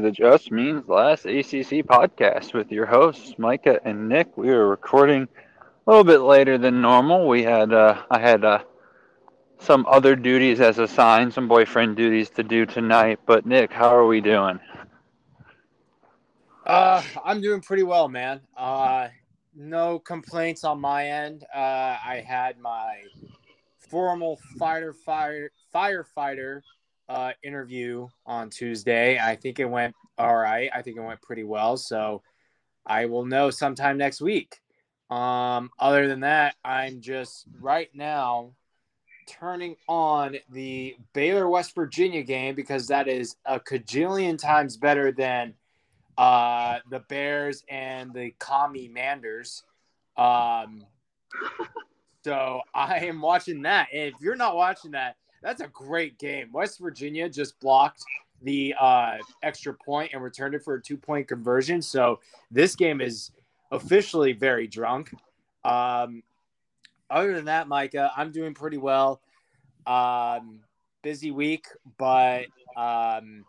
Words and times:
to 0.00 0.06
the 0.06 0.12
Just 0.12 0.50
Means 0.50 0.88
Last 0.88 1.26
ACC 1.26 1.84
podcast 1.84 2.54
with 2.54 2.72
your 2.72 2.86
hosts 2.86 3.34
Micah 3.38 3.80
and 3.84 4.08
Nick. 4.08 4.36
We 4.36 4.48
are 4.50 4.66
recording 4.66 5.28
a 5.86 5.90
little 5.90 6.04
bit 6.04 6.20
later 6.20 6.56
than 6.56 6.80
normal. 6.80 7.28
We 7.28 7.42
had 7.42 7.72
uh, 7.72 8.02
I 8.10 8.18
had 8.18 8.44
uh, 8.44 8.60
some 9.58 9.84
other 9.86 10.16
duties 10.16 10.60
as 10.60 10.78
assigned, 10.78 11.34
some 11.34 11.48
boyfriend 11.48 11.96
duties 11.96 12.30
to 12.30 12.42
do 12.42 12.64
tonight. 12.64 13.20
But 13.26 13.44
Nick, 13.44 13.72
how 13.72 13.94
are 13.94 14.06
we 14.06 14.20
doing? 14.20 14.58
Uh, 16.64 17.02
I'm 17.24 17.40
doing 17.40 17.60
pretty 17.60 17.82
well, 17.82 18.08
man. 18.08 18.40
Uh, 18.56 19.08
no 19.54 19.98
complaints 19.98 20.64
on 20.64 20.80
my 20.80 21.08
end. 21.08 21.44
Uh, 21.54 21.58
I 21.58 22.24
had 22.26 22.58
my 22.58 23.02
formal 23.78 24.38
fighter 24.58 24.94
fire 24.94 25.50
firefighter 25.74 26.62
uh, 27.10 27.32
interview 27.42 28.06
on 28.24 28.48
Tuesday. 28.48 29.18
I 29.18 29.34
think 29.34 29.58
it 29.58 29.64
went 29.64 29.94
all 30.20 30.36
right. 30.36 30.70
I 30.74 30.82
think 30.82 30.98
it 30.98 31.02
went 31.02 31.22
pretty 31.22 31.44
well. 31.44 31.76
So 31.76 32.22
I 32.84 33.06
will 33.06 33.24
know 33.24 33.50
sometime 33.50 33.96
next 33.96 34.20
week. 34.20 34.60
Um, 35.08 35.70
other 35.78 36.06
than 36.06 36.20
that, 36.20 36.56
I'm 36.64 37.00
just 37.00 37.46
right 37.60 37.88
now 37.94 38.52
turning 39.26 39.76
on 39.88 40.36
the 40.50 40.96
Baylor 41.14 41.48
West 41.48 41.74
Virginia 41.74 42.22
game 42.22 42.54
because 42.54 42.88
that 42.88 43.08
is 43.08 43.36
a 43.46 43.58
cajillion 43.58 44.38
times 44.38 44.76
better 44.76 45.10
than 45.10 45.54
uh, 46.18 46.80
the 46.90 47.00
Bears 47.00 47.64
and 47.68 48.12
the 48.12 48.32
Commie 48.38 48.88
Manders. 48.88 49.62
Um, 50.16 50.84
so 52.24 52.60
I 52.74 52.98
am 53.06 53.22
watching 53.22 53.62
that. 53.62 53.88
And 53.92 54.12
if 54.14 54.20
you're 54.20 54.36
not 54.36 54.54
watching 54.54 54.90
that, 54.90 55.16
that's 55.42 55.62
a 55.62 55.68
great 55.68 56.18
game. 56.18 56.52
West 56.52 56.78
Virginia 56.78 57.28
just 57.28 57.58
blocked 57.60 58.04
the 58.42 58.74
uh, 58.80 59.18
extra 59.42 59.74
point 59.74 60.12
and 60.12 60.22
returned 60.22 60.54
it 60.54 60.62
for 60.62 60.74
a 60.74 60.82
two 60.82 60.96
point 60.96 61.28
conversion. 61.28 61.82
So 61.82 62.20
this 62.50 62.74
game 62.74 63.00
is 63.00 63.30
officially 63.70 64.32
very 64.32 64.66
drunk. 64.66 65.12
Um, 65.64 66.22
other 67.10 67.34
than 67.34 67.46
that, 67.46 67.68
Micah, 67.68 68.10
I'm 68.16 68.32
doing 68.32 68.54
pretty 68.54 68.78
well. 68.78 69.20
Um, 69.86 70.60
busy 71.02 71.30
week, 71.30 71.66
but 71.98 72.46
um, 72.76 73.44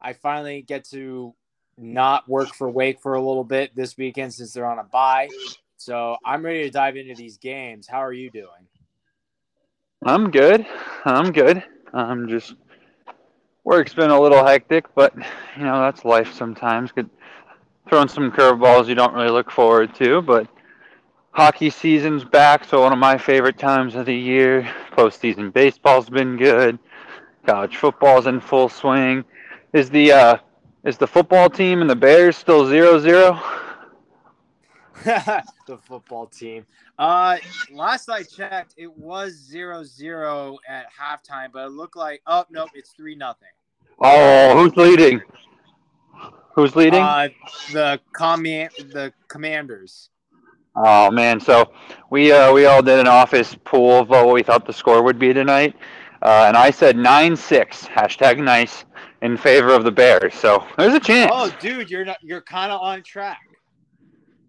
I 0.00 0.12
finally 0.12 0.62
get 0.62 0.84
to 0.90 1.34
not 1.78 2.28
work 2.28 2.54
for 2.54 2.70
Wake 2.70 3.00
for 3.00 3.14
a 3.14 3.20
little 3.20 3.44
bit 3.44 3.74
this 3.74 3.96
weekend 3.96 4.34
since 4.34 4.52
they're 4.52 4.66
on 4.66 4.78
a 4.78 4.84
bye. 4.84 5.28
So 5.76 6.16
I'm 6.24 6.44
ready 6.44 6.62
to 6.64 6.70
dive 6.70 6.96
into 6.96 7.14
these 7.14 7.36
games. 7.38 7.86
How 7.86 7.98
are 7.98 8.12
you 8.12 8.30
doing? 8.30 8.66
I'm 10.04 10.30
good. 10.30 10.66
I'm 11.04 11.32
good. 11.32 11.62
I'm 11.92 12.28
just 12.28 12.54
work's 13.66 13.92
been 13.92 14.10
a 14.10 14.18
little 14.18 14.46
hectic, 14.46 14.86
but 14.94 15.14
you 15.14 15.64
know 15.64 15.80
that's 15.80 16.04
life 16.06 16.32
sometimes. 16.32 16.92
Get 16.92 17.06
throwing 17.88 18.08
some 18.08 18.32
curveballs 18.32 18.86
you 18.86 18.94
don't 18.94 19.12
really 19.12 19.28
look 19.28 19.50
forward 19.50 19.94
to, 19.96 20.22
but 20.22 20.48
hockey 21.32 21.68
season's 21.68 22.24
back, 22.24 22.64
so 22.64 22.80
one 22.80 22.92
of 22.92 22.98
my 22.98 23.18
favorite 23.18 23.58
times 23.58 23.94
of 23.94 24.06
the 24.06 24.14
year. 24.14 24.62
Postseason 24.92 25.52
baseball's 25.52 26.08
been 26.08 26.36
good. 26.36 26.78
College 27.44 27.76
football's 27.76 28.26
in 28.26 28.40
full 28.40 28.68
swing. 28.68 29.24
Is 29.72 29.90
the 29.90 30.12
uh, 30.12 30.36
is 30.84 30.96
the 30.96 31.06
football 31.06 31.50
team 31.50 31.82
and 31.82 31.90
the 31.90 31.96
Bears 31.96 32.36
still 32.36 32.66
zero 32.66 32.98
zero? 32.98 33.40
the 35.04 35.78
football 35.82 36.26
team. 36.26 36.64
Uh, 36.98 37.36
last 37.70 38.08
I 38.08 38.22
checked, 38.22 38.74
it 38.78 38.96
was 38.96 39.34
zero 39.34 39.82
zero 39.82 40.56
at 40.66 40.86
halftime, 40.98 41.52
but 41.52 41.66
it 41.66 41.72
looked 41.72 41.96
like 41.96 42.22
oh 42.28 42.44
no, 42.48 42.68
it's 42.74 42.90
three 42.90 43.16
nothing. 43.16 43.48
Oh, 44.00 44.56
who's 44.58 44.76
leading? 44.76 45.20
Who's 46.54 46.76
leading? 46.76 47.02
Uh, 47.02 47.28
the 47.72 48.00
command, 48.12 48.70
the 48.92 49.12
Commanders. 49.28 50.10
Oh 50.74 51.10
man, 51.10 51.40
so 51.40 51.72
we 52.10 52.32
uh, 52.32 52.52
we 52.52 52.66
all 52.66 52.82
did 52.82 52.98
an 52.98 53.08
office 53.08 53.56
pool 53.64 54.00
of 54.00 54.08
what 54.10 54.32
we 54.32 54.42
thought 54.42 54.66
the 54.66 54.72
score 54.72 55.02
would 55.02 55.18
be 55.18 55.32
tonight, 55.32 55.74
uh, 56.22 56.44
and 56.48 56.56
I 56.56 56.70
said 56.70 56.96
nine 56.96 57.34
six 57.36 57.86
hashtag 57.86 58.42
nice 58.42 58.84
in 59.22 59.36
favor 59.38 59.72
of 59.72 59.84
the 59.84 59.90
Bears. 59.90 60.34
So 60.34 60.64
there's 60.76 60.94
a 60.94 61.00
chance. 61.00 61.30
Oh, 61.34 61.50
dude, 61.60 61.90
you're 61.90 62.04
not 62.04 62.18
you're 62.22 62.42
kind 62.42 62.70
of 62.70 62.80
on 62.82 63.02
track. 63.02 63.40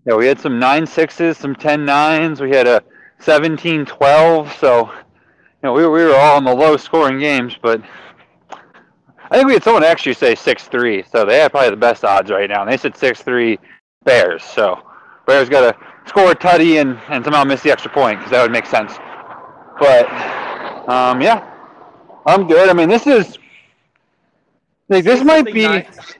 Yeah, 0.05 0.15
we 0.15 0.27
had 0.27 0.39
some 0.39 0.59
nine 0.59 0.85
sixes, 0.85 1.37
some 1.37 1.55
ten 1.55 1.85
nines. 1.85 2.41
We 2.41 2.49
had 2.51 2.67
a 2.67 2.83
17-12. 3.21 4.57
So, 4.59 4.87
you 4.87 4.93
know, 5.63 5.73
we, 5.73 5.81
we 5.87 6.03
were 6.05 6.15
all 6.15 6.37
in 6.37 6.43
the 6.43 6.53
low 6.53 6.77
scoring 6.77 7.19
games, 7.19 7.55
but 7.61 7.81
I 9.29 9.35
think 9.35 9.47
we 9.47 9.53
had 9.53 9.63
someone 9.63 9.83
actually 9.83 10.13
say 10.13 10.35
six 10.35 10.65
three. 10.67 11.03
So 11.11 11.25
they 11.25 11.39
had 11.39 11.51
probably 11.51 11.71
the 11.71 11.77
best 11.77 12.03
odds 12.03 12.31
right 12.31 12.49
now. 12.49 12.61
And 12.61 12.71
they 12.71 12.77
said 12.77 12.95
six 12.95 13.21
three 13.21 13.59
Bears. 14.03 14.43
So 14.43 14.81
Bears 15.25 15.49
got 15.49 15.71
to 15.71 15.77
score 16.07 16.31
a 16.31 16.35
tutty 16.35 16.79
and, 16.79 16.97
and 17.09 17.23
somehow 17.23 17.43
miss 17.43 17.61
the 17.61 17.71
extra 17.71 17.91
point 17.91 18.19
because 18.19 18.31
that 18.31 18.41
would 18.41 18.51
make 18.51 18.65
sense. 18.65 18.93
But 19.79 20.09
um, 20.89 21.21
yeah, 21.21 21.53
I'm 22.25 22.47
good. 22.47 22.69
I 22.69 22.73
mean, 22.73 22.89
this 22.89 23.05
is 23.07 23.37
like 24.89 25.03
this 25.03 25.23
might 25.23 25.45
be. 25.45 25.63
Nice. 25.63 26.15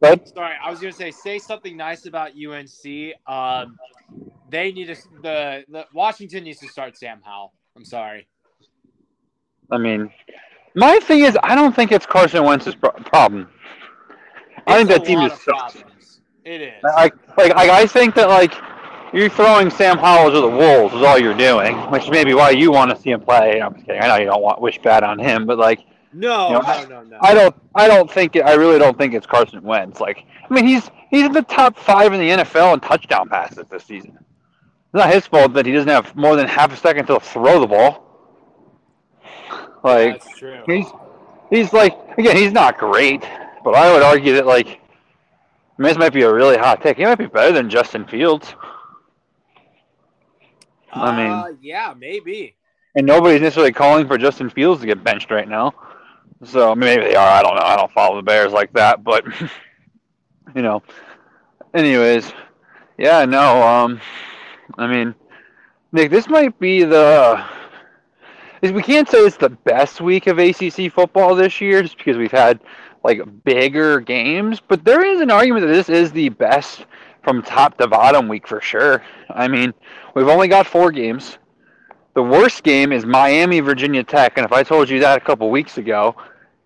But 0.00 0.28
sorry, 0.28 0.54
I 0.62 0.70
was 0.70 0.80
going 0.80 0.92
to 0.92 0.96
say 0.96 1.10
say 1.10 1.38
something 1.38 1.76
nice 1.76 2.06
about 2.06 2.32
UNC. 2.32 3.14
Um, 3.26 3.76
they 4.48 4.72
need 4.72 4.86
to 4.86 4.96
the, 5.22 5.64
the 5.68 5.86
Washington 5.92 6.44
needs 6.44 6.60
to 6.60 6.68
start 6.68 6.96
Sam 6.96 7.20
Howell. 7.24 7.52
I'm 7.76 7.84
sorry. 7.84 8.28
I 9.70 9.78
mean, 9.78 10.10
my 10.74 10.98
thing 11.00 11.20
is, 11.20 11.36
I 11.42 11.54
don't 11.54 11.74
think 11.74 11.92
it's 11.92 12.06
Carson 12.06 12.44
Wentz's 12.44 12.74
pro- 12.74 12.90
problem. 12.90 13.48
I 14.66 14.76
think 14.76 14.88
that 14.90 15.04
team 15.04 15.20
is 15.20 15.32
problems. 15.32 16.20
It 16.44 16.60
is. 16.60 16.82
Like, 16.82 17.14
like, 17.36 17.52
I 17.56 17.86
think 17.86 18.14
that 18.14 18.28
like 18.28 18.54
you're 19.12 19.28
throwing 19.28 19.70
Sam 19.70 19.98
Howell 19.98 20.30
to 20.32 20.40
the 20.40 20.48
wolves 20.48 20.94
is 20.94 21.02
all 21.02 21.18
you're 21.18 21.36
doing, 21.36 21.76
which 21.90 22.08
may 22.10 22.24
be 22.24 22.34
why 22.34 22.50
you 22.50 22.72
want 22.72 22.90
to 22.90 22.96
see 22.96 23.10
him 23.10 23.20
play. 23.20 23.60
I'm 23.60 23.74
just 23.74 23.86
kidding. 23.86 24.02
I 24.02 24.08
know 24.08 24.16
you 24.16 24.26
don't 24.26 24.42
want 24.42 24.60
wish 24.60 24.78
bad 24.80 25.02
on 25.02 25.18
him, 25.18 25.46
but 25.46 25.58
like 25.58 25.84
no, 26.12 26.48
you 26.48 26.52
know, 26.54 26.60
no, 26.60 26.66
I, 26.66 26.84
no, 26.86 27.02
no. 27.02 27.18
I 27.20 27.34
don't. 27.34 27.54
I 27.74 27.86
don't 27.86 28.10
think. 28.10 28.36
It, 28.36 28.40
I 28.40 28.54
really 28.54 28.78
don't 28.78 28.96
think 28.96 29.14
it's 29.14 29.26
Carson 29.26 29.62
Wentz. 29.62 30.00
Like, 30.00 30.24
I 30.48 30.54
mean, 30.54 30.66
he's 30.66 30.90
he's 31.10 31.26
in 31.26 31.32
the 31.32 31.42
top 31.42 31.78
five 31.78 32.12
in 32.12 32.20
the 32.20 32.42
NFL 32.42 32.74
in 32.74 32.80
touchdown 32.80 33.28
passes 33.28 33.66
this 33.70 33.84
season. 33.84 34.16
It's 34.16 34.94
not 34.94 35.12
his 35.12 35.26
fault 35.26 35.52
that 35.52 35.66
he 35.66 35.72
doesn't 35.72 35.88
have 35.88 36.16
more 36.16 36.34
than 36.34 36.48
half 36.48 36.72
a 36.72 36.76
second 36.76 37.06
to 37.06 37.20
throw 37.20 37.60
the 37.60 37.66
ball. 37.66 38.07
Like, 39.82 40.22
That's 40.22 40.38
true. 40.38 40.62
he's 40.66 40.86
he's 41.50 41.72
like 41.72 41.96
again, 42.18 42.36
he's 42.36 42.52
not 42.52 42.78
great, 42.78 43.22
but 43.64 43.74
I 43.74 43.92
would 43.92 44.02
argue 44.02 44.34
that 44.34 44.46
like, 44.46 44.66
I 44.66 45.82
mean, 45.82 45.88
this 45.88 45.98
might 45.98 46.12
be 46.12 46.22
a 46.22 46.32
really 46.32 46.56
hot 46.56 46.82
take. 46.82 46.96
He 46.96 47.04
might 47.04 47.16
be 47.16 47.26
better 47.26 47.52
than 47.52 47.70
Justin 47.70 48.06
Fields. 48.06 48.54
I 50.92 51.16
mean, 51.16 51.30
uh, 51.30 51.48
yeah, 51.60 51.94
maybe. 51.96 52.54
And 52.94 53.06
nobody's 53.06 53.40
necessarily 53.40 53.72
calling 53.72 54.06
for 54.08 54.18
Justin 54.18 54.50
Fields 54.50 54.80
to 54.80 54.86
get 54.86 55.04
benched 55.04 55.30
right 55.30 55.48
now. 55.48 55.74
So 56.44 56.74
maybe 56.74 57.02
they 57.04 57.14
are. 57.14 57.28
I 57.28 57.42
don't 57.42 57.56
know. 57.56 57.62
I 57.62 57.76
don't 57.76 57.92
follow 57.92 58.16
the 58.16 58.22
Bears 58.22 58.52
like 58.52 58.72
that, 58.72 59.04
but 59.04 59.24
you 60.54 60.62
know. 60.62 60.82
Anyways, 61.74 62.32
yeah, 62.96 63.24
no. 63.26 63.62
Um, 63.62 64.00
I 64.78 64.86
mean, 64.86 65.14
Nick, 65.92 66.10
this 66.10 66.28
might 66.28 66.58
be 66.58 66.84
the. 66.84 67.44
We 68.62 68.82
can't 68.82 69.08
say 69.08 69.18
it's 69.18 69.36
the 69.36 69.50
best 69.50 70.00
week 70.00 70.26
of 70.26 70.38
ACC 70.38 70.92
football 70.92 71.34
this 71.34 71.60
year, 71.60 71.82
just 71.82 71.96
because 71.96 72.16
we've 72.16 72.32
had 72.32 72.60
like 73.04 73.20
bigger 73.44 74.00
games. 74.00 74.60
But 74.60 74.84
there 74.84 75.04
is 75.04 75.20
an 75.20 75.30
argument 75.30 75.66
that 75.66 75.72
this 75.72 75.88
is 75.88 76.12
the 76.12 76.28
best 76.30 76.86
from 77.22 77.42
top 77.42 77.78
to 77.78 77.86
bottom 77.86 78.28
week 78.28 78.46
for 78.46 78.60
sure. 78.60 79.02
I 79.30 79.48
mean, 79.48 79.72
we've 80.14 80.28
only 80.28 80.48
got 80.48 80.66
four 80.66 80.90
games. 80.90 81.38
The 82.14 82.22
worst 82.22 82.64
game 82.64 82.90
is 82.90 83.06
Miami 83.06 83.60
Virginia 83.60 84.02
Tech, 84.02 84.38
and 84.38 84.44
if 84.44 84.52
I 84.52 84.64
told 84.64 84.88
you 84.88 84.98
that 85.00 85.18
a 85.18 85.20
couple 85.20 85.50
weeks 85.50 85.78
ago, 85.78 86.16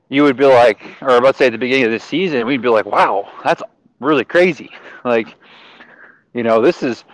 you 0.08 0.22
would 0.22 0.36
be 0.36 0.46
like, 0.46 0.82
or 1.02 1.20
let's 1.20 1.38
say 1.38 1.46
at 1.46 1.52
the 1.52 1.58
beginning 1.58 1.86
of 1.86 1.90
the 1.90 1.98
season, 1.98 2.46
we'd 2.46 2.62
be 2.62 2.68
like, 2.68 2.86
wow, 2.86 3.30
that's 3.44 3.62
really 4.00 4.24
crazy. 4.24 4.70
Like, 5.04 5.34
you 6.32 6.42
know, 6.42 6.62
this 6.62 6.82
is, 6.82 7.04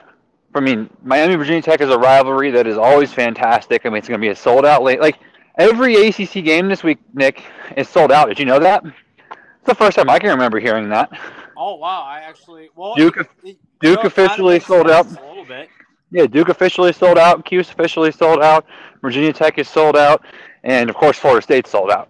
I 0.55 0.61
mean, 0.61 0.89
Miami 1.03 1.35
Virginia 1.37 1.62
Tech 1.62 1.81
is 1.81 1.91
a 1.91 1.99
rivalry 1.99 2.50
that 2.50 2.67
is 2.67 2.79
always 2.79 3.12
fantastic. 3.12 3.85
I 3.85 3.89
mean, 3.89 3.99
it's 3.99 4.09
going 4.09 4.21
to 4.21 4.25
be 4.25 4.31
a 4.31 4.37
sold 4.37 4.65
out 4.65 4.83
late. 4.83 5.00
Like, 5.00 5.19
every 5.59 6.09
ACC 6.09 6.45
game 6.45 6.69
this 6.69 6.83
week, 6.83 6.99
Nick, 7.15 7.43
is 7.77 7.89
sold 7.89 8.11
out. 8.11 8.29
Did 8.29 8.39
you 8.39 8.47
know 8.47 8.59
that? 8.59 8.83
It's 8.85 9.67
the 9.67 9.75
first 9.75 9.97
time 9.97 10.09
I 10.09 10.19
can 10.19 10.31
remember 10.31 10.59
hearing 10.59 10.89
that. 10.89 11.11
Oh, 11.56 11.75
wow. 11.77 12.03
I 12.03 12.21
actually, 12.21 12.71
well, 12.75 12.95
Duke, 12.95 13.19
it, 13.19 13.29
it, 13.45 13.56
Duke 13.81 14.05
officially 14.05 14.59
sold 14.61 14.91
out. 14.91 15.06
A 15.06 15.27
little 15.29 15.45
bit. 15.45 15.69
Yeah, 16.11 16.27
Duke 16.27 16.49
officially 16.49 16.93
sold 16.93 17.19
out. 17.19 17.45
Cuse 17.45 17.71
officially 17.71 18.12
sold 18.12 18.43
out. 18.43 18.65
Virginia 19.03 19.33
Tech 19.33 19.59
is 19.59 19.69
sold 19.69 19.97
out, 19.97 20.25
and 20.65 20.89
of 20.89 20.97
course 20.97 21.19
Florida 21.19 21.43
State 21.43 21.67
sold 21.67 21.91
out. 21.91 22.09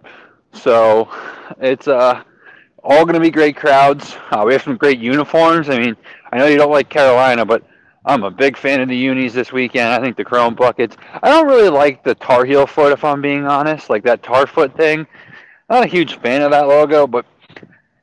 So 0.52 1.08
it's 1.60 1.88
uh, 1.88 2.22
all 2.84 3.04
going 3.04 3.14
to 3.14 3.20
be 3.20 3.30
great 3.30 3.56
crowds. 3.56 4.16
Uh, 4.30 4.44
we 4.46 4.52
have 4.52 4.62
some 4.62 4.76
great 4.76 5.00
uniforms. 5.00 5.68
I 5.68 5.78
mean, 5.78 5.96
I 6.32 6.38
know 6.38 6.46
you 6.46 6.56
don't 6.56 6.70
like 6.70 6.88
Carolina, 6.88 7.44
but 7.44 7.64
I'm 8.08 8.24
a 8.24 8.30
big 8.30 8.56
fan 8.56 8.80
of 8.80 8.88
the 8.88 8.96
unis 8.96 9.34
this 9.34 9.52
weekend. 9.52 9.92
I 9.92 10.00
think 10.00 10.16
the 10.16 10.24
Chrome 10.24 10.54
buckets. 10.54 10.96
I 11.22 11.28
don't 11.28 11.46
really 11.46 11.68
like 11.68 12.02
the 12.02 12.14
Tar 12.14 12.46
Heel 12.46 12.66
foot, 12.66 12.90
if 12.90 13.04
I'm 13.04 13.20
being 13.20 13.44
honest, 13.44 13.90
like 13.90 14.02
that 14.04 14.22
Tar 14.22 14.46
foot 14.46 14.74
thing. 14.74 15.06
Not 15.68 15.84
a 15.84 15.86
huge 15.86 16.18
fan 16.18 16.40
of 16.40 16.50
that 16.52 16.68
logo, 16.68 17.06
but 17.06 17.26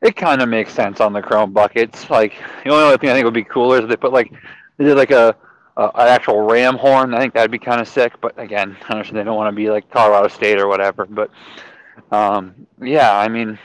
it 0.03 0.15
kind 0.15 0.43
of 0.43 0.49
makes 0.49 0.71
sense 0.71 1.01
on 1.01 1.11
the 1.11 1.23
chrome 1.23 1.53
buckets. 1.53 2.07
Like 2.11 2.35
the 2.63 2.69
only 2.69 2.83
other 2.83 2.99
thing 2.99 3.09
I 3.09 3.13
think 3.13 3.25
would 3.25 3.33
be 3.33 3.43
cooler 3.43 3.77
is 3.77 3.83
if 3.85 3.89
they 3.89 3.95
put 3.95 4.13
like 4.13 4.31
they 4.77 4.85
did 4.85 4.95
like 4.95 5.09
a, 5.09 5.35
a 5.75 5.83
an 5.95 6.07
actual 6.07 6.41
ram 6.41 6.77
horn. 6.77 7.15
I 7.15 7.19
think 7.19 7.33
that'd 7.33 7.49
be 7.49 7.57
kind 7.57 7.81
of 7.81 7.87
sick. 7.87 8.13
But 8.21 8.39
again, 8.39 8.77
I 8.83 8.87
don't 8.89 8.91
understand 8.91 9.17
they 9.17 9.23
don't 9.23 9.35
want 9.35 9.51
to 9.51 9.55
be 9.55 9.71
like 9.71 9.89
Colorado 9.89 10.27
State 10.27 10.59
or 10.59 10.67
whatever. 10.67 11.07
But 11.07 11.31
um, 12.11 12.67
yeah, 12.79 13.17
I 13.17 13.27
mean, 13.27 13.57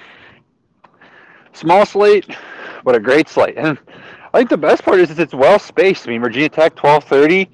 small 1.52 1.84
slate, 1.84 2.34
but 2.82 2.94
a 2.94 3.00
great 3.00 3.28
slate. 3.28 3.58
And 3.58 3.78
I 4.32 4.38
think 4.38 4.50
the 4.50 4.56
best 4.58 4.84
part 4.84 5.00
is 5.00 5.18
it's 5.18 5.34
well 5.34 5.58
spaced. 5.58 6.06
I 6.06 6.10
mean, 6.10 6.20
Virginia 6.20 6.48
Tech 6.48 6.76
twelve 6.76 7.04
thirty, 7.04 7.50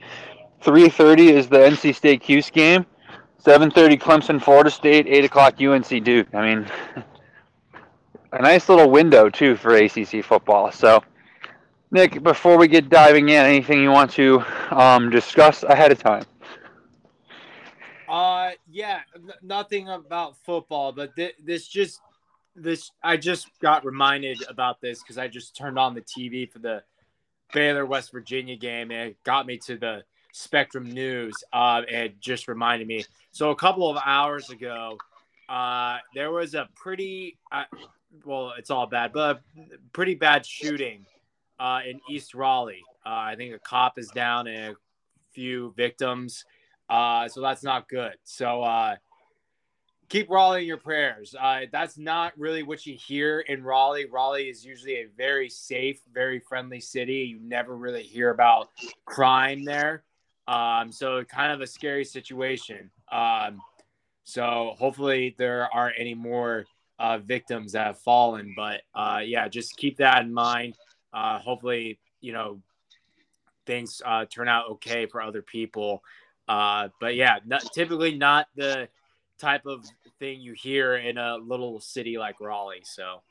three 0.62 0.88
thirty 0.88 1.30
is 1.30 1.48
the 1.48 1.58
NC 1.58 1.94
State 1.94 2.22
Cuse 2.22 2.50
game. 2.50 2.86
7:30 3.46 3.96
Clemson, 4.00 4.42
Florida 4.42 4.70
State. 4.70 5.06
8 5.06 5.24
o'clock 5.24 5.60
UNC 5.62 6.02
Duke. 6.02 6.26
I 6.34 6.42
mean, 6.42 6.66
a 8.32 8.42
nice 8.42 8.68
little 8.68 8.90
window 8.90 9.30
too 9.30 9.54
for 9.56 9.76
ACC 9.76 10.24
football. 10.24 10.72
So, 10.72 11.02
Nick, 11.92 12.22
before 12.24 12.58
we 12.58 12.66
get 12.66 12.88
diving 12.88 13.28
in, 13.28 13.36
anything 13.36 13.80
you 13.80 13.92
want 13.92 14.10
to 14.12 14.42
um, 14.70 15.10
discuss 15.10 15.62
ahead 15.62 15.92
of 15.92 15.98
time? 16.02 16.24
Uh, 18.08 18.50
yeah, 18.68 19.00
n- 19.14 19.30
nothing 19.42 19.88
about 19.88 20.36
football, 20.44 20.92
but 20.92 21.14
th- 21.14 21.34
this 21.44 21.68
just 21.68 22.00
this 22.56 22.90
I 23.02 23.16
just 23.16 23.48
got 23.60 23.84
reminded 23.84 24.38
about 24.48 24.80
this 24.80 25.00
because 25.02 25.18
I 25.18 25.28
just 25.28 25.56
turned 25.56 25.78
on 25.78 25.94
the 25.94 26.00
TV 26.02 26.50
for 26.50 26.58
the 26.58 26.82
Baylor 27.52 27.86
West 27.86 28.12
Virginia 28.12 28.56
game 28.56 28.90
and 28.90 29.10
it 29.10 29.22
got 29.24 29.46
me 29.46 29.58
to 29.58 29.76
the 29.76 30.04
Spectrum 30.32 30.90
News. 30.90 31.34
Uh, 31.52 31.82
it 31.88 32.20
just 32.20 32.48
reminded 32.48 32.88
me. 32.88 33.04
So 33.30 33.50
a 33.50 33.56
couple 33.56 33.88
of 33.88 33.98
hours 34.04 34.50
ago, 34.50 34.98
uh, 35.48 35.98
there 36.14 36.30
was 36.30 36.54
a 36.54 36.68
pretty 36.74 37.38
uh, 37.52 37.64
well, 38.24 38.54
it's 38.58 38.70
all 38.70 38.86
bad, 38.86 39.12
but 39.12 39.42
pretty 39.92 40.14
bad 40.14 40.46
shooting 40.46 41.04
uh, 41.58 41.80
in 41.86 42.00
East 42.08 42.34
Raleigh. 42.34 42.84
Uh, 43.04 43.10
I 43.10 43.34
think 43.36 43.54
a 43.54 43.58
cop 43.58 43.98
is 43.98 44.08
down 44.08 44.46
and 44.46 44.74
a 44.74 44.76
few 45.32 45.72
victims. 45.76 46.44
Uh, 46.88 47.28
so 47.28 47.40
that's 47.40 47.62
not 47.62 47.88
good. 47.88 48.14
So 48.24 48.62
uh, 48.62 48.96
keep 50.08 50.30
Raleigh 50.30 50.62
in 50.62 50.66
your 50.66 50.76
prayers. 50.76 51.34
Uh, 51.38 51.62
that's 51.72 51.98
not 51.98 52.32
really 52.38 52.62
what 52.62 52.86
you 52.86 52.94
hear 52.94 53.40
in 53.40 53.62
Raleigh. 53.62 54.06
Raleigh 54.06 54.48
is 54.48 54.64
usually 54.64 54.94
a 54.96 55.08
very 55.16 55.48
safe, 55.48 56.00
very 56.12 56.38
friendly 56.38 56.80
city. 56.80 57.28
You 57.30 57.40
never 57.40 57.76
really 57.76 58.02
hear 58.02 58.30
about 58.30 58.70
crime 59.04 59.64
there. 59.64 60.04
Um, 60.48 60.92
so 60.92 61.24
kind 61.24 61.52
of 61.52 61.60
a 61.60 61.66
scary 61.66 62.04
situation. 62.04 62.90
Um, 63.10 63.60
so 64.24 64.74
hopefully 64.78 65.34
there 65.38 65.68
aren't 65.72 65.96
any 65.98 66.14
more 66.14 66.66
uh, 66.98 67.18
victims 67.18 67.72
that 67.72 67.86
have 67.86 67.98
fallen. 67.98 68.54
But 68.56 68.82
uh, 68.94 69.20
yeah, 69.24 69.48
just 69.48 69.76
keep 69.76 69.98
that 69.98 70.22
in 70.22 70.32
mind. 70.32 70.76
Uh, 71.12 71.38
hopefully, 71.38 71.98
you 72.20 72.32
know, 72.32 72.60
things 73.66 74.00
uh, 74.04 74.24
turn 74.26 74.48
out 74.48 74.70
okay 74.70 75.06
for 75.06 75.20
other 75.20 75.42
people. 75.42 76.02
Uh, 76.48 76.88
but 77.00 77.16
yeah, 77.16 77.38
not, 77.44 77.62
typically 77.72 78.16
not 78.16 78.46
the 78.54 78.88
type 79.38 79.66
of 79.66 79.84
thing 80.18 80.40
you 80.40 80.54
hear 80.54 80.96
in 80.96 81.18
a 81.18 81.36
little 81.36 81.80
city 81.80 82.18
like 82.18 82.40
Raleigh. 82.40 82.82
So 82.84 83.22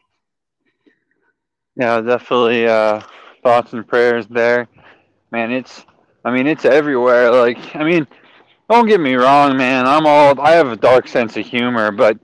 Yeah, 1.76 2.02
definitely 2.02 2.68
uh, 2.68 3.02
thoughts 3.44 3.74
and 3.74 3.88
prayers 3.88 4.28
there. 4.28 4.68
Man, 5.32 5.52
it's 5.52 5.86
I 6.26 6.32
mean, 6.32 6.48
it's 6.48 6.66
everywhere. 6.66 7.32
Like, 7.32 7.76
I 7.76 7.84
mean, 7.84 8.08
don't 8.70 8.88
get 8.88 9.00
me 9.00 9.14
wrong, 9.14 9.56
man. 9.56 9.86
I'm 9.86 10.08
all 10.08 10.40
I 10.42 10.52
have 10.52 10.68
a 10.68 10.76
dark 10.76 11.08
sense 11.08 11.38
of 11.38 11.46
humor, 11.46 11.92
but 11.92 12.18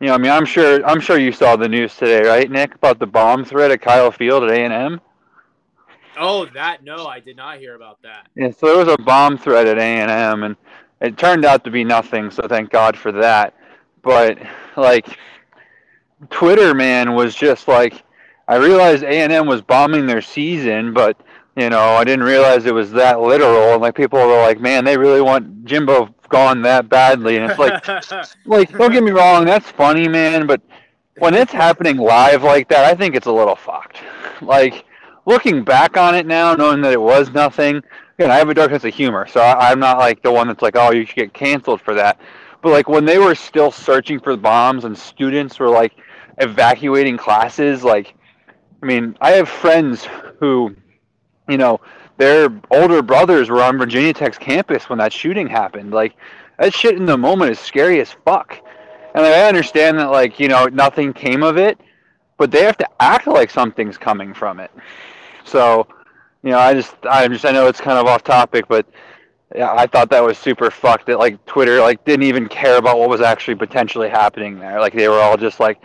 you 0.00 0.08
know, 0.08 0.14
I 0.14 0.18
mean, 0.18 0.32
I'm 0.32 0.46
sure 0.46 0.84
I'm 0.86 1.00
sure 1.00 1.18
you 1.18 1.32
saw 1.32 1.54
the 1.56 1.68
news 1.68 1.94
today, 1.94 2.26
right, 2.26 2.50
Nick, 2.50 2.74
about 2.74 2.98
the 2.98 3.06
bomb 3.06 3.44
threat 3.44 3.70
at 3.70 3.82
Kyle 3.82 4.10
Field 4.10 4.44
at 4.44 4.50
A&M. 4.50 5.00
oh, 6.18 6.46
that 6.54 6.82
no, 6.82 7.06
I 7.06 7.20
did 7.20 7.36
not 7.36 7.58
hear 7.58 7.76
about 7.76 8.00
that. 8.02 8.26
Yeah, 8.34 8.50
so 8.50 8.66
there 8.66 8.78
was 8.78 8.88
a 8.88 9.02
bomb 9.02 9.36
threat 9.36 9.66
at 9.66 9.78
A&M, 9.78 10.42
and 10.42 10.56
it 11.02 11.18
turned 11.18 11.44
out 11.44 11.64
to 11.64 11.70
be 11.70 11.84
nothing. 11.84 12.30
So 12.30 12.46
thank 12.48 12.70
God 12.70 12.96
for 12.96 13.12
that. 13.12 13.54
But 14.02 14.38
like, 14.76 15.18
Twitter 16.30 16.74
man 16.74 17.14
was 17.14 17.34
just 17.34 17.68
like, 17.68 18.02
I 18.48 18.56
realized 18.56 19.02
A&M 19.02 19.46
was 19.46 19.60
bombing 19.60 20.06
their 20.06 20.22
season, 20.22 20.92
but 20.94 21.20
you 21.56 21.68
know, 21.68 21.96
I 21.96 22.04
didn't 22.04 22.24
realize 22.24 22.64
it 22.64 22.74
was 22.74 22.92
that 22.92 23.20
literal. 23.20 23.74
And 23.74 23.82
like, 23.82 23.94
people 23.94 24.18
were 24.18 24.42
like, 24.42 24.60
man, 24.60 24.84
they 24.84 24.96
really 24.96 25.20
want 25.20 25.64
Jimbo 25.64 26.14
gone 26.28 26.62
that 26.62 26.88
badly. 26.88 27.36
And 27.36 27.50
it's 27.50 27.58
like, 27.58 27.86
like, 28.46 28.70
don't 28.78 28.92
get 28.92 29.02
me 29.02 29.10
wrong, 29.10 29.44
that's 29.44 29.70
funny, 29.70 30.08
man, 30.08 30.46
but 30.46 30.62
when 31.18 31.34
it's 31.34 31.52
happening 31.52 31.98
live 31.98 32.42
like 32.42 32.68
that, 32.68 32.84
I 32.84 32.94
think 32.94 33.14
it's 33.14 33.26
a 33.26 33.32
little 33.32 33.56
fucked. 33.56 33.98
Like, 34.40 34.86
looking 35.26 35.62
back 35.62 35.96
on 35.96 36.14
it 36.14 36.26
now, 36.26 36.54
knowing 36.54 36.80
that 36.82 36.92
it 36.92 37.00
was 37.00 37.30
nothing, 37.30 37.82
again, 38.18 38.30
I 38.30 38.36
have 38.36 38.48
a 38.48 38.54
dark 38.54 38.70
sense 38.70 38.84
of 38.84 38.94
humor, 38.94 39.26
so 39.26 39.40
I, 39.40 39.70
I'm 39.70 39.80
not 39.80 39.98
like 39.98 40.22
the 40.22 40.32
one 40.32 40.48
that's 40.48 40.62
like, 40.62 40.76
oh, 40.76 40.92
you 40.92 41.04
should 41.06 41.16
get 41.16 41.34
canceled 41.34 41.80
for 41.80 41.94
that. 41.94 42.20
But 42.62 42.70
like 42.70 42.88
when 42.88 43.04
they 43.04 43.18
were 43.18 43.34
still 43.34 43.70
searching 43.70 44.20
for 44.20 44.36
bombs 44.36 44.84
and 44.84 44.96
students 44.96 45.58
were 45.58 45.68
like 45.68 45.92
evacuating 46.38 47.16
classes, 47.16 47.82
like, 47.82 48.14
I 48.82 48.86
mean, 48.86 49.16
I 49.20 49.32
have 49.32 49.48
friends 49.48 50.06
who, 50.38 50.74
you 51.48 51.58
know, 51.58 51.80
their 52.18 52.48
older 52.70 53.02
brothers 53.02 53.50
were 53.50 53.62
on 53.62 53.78
Virginia 53.78 54.12
Tech's 54.12 54.38
campus 54.38 54.88
when 54.88 54.98
that 54.98 55.12
shooting 55.12 55.46
happened. 55.46 55.92
Like, 55.92 56.14
that 56.58 56.72
shit 56.72 56.96
in 56.96 57.06
the 57.06 57.18
moment 57.18 57.50
is 57.50 57.58
scary 57.58 58.00
as 58.00 58.12
fuck. 58.24 58.58
And 59.14 59.24
like, 59.24 59.34
I 59.34 59.48
understand 59.48 59.98
that, 59.98 60.10
like, 60.10 60.38
you 60.38 60.48
know, 60.48 60.66
nothing 60.66 61.12
came 61.12 61.42
of 61.42 61.56
it, 61.56 61.80
but 62.38 62.50
they 62.50 62.62
have 62.62 62.76
to 62.78 62.88
act 63.00 63.26
like 63.26 63.50
something's 63.50 63.98
coming 63.98 64.34
from 64.34 64.60
it. 64.60 64.70
So, 65.44 65.86
you 66.42 66.50
know, 66.50 66.58
I 66.58 66.74
just, 66.74 66.94
I 67.08 67.28
just, 67.28 67.44
I 67.44 67.52
know 67.52 67.66
it's 67.68 67.80
kind 67.80 67.98
of 67.98 68.06
off 68.06 68.24
topic, 68.24 68.66
but 68.68 68.86
yeah, 69.54 69.72
I 69.72 69.86
thought 69.86 70.10
that 70.10 70.22
was 70.22 70.38
super 70.38 70.70
fucked. 70.70 71.06
That 71.06 71.18
like 71.18 71.44
Twitter, 71.46 71.80
like, 71.80 72.04
didn't 72.04 72.24
even 72.24 72.48
care 72.48 72.78
about 72.78 72.98
what 72.98 73.08
was 73.08 73.20
actually 73.20 73.54
potentially 73.54 74.08
happening 74.08 74.58
there. 74.58 74.80
Like, 74.80 74.94
they 74.94 75.08
were 75.08 75.20
all 75.20 75.36
just 75.36 75.60
like 75.60 75.80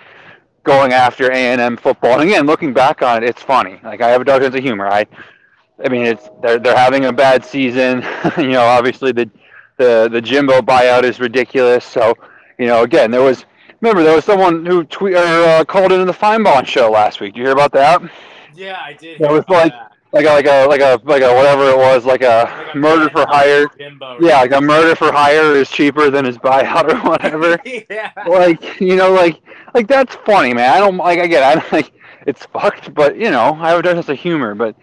going 0.64 0.94
after 0.94 1.32
A 1.32 1.36
and 1.36 1.62
M 1.62 1.78
football. 1.78 2.20
And 2.20 2.30
again, 2.30 2.46
looking 2.46 2.74
back 2.74 3.02
on 3.02 3.24
it, 3.24 3.30
it's 3.30 3.42
funny. 3.42 3.80
Like, 3.84 4.02
I 4.02 4.10
have 4.10 4.22
a 4.22 4.26
dark 4.26 4.42
sense 4.42 4.56
of 4.56 4.64
humor. 4.64 4.88
I, 4.88 5.06
I 5.84 5.90
mean, 5.90 6.06
it's 6.06 6.30
they're 6.42 6.60
they're 6.60 6.78
having 6.78 7.06
a 7.06 7.14
bad 7.14 7.46
season. 7.46 8.04
you 8.38 8.48
know, 8.50 8.64
obviously 8.64 9.12
the 9.12 9.30
the 9.78 10.10
the 10.12 10.22
Jimbo 10.22 10.62
buyout 10.62 11.04
is 11.04 11.20
ridiculous. 11.20 11.86
So, 11.86 12.16
you 12.58 12.68
know, 12.68 12.84
again, 12.84 13.12
there 13.12 13.22
was 13.22 13.46
remember 13.82 14.04
there 14.04 14.16
was 14.16 14.26
someone 14.26 14.66
who 14.66 14.84
tweet 14.86 15.14
or 15.16 15.20
uh, 15.20 15.66
called 15.66 15.92
into 15.92 16.06
the 16.06 16.14
Finebaum 16.14 16.66
show 16.66 16.90
last 16.90 17.20
week. 17.20 17.34
Did 17.34 17.40
you 17.40 17.46
hear 17.46 17.54
about 17.54 17.74
that? 17.74 18.02
Yeah, 18.56 18.80
I 18.84 18.94
did. 18.94 19.20
That 19.20 19.32
was 19.32 19.44
like- 19.50 19.72
that. 19.72 19.92
Like 20.14 20.26
a 20.26 20.30
like 20.30 20.46
a 20.46 20.66
like 20.68 20.82
a 20.82 21.02
like 21.04 21.22
a 21.22 21.34
whatever 21.34 21.70
it 21.70 21.78
was, 21.78 22.06
like 22.06 22.22
a 22.22 22.50
Like 22.68 22.76
murder 22.76 23.10
for 23.10 23.26
hire. 23.28 23.68
Jimbo, 23.78 24.18
Yeah, 24.22 24.40
like 24.42 24.54
a 24.54 24.62
murder 24.62 24.96
for 24.96 25.12
hire 25.12 25.54
is 25.56 25.70
cheaper 25.70 26.10
than 26.10 26.26
his 26.26 26.38
buyout 26.38 26.90
or 26.92 27.10
whatever. 27.10 27.60
yeah. 27.90 28.12
like 28.28 28.80
you 28.80 28.96
know, 28.96 29.12
like 29.12 29.42
like 29.74 29.88
that's 29.88 30.16
funny, 30.26 30.54
man. 30.54 30.72
I 30.74 30.80
don't 30.80 30.98
like 30.98 31.20
I 31.20 31.28
get 31.28 31.44
it. 31.44 31.46
I 31.46 31.62
don't, 31.62 31.72
like 31.74 31.92
it's 32.26 32.46
fucked, 32.48 32.94
but 32.94 33.18
you 33.18 33.32
know, 33.32 33.54
I 33.60 33.70
have 33.70 33.84
a 33.86 33.88
sense 33.96 34.10
of 34.10 34.18
humor. 34.18 34.56
But 34.56 34.76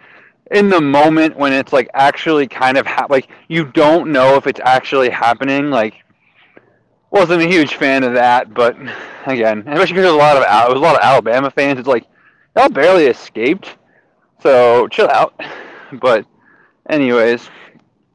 in 0.51 0.69
the 0.69 0.79
moment 0.81 1.35
when 1.37 1.53
it's 1.53 1.73
like 1.73 1.89
actually 1.95 2.47
kind 2.47 2.77
of 2.77 2.85
ha- 2.85 3.07
like 3.09 3.27
you 3.47 3.65
don't 3.65 4.11
know 4.11 4.35
if 4.35 4.45
it's 4.47 4.59
actually 4.63 5.09
happening, 5.09 5.69
like 5.71 5.95
wasn't 7.11 7.41
a 7.41 7.47
huge 7.47 7.75
fan 7.75 8.03
of 8.03 8.13
that. 8.13 8.53
But 8.53 8.75
again, 9.25 9.59
especially 9.67 9.93
because 9.93 10.03
there's 10.03 10.13
a 10.13 10.17
lot 10.17 10.37
of 10.37 10.43
Al- 10.43 10.67
there's 10.69 10.79
a 10.79 10.83
lot 10.83 10.95
of 10.95 11.01
Alabama 11.01 11.49
fans. 11.49 11.79
It's 11.79 11.87
like 11.87 12.05
y'all 12.55 12.69
barely 12.69 13.05
escaped, 13.07 13.77
so 14.45 14.87
chill 14.87 15.09
out. 15.09 15.33
But 16.01 16.25
anyways, 16.89 17.47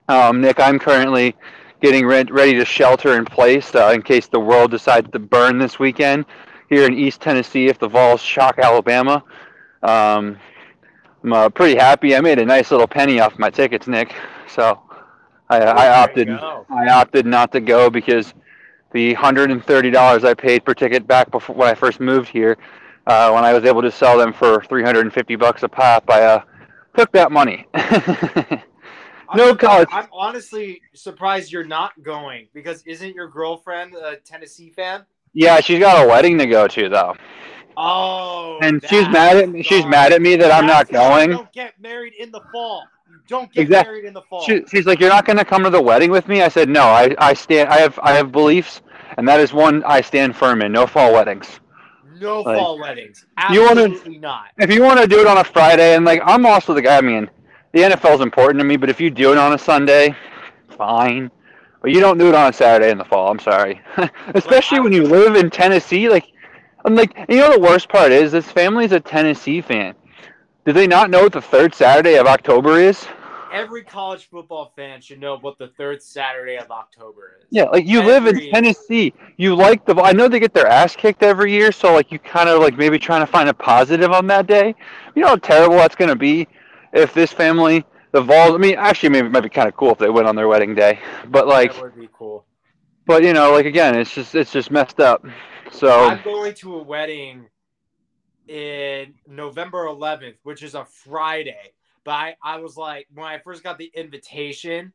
um, 0.08 0.40
Nick, 0.40 0.58
I'm 0.58 0.78
currently 0.78 1.36
getting 1.80 2.04
re- 2.04 2.24
ready 2.24 2.54
to 2.54 2.64
shelter 2.64 3.16
in 3.16 3.24
place 3.24 3.74
uh, 3.74 3.92
in 3.94 4.02
case 4.02 4.26
the 4.26 4.40
world 4.40 4.72
decides 4.72 5.08
to 5.12 5.18
burn 5.20 5.56
this 5.58 5.78
weekend 5.78 6.26
here 6.68 6.84
in 6.84 6.92
East 6.92 7.20
Tennessee 7.20 7.68
if 7.68 7.78
the 7.78 7.88
Vols 7.88 8.20
shock 8.20 8.58
Alabama. 8.58 9.22
Um, 9.82 10.36
I'm 11.22 11.32
uh, 11.32 11.48
pretty 11.48 11.78
happy. 11.78 12.14
I 12.16 12.20
made 12.20 12.40
a 12.40 12.44
nice 12.44 12.70
little 12.72 12.88
penny 12.88 13.20
off 13.20 13.38
my 13.38 13.50
tickets, 13.50 13.86
Nick. 13.86 14.14
So 14.48 14.82
I, 15.48 15.60
I 15.60 16.02
opted. 16.02 16.28
I 16.28 16.88
opted 16.90 17.24
not 17.24 17.52
to 17.52 17.60
go 17.60 17.88
because 17.88 18.34
the 18.92 19.14
hundred 19.14 19.52
and 19.52 19.64
thirty 19.64 19.90
dollars 19.90 20.24
I 20.24 20.34
paid 20.34 20.64
per 20.64 20.74
ticket 20.74 21.06
back 21.06 21.30
before 21.30 21.54
when 21.54 21.68
I 21.68 21.74
first 21.74 22.00
moved 22.00 22.28
here, 22.28 22.58
uh, 23.06 23.30
when 23.32 23.44
I 23.44 23.52
was 23.52 23.64
able 23.64 23.82
to 23.82 23.90
sell 23.90 24.18
them 24.18 24.32
for 24.32 24.62
three 24.64 24.82
hundred 24.82 25.00
and 25.02 25.12
fifty 25.12 25.36
bucks 25.36 25.62
a 25.62 25.68
pop, 25.68 26.08
I 26.10 26.22
uh, 26.22 26.42
took 26.96 27.12
that 27.12 27.32
money. 27.32 27.66
No 29.32 29.50
I'm, 29.50 29.58
college. 29.58 29.88
I'm 29.92 30.08
honestly 30.12 30.82
surprised 30.92 31.52
you're 31.52 31.62
not 31.62 31.92
going 32.02 32.48
because 32.52 32.82
isn't 32.84 33.14
your 33.14 33.28
girlfriend 33.28 33.94
a 33.94 34.16
Tennessee 34.16 34.70
fan? 34.70 35.04
yeah, 35.34 35.60
she's 35.60 35.78
got 35.78 36.04
a 36.04 36.08
wedding 36.08 36.36
to 36.38 36.46
go 36.46 36.66
to 36.66 36.88
though, 36.88 37.14
Oh, 37.76 38.58
and 38.60 38.84
she's 38.88 39.08
mad 39.08 39.36
at 39.36 39.48
me. 39.48 39.62
She's 39.62 39.86
mad 39.86 40.12
at 40.12 40.20
me 40.20 40.34
that 40.34 40.50
I'm 40.50 40.66
not 40.66 40.88
you 40.88 40.94
going. 40.98 41.30
Don't 41.30 41.52
get 41.52 41.80
married 41.80 42.14
in 42.18 42.32
the 42.32 42.40
fall. 42.50 42.82
You 43.08 43.18
don't 43.28 43.52
get 43.52 43.62
Exact- 43.62 43.86
married 43.88 44.04
in 44.04 44.14
the 44.14 44.22
fall. 44.22 44.42
She, 44.42 44.64
she's 44.68 44.86
like, 44.86 44.98
"You're 44.98 45.10
not 45.10 45.24
going 45.26 45.38
to 45.38 45.44
come 45.44 45.62
to 45.62 45.70
the 45.70 45.80
wedding 45.80 46.10
with 46.10 46.26
me." 46.26 46.42
I 46.42 46.48
said, 46.48 46.68
"No, 46.68 46.82
I, 46.82 47.14
I 47.18 47.32
stand. 47.34 47.68
I 47.68 47.78
have 47.78 48.00
I 48.02 48.12
have 48.14 48.32
beliefs, 48.32 48.82
and 49.16 49.28
that 49.28 49.38
is 49.38 49.52
one 49.52 49.84
I 49.84 50.00
stand 50.00 50.34
firm 50.34 50.60
in. 50.60 50.72
No 50.72 50.88
fall 50.88 51.12
weddings." 51.12 51.60
No 52.20 52.40
Like, 52.42 52.58
fall 52.58 52.78
weddings. 52.78 53.26
you 53.50 53.62
wanna- 53.64 53.84
Absolutely 53.84 54.18
not. 54.18 54.46
if 54.58 54.72
you 54.72 54.82
want 54.82 55.00
to 55.00 55.06
do 55.06 55.20
it 55.20 55.26
on 55.26 55.38
a 55.38 55.44
Friday, 55.44 55.94
and 55.94 56.04
like 56.04 56.20
I'm 56.24 56.44
also 56.46 56.74
the 56.74 56.82
guy. 56.82 56.98
I 56.98 57.00
mean, 57.00 57.30
the 57.72 57.80
NFL 57.84 58.14
is 58.16 58.20
important 58.20 58.58
to 58.60 58.64
me, 58.64 58.76
but 58.76 58.90
if 58.90 59.00
you 59.00 59.10
do 59.10 59.32
it 59.32 59.38
on 59.38 59.52
a 59.54 59.58
Sunday, 59.58 60.14
fine. 60.76 61.30
But 61.82 61.92
you 61.92 62.00
don't 62.00 62.18
do 62.18 62.28
it 62.28 62.34
on 62.34 62.50
a 62.50 62.52
Saturday 62.52 62.90
in 62.90 62.98
the 62.98 63.04
fall. 63.06 63.30
I'm 63.30 63.38
sorry, 63.38 63.80
especially 64.34 64.80
when 64.80 64.92
you 64.92 65.04
live 65.04 65.34
in 65.34 65.48
Tennessee. 65.48 66.10
Like, 66.10 66.26
I'm 66.84 66.94
like, 66.94 67.16
you 67.28 67.36
know, 67.38 67.52
the 67.54 67.58
worst 67.60 67.88
part 67.88 68.12
is 68.12 68.32
this 68.32 68.50
family's 68.52 68.92
a 68.92 69.00
Tennessee 69.00 69.62
fan. 69.62 69.94
Do 70.66 70.72
they 70.74 70.86
not 70.86 71.08
know 71.08 71.22
what 71.22 71.32
the 71.32 71.40
third 71.40 71.74
Saturday 71.74 72.16
of 72.16 72.26
October 72.26 72.78
is? 72.78 73.06
Every 73.52 73.82
college 73.82 74.28
football 74.28 74.72
fan 74.76 75.00
should 75.00 75.20
know 75.20 75.38
what 75.38 75.58
the 75.58 75.68
third 75.68 76.02
Saturday 76.02 76.56
of 76.56 76.70
October 76.70 77.38
is. 77.38 77.46
Yeah, 77.50 77.64
like 77.64 77.86
you 77.86 78.02
live 78.02 78.26
in 78.26 78.50
Tennessee. 78.50 79.12
You 79.36 79.54
like 79.54 79.84
the. 79.84 79.94
I 79.96 80.12
know 80.12 80.28
they 80.28 80.40
get 80.40 80.54
their 80.54 80.66
ass 80.66 80.94
kicked 80.96 81.22
every 81.22 81.52
year, 81.52 81.72
so 81.72 81.92
like 81.92 82.12
you 82.12 82.18
kind 82.18 82.48
of 82.48 82.60
like 82.60 82.76
maybe 82.76 82.98
trying 82.98 83.20
to 83.20 83.26
find 83.26 83.48
a 83.48 83.54
positive 83.54 84.12
on 84.12 84.26
that 84.28 84.46
day. 84.46 84.74
You 85.14 85.22
know 85.22 85.28
how 85.28 85.36
terrible 85.36 85.76
that's 85.76 85.96
gonna 85.96 86.16
be 86.16 86.46
if 86.92 87.14
this 87.14 87.32
family, 87.32 87.84
the 88.12 88.20
Vols. 88.20 88.54
I 88.54 88.58
mean, 88.58 88.76
actually, 88.76 89.10
maybe 89.10 89.26
it 89.26 89.30
might 89.30 89.40
be 89.40 89.48
kind 89.48 89.68
of 89.68 89.76
cool 89.76 89.92
if 89.92 89.98
they 89.98 90.10
went 90.10 90.28
on 90.28 90.36
their 90.36 90.48
wedding 90.48 90.74
day, 90.74 90.98
but 91.28 91.46
like, 91.46 91.72
that 91.74 91.82
would 91.82 91.96
be 91.98 92.08
cool. 92.12 92.44
but 93.06 93.22
you 93.22 93.32
know, 93.32 93.52
like 93.52 93.66
again, 93.66 93.98
it's 93.98 94.14
just 94.14 94.34
it's 94.34 94.52
just 94.52 94.70
messed 94.70 95.00
up. 95.00 95.24
So 95.70 96.08
I'm 96.08 96.22
going 96.24 96.54
to 96.54 96.76
a 96.76 96.82
wedding 96.82 97.46
in 98.48 99.14
November 99.28 99.86
11th, 99.86 100.34
which 100.42 100.62
is 100.62 100.74
a 100.74 100.84
Friday. 100.84 101.72
But 102.04 102.12
I, 102.12 102.36
I 102.42 102.56
was 102.58 102.76
like, 102.76 103.06
when 103.12 103.26
I 103.26 103.38
first 103.38 103.62
got 103.62 103.78
the 103.78 103.90
invitation, 103.94 104.92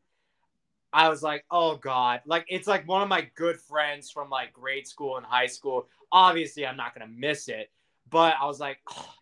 I 0.91 1.09
was 1.09 1.21
like, 1.21 1.45
oh 1.51 1.77
God. 1.77 2.21
Like, 2.25 2.45
it's 2.47 2.67
like 2.67 2.87
one 2.87 3.01
of 3.01 3.09
my 3.09 3.27
good 3.35 3.59
friends 3.59 4.09
from 4.09 4.29
like 4.29 4.53
grade 4.53 4.87
school 4.87 5.17
and 5.17 5.25
high 5.25 5.47
school. 5.47 5.87
Obviously, 6.11 6.65
I'm 6.65 6.77
not 6.77 6.95
going 6.97 7.07
to 7.07 7.13
miss 7.13 7.47
it. 7.47 7.69
But 8.09 8.35
I 8.39 8.45
was 8.45 8.59
like, 8.59 8.79
oh, 8.89 9.13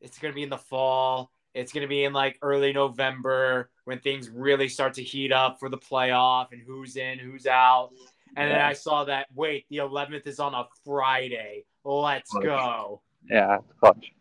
it's 0.00 0.18
going 0.18 0.32
to 0.32 0.34
be 0.34 0.42
in 0.42 0.50
the 0.50 0.58
fall. 0.58 1.30
It's 1.54 1.72
going 1.72 1.82
to 1.82 1.88
be 1.88 2.04
in 2.04 2.12
like 2.12 2.38
early 2.42 2.72
November 2.72 3.70
when 3.84 3.98
things 3.98 4.28
really 4.28 4.68
start 4.68 4.94
to 4.94 5.02
heat 5.02 5.32
up 5.32 5.58
for 5.58 5.68
the 5.68 5.78
playoff 5.78 6.52
and 6.52 6.62
who's 6.64 6.96
in, 6.96 7.18
who's 7.18 7.46
out. 7.46 7.90
And 8.36 8.50
then 8.50 8.60
I 8.60 8.74
saw 8.74 9.04
that, 9.04 9.26
wait, 9.34 9.66
the 9.68 9.78
11th 9.78 10.26
is 10.26 10.38
on 10.38 10.54
a 10.54 10.66
Friday. 10.84 11.64
Let's 11.84 12.32
go. 12.32 13.00
yeah, 13.28 13.58
clutch. 13.80 14.12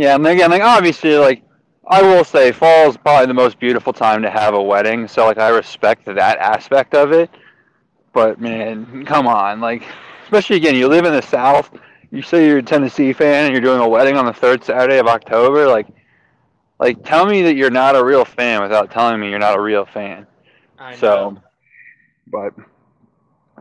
Yeah, 0.00 0.14
and 0.14 0.26
again, 0.26 0.50
like 0.50 0.62
obviously, 0.62 1.18
like 1.18 1.42
I 1.86 2.00
will 2.00 2.24
say, 2.24 2.52
fall 2.52 2.88
is 2.88 2.96
probably 2.96 3.26
the 3.26 3.34
most 3.34 3.60
beautiful 3.60 3.92
time 3.92 4.22
to 4.22 4.30
have 4.30 4.54
a 4.54 4.62
wedding. 4.62 5.06
So 5.06 5.26
like 5.26 5.36
I 5.36 5.50
respect 5.50 6.06
that 6.06 6.38
aspect 6.38 6.94
of 6.94 7.12
it. 7.12 7.28
But 8.14 8.40
man, 8.40 9.04
come 9.04 9.26
on, 9.26 9.60
like 9.60 9.82
especially 10.22 10.56
again, 10.56 10.74
you 10.74 10.88
live 10.88 11.04
in 11.04 11.12
the 11.12 11.20
South. 11.20 11.70
You 12.10 12.22
say 12.22 12.46
you're 12.46 12.56
a 12.56 12.62
Tennessee 12.62 13.12
fan 13.12 13.44
and 13.44 13.52
you're 13.52 13.60
doing 13.60 13.82
a 13.82 13.86
wedding 13.86 14.16
on 14.16 14.24
the 14.24 14.32
third 14.32 14.64
Saturday 14.64 14.96
of 14.96 15.06
October. 15.06 15.66
Like, 15.66 15.88
like 16.78 17.04
tell 17.04 17.26
me 17.26 17.42
that 17.42 17.54
you're 17.54 17.70
not 17.70 17.94
a 17.94 18.02
real 18.02 18.24
fan 18.24 18.62
without 18.62 18.90
telling 18.90 19.20
me 19.20 19.28
you're 19.28 19.38
not 19.38 19.58
a 19.58 19.60
real 19.60 19.84
fan. 19.84 20.26
I 20.78 20.92
know. 20.92 20.96
So, 20.96 21.42
but 22.26 22.54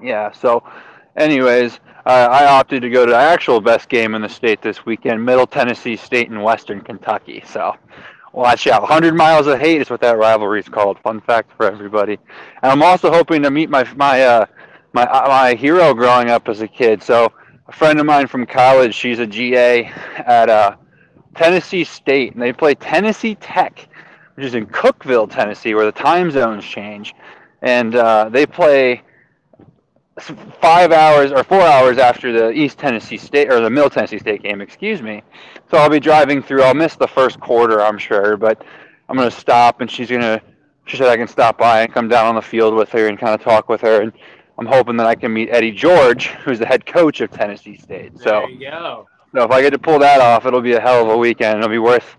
yeah. 0.01 0.31
So, 0.31 0.63
anyways, 1.19 1.79
uh, 2.05 2.27
I 2.31 2.45
opted 2.45 2.81
to 2.81 2.89
go 2.89 3.05
to 3.05 3.11
the 3.11 3.17
actual 3.17 3.61
best 3.61 3.89
game 3.89 4.15
in 4.15 4.21
the 4.21 4.29
state 4.29 4.61
this 4.61 4.85
weekend: 4.85 5.23
Middle 5.23 5.45
Tennessee 5.45 5.95
State 5.95 6.29
and 6.29 6.41
Western 6.43 6.81
Kentucky. 6.81 7.43
So, 7.45 7.75
watch 8.33 8.65
out. 8.67 8.81
100 8.81 9.13
miles 9.13 9.47
of 9.47 9.59
hate 9.59 9.81
is 9.81 9.89
what 9.89 10.01
that 10.01 10.17
rivalry 10.17 10.59
is 10.59 10.69
called. 10.69 10.97
Fun 10.99 11.21
fact 11.21 11.51
for 11.55 11.65
everybody. 11.65 12.17
And 12.63 12.71
I'm 12.71 12.81
also 12.81 13.11
hoping 13.11 13.43
to 13.43 13.51
meet 13.51 13.69
my 13.69 13.83
my 13.95 14.23
uh, 14.23 14.45
my 14.93 15.03
uh, 15.03 15.27
my 15.27 15.53
hero 15.53 15.93
growing 15.93 16.29
up 16.29 16.47
as 16.49 16.61
a 16.61 16.67
kid. 16.67 17.03
So, 17.03 17.31
a 17.67 17.71
friend 17.71 17.99
of 17.99 18.05
mine 18.05 18.27
from 18.27 18.45
college, 18.45 18.95
she's 18.95 19.19
a 19.19 19.27
GA 19.27 19.85
at 20.17 20.49
uh, 20.49 20.75
Tennessee 21.35 21.83
State, 21.83 22.33
and 22.33 22.41
they 22.41 22.53
play 22.53 22.73
Tennessee 22.73 23.35
Tech, 23.35 23.87
which 24.35 24.45
is 24.45 24.55
in 24.55 24.65
Cookeville, 24.65 25.29
Tennessee, 25.29 25.75
where 25.75 25.85
the 25.85 25.91
time 25.91 26.31
zones 26.31 26.63
change 26.63 27.13
and 27.61 27.95
uh, 27.95 28.29
they 28.29 28.45
play 28.45 29.01
five 30.61 30.91
hours 30.91 31.31
or 31.31 31.43
four 31.43 31.61
hours 31.61 31.97
after 31.97 32.31
the 32.31 32.51
East 32.51 32.77
Tennessee 32.77 33.17
State 33.17 33.51
or 33.51 33.61
the 33.61 33.69
Middle 33.69 33.89
Tennessee 33.89 34.19
State 34.19 34.43
game, 34.43 34.61
excuse 34.61 35.01
me. 35.01 35.23
So 35.71 35.77
I'll 35.77 35.89
be 35.89 35.99
driving 35.99 36.41
through. 36.41 36.63
I'll 36.63 36.73
miss 36.73 36.95
the 36.95 37.07
first 37.07 37.39
quarter, 37.39 37.81
I'm 37.81 37.97
sure, 37.97 38.37
but 38.37 38.63
I'm 39.07 39.17
gonna 39.17 39.31
stop, 39.31 39.81
and 39.81 39.89
she's 39.89 40.09
gonna. 40.09 40.41
She 40.85 40.97
said 40.97 41.07
I 41.07 41.17
can 41.17 41.27
stop 41.27 41.57
by 41.57 41.81
and 41.81 41.93
come 41.93 42.07
down 42.07 42.25
on 42.25 42.35
the 42.35 42.41
field 42.41 42.73
with 42.73 42.89
her 42.89 43.07
and 43.07 43.17
kind 43.17 43.33
of 43.33 43.41
talk 43.41 43.69
with 43.69 43.81
her, 43.81 44.01
and 44.01 44.11
I'm 44.57 44.65
hoping 44.65 44.97
that 44.97 45.05
I 45.05 45.15
can 45.15 45.31
meet 45.31 45.49
Eddie 45.51 45.71
George, 45.71 46.27
who's 46.27 46.59
the 46.59 46.65
head 46.65 46.85
coach 46.85 47.21
of 47.21 47.31
Tennessee 47.31 47.77
State. 47.77 48.17
So. 48.17 48.23
there 48.31 48.49
you 48.49 48.69
go. 48.71 49.07
So 49.33 49.43
if 49.43 49.51
I 49.51 49.61
get 49.61 49.71
to 49.71 49.79
pull 49.79 49.99
that 49.99 50.21
off, 50.21 50.45
it'll 50.45 50.61
be 50.61 50.73
a 50.73 50.81
hell 50.81 51.03
of 51.03 51.09
a 51.09 51.17
weekend. 51.17 51.59
It'll 51.59 51.69
be 51.69 51.77
worth 51.77 52.15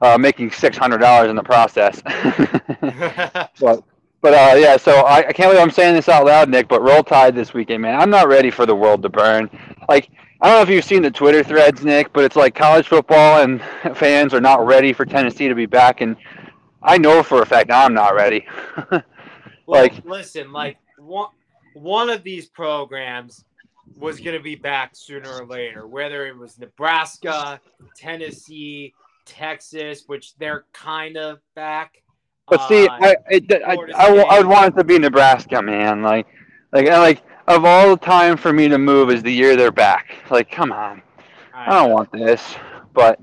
uh, 0.00 0.16
making 0.18 0.50
six 0.50 0.76
hundred 0.76 0.98
dollars 0.98 1.28
in 1.28 1.36
the 1.36 1.42
process. 1.42 2.00
but 3.60 3.82
but 4.22 4.32
uh, 4.32 4.56
yeah, 4.56 4.76
so 4.76 5.00
I, 5.00 5.18
I 5.18 5.32
can't 5.32 5.50
believe 5.50 5.60
I'm 5.60 5.70
saying 5.70 5.94
this 5.94 6.08
out 6.08 6.24
loud, 6.24 6.48
Nick. 6.48 6.68
But 6.68 6.82
roll 6.82 7.02
tide 7.02 7.34
this 7.34 7.52
weekend, 7.52 7.82
man. 7.82 8.00
I'm 8.00 8.10
not 8.10 8.28
ready 8.28 8.50
for 8.50 8.64
the 8.64 8.74
world 8.74 9.02
to 9.02 9.08
burn. 9.08 9.50
Like 9.88 10.08
I 10.40 10.48
don't 10.48 10.56
know 10.56 10.62
if 10.62 10.70
you've 10.70 10.84
seen 10.84 11.02
the 11.02 11.10
Twitter 11.10 11.42
threads, 11.44 11.84
Nick, 11.84 12.12
but 12.12 12.24
it's 12.24 12.36
like 12.36 12.54
college 12.54 12.88
football 12.88 13.42
and 13.42 13.60
fans 13.94 14.32
are 14.32 14.40
not 14.40 14.66
ready 14.66 14.92
for 14.92 15.04
Tennessee 15.04 15.48
to 15.48 15.54
be 15.54 15.66
back, 15.66 16.00
and 16.00 16.16
I 16.82 16.96
know 16.98 17.22
for 17.22 17.42
a 17.42 17.46
fact 17.46 17.70
I'm 17.70 17.94
not 17.94 18.14
ready. 18.14 18.46
Like- 19.66 20.04
listen, 20.04 20.52
like 20.52 20.78
one 20.98 21.28
one 21.74 22.10
of 22.10 22.22
these 22.22 22.46
programs 22.46 23.44
was 23.96 24.20
going 24.20 24.36
to 24.36 24.42
be 24.42 24.54
back 24.54 24.90
sooner 24.94 25.30
or 25.30 25.46
later, 25.46 25.86
whether 25.86 26.26
it 26.26 26.36
was 26.36 26.58
Nebraska, 26.58 27.60
Tennessee, 27.96 28.94
Texas, 29.24 30.04
which 30.06 30.36
they're 30.36 30.64
kind 30.72 31.16
of 31.16 31.38
back. 31.54 32.01
But 32.52 32.68
see, 32.68 32.86
Uh, 32.86 32.92
I, 33.00 33.16
it, 33.30 33.50
I, 33.66 33.74
Florida 33.74 33.94
I, 33.96 34.06
I 34.08 34.38
would 34.38 34.46
want 34.46 34.74
it 34.74 34.78
to 34.78 34.84
be 34.84 34.98
Nebraska, 34.98 35.62
man. 35.62 36.02
Like, 36.02 36.26
like, 36.72 36.86
I- 36.86 36.98
like 36.98 37.22
of 37.48 37.64
all 37.64 37.88
the 37.90 37.96
time 37.96 38.36
for 38.36 38.52
me 38.52 38.68
to 38.68 38.76
move 38.78 39.10
is 39.10 39.22
the 39.22 39.32
year 39.32 39.56
they're 39.56 39.72
back. 39.72 40.16
Like, 40.30 40.50
come 40.50 40.70
on, 40.70 41.00
I 41.54 41.80
don't 41.80 41.90
want 41.90 42.12
this. 42.12 42.54
But, 42.92 43.18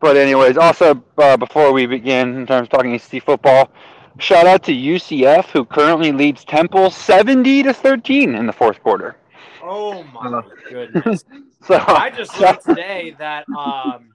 but 0.00 0.16
anyways, 0.16 0.56
also 0.56 1.04
uh, 1.18 1.36
before 1.36 1.72
we 1.72 1.84
begin 1.84 2.34
in 2.38 2.46
terms 2.46 2.66
of 2.66 2.70
talking 2.70 2.94
ACC 2.94 3.22
football, 3.22 3.70
shout 4.18 4.46
out 4.46 4.62
to 4.64 4.72
UCF 4.72 5.50
who 5.50 5.66
currently 5.66 6.10
leads 6.10 6.44
Temple 6.46 6.88
seventy 6.90 7.62
to 7.62 7.74
thirteen 7.74 8.34
in 8.34 8.46
the 8.46 8.52
fourth 8.54 8.82
quarter. 8.82 9.16
Oh 9.62 10.02
my 10.04 10.38
Uh, 10.38 10.42
goodness! 10.70 11.24
So 11.66 11.76
I 11.86 12.10
just 12.10 12.38
learned 12.38 12.60
today 12.60 13.14
that 13.18 13.46
um, 13.48 14.10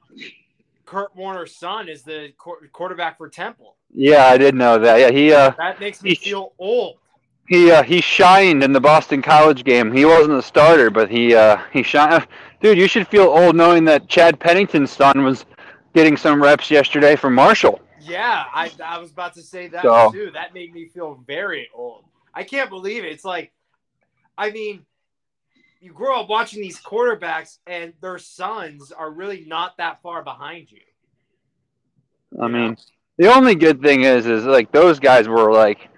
Kurt 0.85 1.15
Warner's 1.15 1.55
son 1.55 1.89
is 1.89 2.03
the 2.03 2.31
qu- 2.37 2.67
quarterback 2.71 3.17
for 3.17 3.27
Temple. 3.27 3.75
Yeah, 3.93 4.25
I 4.27 4.37
did 4.37 4.55
know 4.55 4.77
that. 4.79 4.97
Yeah, 4.99 5.11
he 5.11 5.33
uh, 5.33 5.51
That 5.57 5.79
makes 5.79 6.01
me 6.03 6.11
He- 6.11 6.15
feel 6.15 6.53
old. 6.57 6.97
He 7.47 7.71
uh, 7.71 7.81
he 7.81 7.99
shined 7.99 8.63
in 8.63 8.73
the 8.73 8.79
Boston 8.79 9.23
College 9.23 9.63
game. 9.63 9.91
He 9.91 10.05
wasn't 10.05 10.37
a 10.37 10.41
starter, 10.41 10.91
but 10.91 11.09
he 11.09 11.33
uh, 11.33 11.57
he 11.73 11.81
shined. 11.81 12.27
Dude, 12.61 12.77
you 12.77 12.87
should 12.87 13.07
feel 13.07 13.23
old 13.23 13.55
knowing 13.55 13.85
that 13.85 14.07
Chad 14.07 14.39
Pennington's 14.39 14.91
son 14.91 15.23
was 15.23 15.45
getting 15.95 16.15
some 16.17 16.43
reps 16.43 16.69
yesterday 16.69 17.15
for 17.15 17.29
Marshall. 17.31 17.79
Yeah, 18.01 18.43
I, 18.53 18.71
I 18.83 18.99
was 18.99 19.11
about 19.11 19.33
to 19.35 19.41
say 19.41 19.67
that 19.69 19.81
So- 19.81 20.11
too. 20.11 20.29
That 20.33 20.53
made 20.53 20.73
me 20.73 20.85
feel 20.89 21.23
very 21.25 21.69
old. 21.73 22.03
I 22.35 22.43
can't 22.43 22.69
believe 22.69 23.03
it. 23.03 23.11
It's 23.11 23.25
like, 23.25 23.51
I 24.37 24.51
mean, 24.51 24.85
you 25.81 25.91
grow 25.93 26.19
up 26.21 26.29
watching 26.29 26.61
these 26.61 26.79
quarterbacks, 26.79 27.57
and 27.65 27.93
their 28.01 28.19
sons 28.19 28.91
are 28.91 29.09
really 29.09 29.45
not 29.47 29.77
that 29.77 30.01
far 30.03 30.21
behind 30.23 30.71
you. 30.71 30.81
I 32.41 32.47
mean? 32.47 32.77
The 33.19 33.31
only 33.31 33.53
good 33.53 33.81
thing 33.81 34.03
is, 34.03 34.25
is 34.25 34.45
like 34.45 34.71
those 34.71 34.97
guys 34.97 35.27
were 35.27 35.51
like 35.51 35.89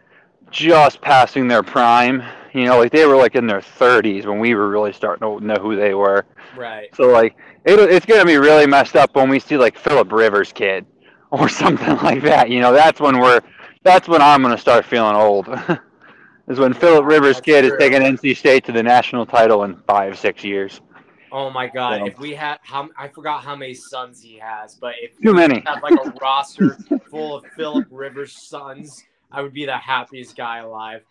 just 0.50 1.02
passing 1.02 1.48
their 1.48 1.64
prime. 1.64 2.22
You 2.54 2.66
know, 2.66 2.80
like 2.80 2.92
they 2.92 3.06
were 3.06 3.16
like 3.16 3.36
in 3.36 3.48
their 3.48 3.62
30s 3.62 4.26
when 4.26 4.40
we 4.40 4.56
were 4.56 4.70
really 4.70 4.92
starting 4.92 5.40
to 5.40 5.46
know 5.46 5.56
who 5.56 5.76
they 5.78 5.94
were. 5.94 6.26
right? 6.58 6.94
So 6.96 7.08
like 7.08 7.38
it, 7.64 7.80
it's 7.80 8.06
gonna 8.06 8.26
be 8.26 8.38
really 8.38 8.66
messed 8.66 8.96
up 8.96 9.16
when 9.16 9.30
we 9.30 9.40
see 9.40 9.56
like 9.56 9.78
Philip 9.78 10.12
Rivers 10.12 10.52
kid 10.52 10.86
or 11.32 11.48
something 11.48 11.96
like 12.04 12.24
that. 12.24 12.50
You 12.50 12.60
know, 12.60 12.74
that's 12.74 13.00
when 13.00 13.20
we're 13.20 13.40
that's 13.84 14.08
when 14.08 14.22
I'm 14.22 14.42
gonna 14.42 14.58
start 14.58 14.84
feeling 14.84 15.16
old. 15.16 15.48
is 16.48 16.60
when 16.60 16.74
Philip 16.74 17.06
Rivers 17.06 17.36
that's 17.38 17.46
kid 17.46 17.66
is 17.66 17.70
true. 17.70 17.80
taking 17.80 18.02
NC 18.02 18.36
State 18.36 18.66
to 18.66 18.72
the 18.72 18.84
national 18.84 19.28
title 19.28 19.64
in 19.64 19.78
five 19.88 20.18
six 20.18 20.44
years. 20.44 20.82
Oh 21.32 21.50
my 21.50 21.68
god! 21.68 22.00
So- 22.00 22.06
If 22.08 22.20
we 22.20 22.34
had 22.34 22.60
how 22.64 22.90
I 22.98 23.08
forgot 23.08 23.44
how 23.44 23.56
many 23.56 23.74
sons 23.74 24.22
he 24.22 24.38
has, 24.38 24.76
but 24.76 24.96
if 25.02 25.18
Too 25.20 25.34
many. 25.34 25.62
had 25.66 25.82
like 25.82 25.94
a 26.06 26.10
roster 26.22 26.78
full 27.10 27.36
of 27.36 27.46
Philip 27.56 27.88
Rivers 27.90 28.34
sons, 28.50 29.04
I 29.32 29.42
would 29.42 29.54
be 29.54 29.66
the 29.66 29.78
happiest 29.78 30.36
guy 30.36 30.60
alive. 30.60 31.04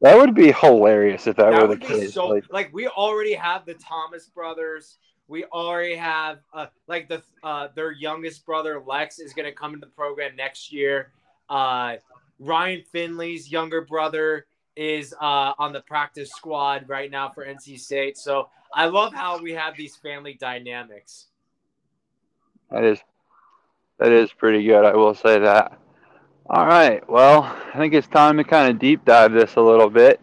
That 0.00 0.16
would 0.18 0.34
be 0.34 0.52
hilarious 0.52 1.26
if 1.26 1.36
that, 1.36 1.50
that 1.52 1.62
were 1.62 1.74
the 1.74 1.80
case. 1.80 2.12
so 2.12 2.26
like, 2.26 2.44
like, 2.52 2.70
we 2.74 2.88
already 2.88 3.32
have 3.34 3.64
the 3.64 3.74
Thomas 3.74 4.26
brothers. 4.26 4.98
We 5.28 5.44
already 5.44 5.94
have 5.94 6.40
uh, 6.52 6.66
like 6.88 7.08
the 7.08 7.22
uh, 7.42 7.68
their 7.74 7.92
youngest 7.92 8.44
brother 8.44 8.82
Lex 8.86 9.18
is 9.18 9.32
going 9.32 9.46
to 9.46 9.52
come 9.52 9.72
into 9.74 9.86
the 9.86 9.92
program 9.92 10.36
next 10.36 10.72
year. 10.72 11.12
Uh, 11.48 11.96
Ryan 12.38 12.82
Finley's 12.92 13.50
younger 13.50 13.80
brother 13.80 14.46
is 14.76 15.14
uh, 15.20 15.52
on 15.58 15.72
the 15.72 15.80
practice 15.80 16.30
squad 16.30 16.88
right 16.88 17.10
now 17.10 17.30
for 17.30 17.44
NC 17.44 17.78
State. 17.78 18.18
So 18.18 18.48
I 18.74 18.86
love 18.86 19.14
how 19.14 19.40
we 19.40 19.52
have 19.52 19.76
these 19.76 19.96
family 19.96 20.36
dynamics. 20.40 21.26
That 22.70 22.84
is 22.84 22.98
that 23.98 24.10
is 24.10 24.32
pretty 24.32 24.64
good. 24.64 24.84
I 24.84 24.94
will 24.94 25.14
say 25.14 25.38
that. 25.38 25.78
All 26.46 26.66
right. 26.66 27.08
Well, 27.08 27.42
I 27.72 27.78
think 27.78 27.94
it's 27.94 28.08
time 28.08 28.36
to 28.36 28.44
kind 28.44 28.70
of 28.70 28.78
deep 28.78 29.04
dive 29.04 29.32
this 29.32 29.56
a 29.56 29.60
little 29.60 29.88
bit 29.88 30.20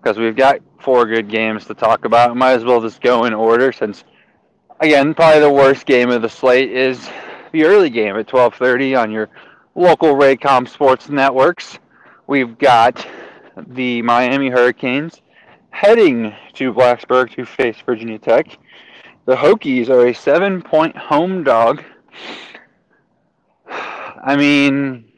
because 0.00 0.18
we've 0.18 0.36
got 0.36 0.60
four 0.80 1.06
good 1.06 1.28
games 1.28 1.64
to 1.66 1.74
talk 1.74 2.04
about. 2.04 2.36
Might 2.36 2.52
as 2.52 2.64
well 2.64 2.80
just 2.80 3.00
go 3.00 3.24
in 3.24 3.34
order 3.34 3.72
since, 3.72 4.04
again, 4.80 5.14
probably 5.14 5.40
the 5.40 5.50
worst 5.50 5.86
game 5.86 6.10
of 6.10 6.22
the 6.22 6.28
slate 6.28 6.70
is 6.70 7.08
the 7.52 7.64
early 7.64 7.90
game 7.90 8.16
at 8.16 8.28
12:30 8.28 8.94
on 8.94 9.10
your 9.10 9.28
local 9.74 10.14
Raycom 10.14 10.68
Sports 10.68 11.08
networks. 11.08 11.78
We've 12.26 12.56
got 12.58 13.04
the 13.56 14.02
Miami 14.02 14.48
Hurricanes 14.48 15.20
heading 15.70 16.34
to 16.54 16.72
Blacksburg 16.72 17.34
to 17.34 17.44
face 17.44 17.76
Virginia 17.84 18.18
Tech. 18.18 18.58
The 19.26 19.36
Hokies 19.36 19.88
are 19.88 20.06
a 20.06 20.14
seven-point 20.14 20.96
home 20.96 21.44
dog. 21.44 21.84
I 23.68 24.36
mean, 24.36 25.10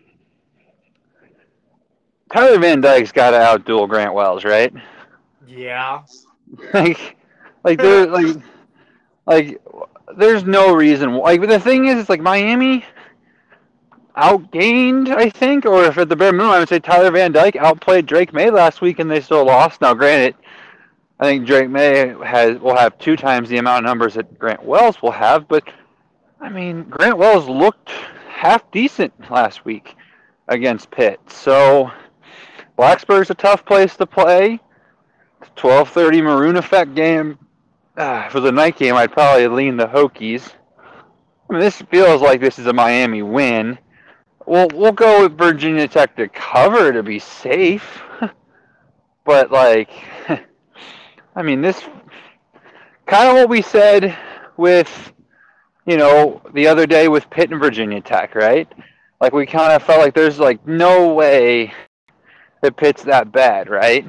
Tyler 2.32 2.58
Van 2.58 2.80
Dyke's 2.80 3.12
got 3.12 3.30
to 3.30 3.36
outduel 3.38 3.88
Grant 3.88 4.14
Wells, 4.14 4.44
right? 4.44 4.72
Yeah. 5.46 6.02
like, 6.74 7.16
like 7.64 7.78
there, 7.78 8.06
like, 8.06 8.36
like, 9.26 9.60
there's 10.16 10.44
no 10.44 10.74
reason. 10.74 11.14
Like, 11.14 11.40
but 11.40 11.48
the 11.48 11.60
thing 11.60 11.86
is, 11.86 11.98
it's 11.98 12.08
like 12.08 12.20
Miami 12.20 12.84
outgained, 14.16 15.08
I 15.08 15.30
think, 15.30 15.64
or 15.64 15.84
if 15.84 15.98
at 15.98 16.08
the 16.08 16.16
bare 16.16 16.32
minimum, 16.32 16.52
I 16.52 16.58
would 16.58 16.68
say 16.68 16.78
Tyler 16.78 17.10
Van 17.10 17.32
Dyke 17.32 17.56
outplayed 17.56 18.06
Drake 18.06 18.32
Maye 18.32 18.50
last 18.50 18.80
week, 18.80 18.98
and 18.98 19.10
they 19.10 19.20
still 19.20 19.44
lost. 19.44 19.80
Now, 19.80 19.94
granted, 19.94 20.34
I 21.18 21.24
think 21.24 21.46
Drake 21.46 21.70
Maye 21.70 22.14
has 22.24 22.58
will 22.58 22.76
have 22.76 22.98
two 22.98 23.16
times 23.16 23.48
the 23.48 23.58
amount 23.58 23.84
of 23.84 23.88
numbers 23.88 24.14
that 24.14 24.38
Grant 24.38 24.64
Wells 24.64 25.00
will 25.02 25.12
have, 25.12 25.48
but 25.48 25.64
I 26.40 26.48
mean, 26.48 26.84
Grant 26.84 27.16
Wells 27.16 27.48
looked 27.48 27.90
half 28.28 28.68
decent 28.72 29.12
last 29.30 29.64
week 29.64 29.94
against 30.48 30.90
Pitt. 30.90 31.20
So 31.28 31.90
Blacksburg's 32.76 33.30
a 33.30 33.34
tough 33.34 33.64
place 33.64 33.96
to 33.96 34.06
play. 34.06 34.60
12:30 35.56 36.22
Maroon 36.22 36.56
Effect 36.56 36.94
game. 36.94 37.38
Uh, 37.96 38.28
for 38.30 38.40
the 38.40 38.50
night 38.50 38.76
game, 38.76 38.94
I'd 38.94 39.12
probably 39.12 39.46
lean 39.48 39.76
the 39.76 39.86
Hokies. 39.86 40.50
I 41.48 41.52
mean, 41.52 41.60
this 41.60 41.82
feels 41.82 42.22
like 42.22 42.40
this 42.40 42.58
is 42.58 42.66
a 42.66 42.72
Miami 42.72 43.22
win. 43.22 43.78
We'll 44.46 44.68
we'll 44.74 44.92
go 44.92 45.22
with 45.22 45.38
Virginia 45.38 45.88
Tech 45.88 46.16
to 46.16 46.28
cover 46.28 46.92
to 46.92 47.02
be 47.02 47.18
safe. 47.18 48.02
but 49.24 49.50
like, 49.50 49.90
I 51.36 51.42
mean, 51.42 51.60
this 51.60 51.82
kind 53.06 53.28
of 53.28 53.34
what 53.34 53.48
we 53.48 53.62
said 53.62 54.16
with, 54.56 55.12
you 55.86 55.96
know, 55.96 56.42
the 56.54 56.66
other 56.66 56.86
day 56.86 57.08
with 57.08 57.28
Pitt 57.30 57.50
and 57.50 57.60
Virginia 57.60 58.00
Tech, 58.00 58.34
right? 58.34 58.68
Like 59.20 59.32
we 59.32 59.46
kind 59.46 59.72
of 59.72 59.82
felt 59.82 60.00
like 60.00 60.14
there's 60.14 60.38
like 60.38 60.66
no 60.66 61.14
way 61.14 61.72
that 62.62 62.76
Pitt's 62.76 63.04
that 63.04 63.30
bad, 63.32 63.68
right? 63.68 64.04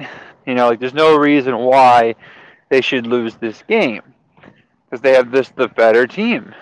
You 0.46 0.54
know, 0.54 0.68
like 0.68 0.80
there's 0.80 0.94
no 0.94 1.16
reason 1.16 1.56
why 1.56 2.14
they 2.68 2.80
should 2.80 3.06
lose 3.06 3.36
this 3.36 3.62
game 3.68 4.02
because 4.84 5.00
they 5.00 5.12
have 5.12 5.30
this 5.30 5.50
the 5.50 5.68
better 5.68 6.06
team. 6.06 6.54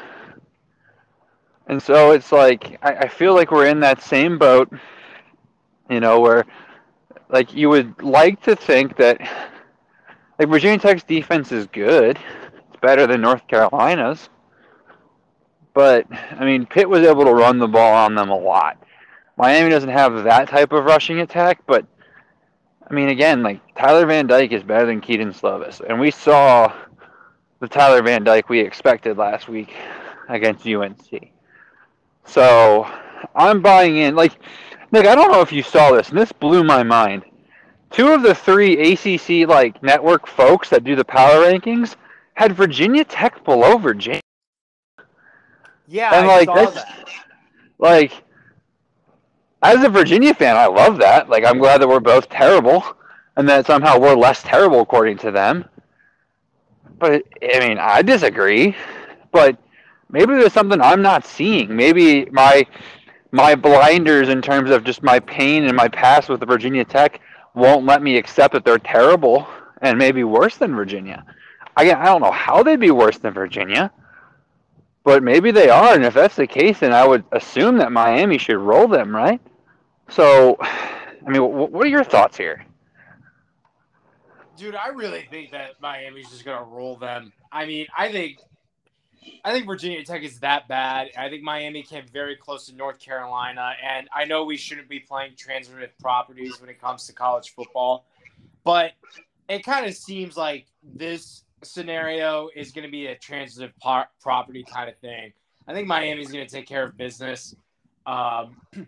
And 1.66 1.82
so 1.82 2.12
it's 2.12 2.32
like 2.32 2.78
I, 2.82 2.94
I 2.94 3.08
feel 3.08 3.34
like 3.34 3.50
we're 3.50 3.66
in 3.66 3.80
that 3.80 4.02
same 4.02 4.38
boat, 4.38 4.70
you 5.88 6.00
know, 6.00 6.20
where 6.20 6.44
like 7.28 7.54
you 7.54 7.68
would 7.68 8.02
like 8.02 8.42
to 8.42 8.56
think 8.56 8.96
that 8.96 9.20
like 10.38 10.48
Virginia 10.48 10.78
Tech's 10.78 11.02
defense 11.02 11.52
is 11.52 11.66
good. 11.66 12.18
It's 12.68 12.80
better 12.80 13.06
than 13.06 13.20
North 13.20 13.46
Carolina's. 13.46 14.28
But 15.74 16.06
I 16.10 16.44
mean 16.44 16.66
Pitt 16.66 16.88
was 16.88 17.06
able 17.06 17.24
to 17.24 17.34
run 17.34 17.58
the 17.58 17.68
ball 17.68 17.94
on 17.94 18.14
them 18.14 18.30
a 18.30 18.38
lot. 18.38 18.78
Miami 19.36 19.70
doesn't 19.70 19.88
have 19.88 20.24
that 20.24 20.48
type 20.48 20.72
of 20.72 20.84
rushing 20.84 21.20
attack, 21.20 21.62
but 21.66 21.86
I 22.92 22.94
mean, 22.94 23.08
again, 23.08 23.42
like 23.42 23.60
Tyler 23.74 24.04
Van 24.04 24.26
Dyke 24.26 24.52
is 24.52 24.62
better 24.62 24.84
than 24.84 25.00
Kedon 25.00 25.32
Slovis, 25.32 25.80
and 25.80 25.98
we 25.98 26.10
saw 26.10 26.70
the 27.60 27.66
Tyler 27.68 28.02
Van 28.02 28.22
Dyke 28.22 28.50
we 28.50 28.60
expected 28.60 29.16
last 29.16 29.48
week 29.48 29.74
against 30.28 30.66
UNC. 30.66 31.31
So 32.24 32.86
I'm 33.34 33.62
buying 33.62 33.96
in. 33.96 34.14
Like, 34.14 34.38
Nick, 34.90 35.06
I 35.06 35.14
don't 35.14 35.30
know 35.30 35.40
if 35.40 35.52
you 35.52 35.62
saw 35.62 35.92
this, 35.92 36.10
and 36.10 36.18
this 36.18 36.32
blew 36.32 36.64
my 36.64 36.82
mind. 36.82 37.24
Two 37.90 38.12
of 38.12 38.22
the 38.22 38.34
three 38.34 38.92
ACC 38.92 39.46
like 39.48 39.82
network 39.82 40.26
folks 40.26 40.70
that 40.70 40.84
do 40.84 40.96
the 40.96 41.04
power 41.04 41.44
rankings 41.44 41.96
had 42.34 42.54
Virginia 42.54 43.04
Tech 43.04 43.44
below 43.44 43.76
Virginia. 43.76 44.20
Yeah, 45.86 46.14
and 46.14 46.26
I 46.26 46.38
like 46.38 46.46
saw 46.46 46.54
that's 46.54 46.74
that. 46.74 47.08
like 47.78 48.24
as 49.62 49.84
a 49.84 49.88
Virginia 49.90 50.32
fan, 50.32 50.56
I 50.56 50.66
love 50.66 50.98
that. 50.98 51.28
Like 51.28 51.44
I'm 51.44 51.58
glad 51.58 51.82
that 51.82 51.88
we're 51.88 52.00
both 52.00 52.30
terrible, 52.30 52.82
and 53.36 53.46
that 53.48 53.66
somehow 53.66 53.98
we're 53.98 54.16
less 54.16 54.42
terrible 54.42 54.80
according 54.80 55.18
to 55.18 55.30
them. 55.30 55.66
But 56.98 57.24
I 57.42 57.60
mean, 57.60 57.78
I 57.78 58.00
disagree. 58.00 58.74
But 59.32 59.58
maybe 60.12 60.34
there's 60.34 60.52
something 60.52 60.80
I'm 60.80 61.02
not 61.02 61.26
seeing. 61.26 61.74
Maybe 61.74 62.26
my 62.26 62.66
my 63.32 63.54
blinders 63.54 64.28
in 64.28 64.42
terms 64.42 64.70
of 64.70 64.84
just 64.84 65.02
my 65.02 65.18
pain 65.18 65.64
and 65.64 65.76
my 65.76 65.88
past 65.88 66.28
with 66.28 66.40
the 66.40 66.46
Virginia 66.46 66.84
Tech 66.84 67.20
won't 67.54 67.86
let 67.86 68.02
me 68.02 68.16
accept 68.18 68.52
that 68.52 68.64
they're 68.64 68.78
terrible 68.78 69.48
and 69.80 69.98
maybe 69.98 70.22
worse 70.22 70.58
than 70.58 70.74
Virginia. 70.74 71.24
Again, 71.76 71.96
I 71.96 72.04
don't 72.04 72.20
know 72.20 72.30
how 72.30 72.62
they'd 72.62 72.78
be 72.78 72.90
worse 72.90 73.18
than 73.18 73.32
Virginia, 73.32 73.90
but 75.02 75.22
maybe 75.22 75.50
they 75.50 75.70
are. 75.70 75.94
And 75.94 76.04
if 76.04 76.12
that's 76.12 76.36
the 76.36 76.46
case, 76.46 76.80
then 76.80 76.92
I 76.92 77.06
would 77.06 77.24
assume 77.32 77.78
that 77.78 77.90
Miami 77.90 78.36
should 78.36 78.58
roll 78.58 78.86
them, 78.86 79.16
right? 79.16 79.40
So, 80.10 80.58
I 80.60 81.30
mean, 81.30 81.42
what 81.42 81.86
are 81.86 81.90
your 81.90 82.04
thoughts 82.04 82.36
here? 82.36 82.66
Dude, 84.58 84.74
I 84.74 84.88
really 84.88 85.26
think 85.30 85.50
that 85.52 85.80
Miami's 85.80 86.28
just 86.30 86.44
gonna 86.44 86.64
roll 86.64 86.96
them. 86.96 87.32
I 87.50 87.64
mean, 87.64 87.86
I 87.96 88.12
think 88.12 88.38
I 89.44 89.52
think 89.52 89.66
Virginia 89.66 90.04
Tech 90.04 90.22
is 90.22 90.40
that 90.40 90.68
bad. 90.68 91.10
I 91.16 91.28
think 91.28 91.42
Miami 91.42 91.82
came 91.82 92.04
very 92.12 92.36
close 92.36 92.66
to 92.66 92.74
North 92.74 92.98
Carolina, 92.98 93.72
and 93.82 94.08
I 94.14 94.24
know 94.24 94.44
we 94.44 94.56
shouldn't 94.56 94.88
be 94.88 95.00
playing 95.00 95.32
transitive 95.36 95.96
properties 95.98 96.60
when 96.60 96.70
it 96.70 96.80
comes 96.80 97.06
to 97.06 97.12
college 97.12 97.50
football, 97.54 98.06
but 98.64 98.92
it 99.48 99.64
kind 99.64 99.86
of 99.86 99.94
seems 99.94 100.36
like 100.36 100.66
this 100.82 101.44
scenario 101.62 102.48
is 102.54 102.72
going 102.72 102.84
to 102.84 102.90
be 102.90 103.06
a 103.06 103.16
transitive 103.16 103.76
par- 103.78 104.08
property 104.20 104.64
kind 104.64 104.88
of 104.88 104.96
thing. 104.98 105.32
I 105.66 105.72
think 105.72 105.86
Miami's 105.86 106.32
going 106.32 106.46
to 106.46 106.52
take 106.52 106.66
care 106.66 106.84
of 106.84 106.96
business. 106.96 107.54
Um, 108.06 108.56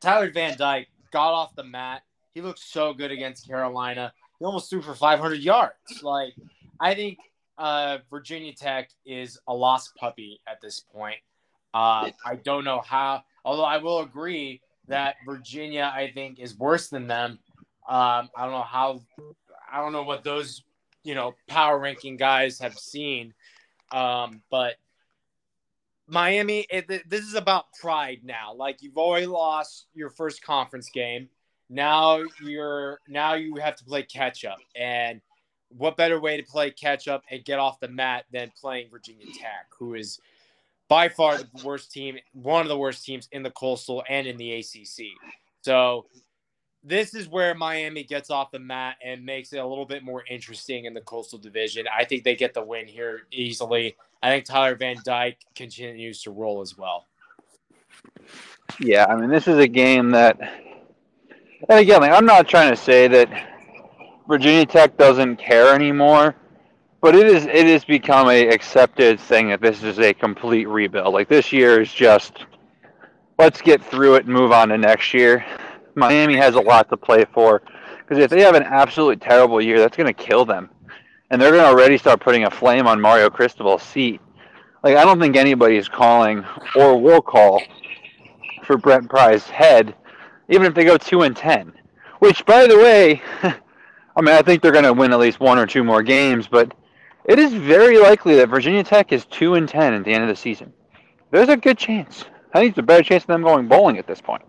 Tyler 0.00 0.30
Van 0.30 0.56
Dyke 0.56 0.88
got 1.12 1.32
off 1.32 1.54
the 1.54 1.64
mat. 1.64 2.02
He 2.34 2.40
looked 2.40 2.60
so 2.60 2.92
good 2.92 3.10
against 3.10 3.48
Carolina. 3.48 4.12
He 4.38 4.44
almost 4.44 4.70
threw 4.70 4.80
for 4.80 4.94
500 4.94 5.40
yards. 5.40 6.02
Like, 6.02 6.34
I 6.78 6.94
think 6.94 7.18
uh, 7.58 7.98
Virginia 8.10 8.52
Tech 8.54 8.90
is 9.04 9.38
a 9.46 9.54
lost 9.54 9.94
puppy 9.96 10.40
at 10.46 10.60
this 10.60 10.80
point. 10.80 11.18
Uh, 11.74 12.10
I 12.24 12.36
don't 12.42 12.64
know 12.64 12.80
how, 12.80 13.22
although 13.44 13.64
I 13.64 13.78
will 13.78 14.00
agree 14.00 14.62
that 14.86 15.16
Virginia, 15.26 15.92
I 15.94 16.10
think, 16.12 16.38
is 16.38 16.56
worse 16.56 16.88
than 16.88 17.06
them. 17.06 17.38
Um, 17.88 18.30
I 18.36 18.44
don't 18.44 18.52
know 18.52 18.62
how, 18.62 19.02
I 19.70 19.80
don't 19.80 19.92
know 19.92 20.02
what 20.02 20.24
those, 20.24 20.62
you 21.04 21.14
know, 21.14 21.34
power 21.46 21.78
ranking 21.78 22.16
guys 22.16 22.58
have 22.60 22.74
seen. 22.74 23.34
Um, 23.92 24.42
but 24.50 24.76
Miami, 26.06 26.66
it, 26.70 26.88
this 27.08 27.22
is 27.22 27.34
about 27.34 27.66
pride 27.80 28.20
now. 28.24 28.54
Like 28.54 28.82
you've 28.82 28.96
already 28.96 29.26
lost 29.26 29.86
your 29.94 30.10
first 30.10 30.42
conference 30.42 30.88
game. 30.90 31.28
Now 31.68 32.22
you're 32.42 32.98
now 33.08 33.34
you 33.34 33.56
have 33.56 33.76
to 33.76 33.84
play 33.84 34.02
catch 34.02 34.46
up. 34.46 34.58
And 34.74 35.20
what 35.76 35.96
better 35.96 36.20
way 36.20 36.36
to 36.36 36.42
play 36.42 36.70
catch 36.70 37.08
up 37.08 37.22
and 37.30 37.44
get 37.44 37.58
off 37.58 37.80
the 37.80 37.88
mat 37.88 38.24
than 38.32 38.50
playing 38.58 38.88
Virginia 38.90 39.26
Tech, 39.26 39.66
who 39.78 39.94
is 39.94 40.18
by 40.88 41.08
far 41.08 41.38
the 41.38 41.48
worst 41.64 41.92
team, 41.92 42.18
one 42.32 42.62
of 42.62 42.68
the 42.68 42.78
worst 42.78 43.04
teams 43.04 43.28
in 43.32 43.42
the 43.42 43.50
Coastal 43.50 44.02
and 44.08 44.26
in 44.26 44.36
the 44.38 44.54
ACC. 44.54 45.06
So 45.62 46.06
this 46.82 47.14
is 47.14 47.28
where 47.28 47.54
Miami 47.54 48.04
gets 48.04 48.30
off 48.30 48.50
the 48.50 48.58
mat 48.58 48.96
and 49.04 49.24
makes 49.24 49.52
it 49.52 49.58
a 49.58 49.66
little 49.66 49.84
bit 49.84 50.02
more 50.02 50.24
interesting 50.30 50.86
in 50.86 50.94
the 50.94 51.02
Coastal 51.02 51.38
Division. 51.38 51.86
I 51.94 52.04
think 52.04 52.24
they 52.24 52.36
get 52.36 52.54
the 52.54 52.62
win 52.62 52.86
here 52.86 53.26
easily. 53.30 53.96
I 54.22 54.30
think 54.30 54.46
Tyler 54.46 54.74
Van 54.76 54.96
Dyke 55.04 55.38
continues 55.54 56.22
to 56.22 56.30
roll 56.30 56.62
as 56.62 56.78
well. 56.78 57.06
Yeah, 58.80 59.06
I 59.06 59.16
mean, 59.16 59.28
this 59.28 59.48
is 59.48 59.58
a 59.58 59.68
game 59.68 60.10
that, 60.12 60.40
and 61.68 61.78
again, 61.78 62.00
like, 62.00 62.12
I'm 62.12 62.26
not 62.26 62.48
trying 62.48 62.70
to 62.70 62.76
say 62.76 63.08
that 63.08 63.57
Virginia 64.28 64.66
Tech 64.66 64.98
doesn't 64.98 65.36
care 65.36 65.74
anymore, 65.74 66.36
but 67.00 67.14
it 67.14 67.26
is 67.26 67.46
it 67.46 67.66
has 67.66 67.84
become 67.84 68.28
a 68.28 68.48
accepted 68.48 69.18
thing 69.18 69.48
that 69.48 69.62
this 69.62 69.82
is 69.82 69.98
a 69.98 70.12
complete 70.12 70.68
rebuild. 70.68 71.14
Like 71.14 71.28
this 71.28 71.50
year 71.50 71.80
is 71.80 71.90
just 71.90 72.44
let's 73.38 73.62
get 73.62 73.82
through 73.82 74.16
it 74.16 74.26
and 74.26 74.34
move 74.34 74.52
on 74.52 74.68
to 74.68 74.76
next 74.76 75.14
year. 75.14 75.46
Miami 75.94 76.36
has 76.36 76.56
a 76.56 76.60
lot 76.60 76.90
to 76.90 76.96
play 76.96 77.24
for 77.32 77.62
Because 78.00 78.18
if 78.18 78.30
they 78.30 78.42
have 78.42 78.54
an 78.54 78.64
absolutely 78.64 79.16
terrible 79.16 79.62
year, 79.62 79.78
that's 79.78 79.96
going 79.96 80.06
to 80.06 80.12
kill 80.12 80.44
them, 80.44 80.68
and 81.30 81.40
they're 81.40 81.50
going 81.50 81.62
to 81.62 81.68
already 81.68 81.96
start 81.96 82.20
putting 82.20 82.44
a 82.44 82.50
flame 82.50 82.86
on 82.86 83.00
Mario 83.00 83.30
Cristobal's 83.30 83.82
seat. 83.82 84.20
Like 84.84 84.96
I 84.96 85.04
don't 85.04 85.18
think 85.18 85.36
anybody 85.36 85.76
is 85.76 85.88
calling 85.88 86.44
or 86.76 87.00
will 87.00 87.22
call 87.22 87.62
for 88.62 88.76
Brent 88.76 89.08
Pry's 89.08 89.46
head, 89.46 89.94
even 90.50 90.66
if 90.66 90.74
they 90.74 90.84
go 90.84 90.98
two 90.98 91.22
and 91.22 91.34
ten. 91.34 91.72
Which, 92.18 92.44
by 92.44 92.66
the 92.66 92.76
way, 92.76 93.22
I 94.18 94.20
mean 94.20 94.34
I 94.34 94.42
think 94.42 94.62
they're 94.62 94.72
going 94.72 94.84
to 94.84 94.92
win 94.92 95.12
at 95.12 95.18
least 95.18 95.38
one 95.38 95.58
or 95.58 95.66
two 95.66 95.84
more 95.84 96.02
games, 96.02 96.48
but 96.48 96.74
it 97.24 97.38
is 97.38 97.54
very 97.54 97.98
likely 97.98 98.34
that 98.36 98.48
Virginia 98.48 98.82
Tech 98.82 99.12
is 99.12 99.24
two 99.26 99.54
and 99.54 99.68
ten 99.68 99.94
at 99.94 100.04
the 100.04 100.12
end 100.12 100.24
of 100.24 100.28
the 100.28 100.36
season. 100.36 100.72
There's 101.30 101.48
a 101.48 101.56
good 101.56 101.78
chance. 101.78 102.24
I 102.52 102.58
think 102.58 102.70
it's 102.70 102.78
a 102.78 102.82
better 102.82 103.04
chance 103.04 103.22
of 103.22 103.28
them 103.28 103.42
going 103.42 103.68
bowling 103.68 103.96
at 103.98 104.06
this 104.06 104.20
point. 104.20 104.42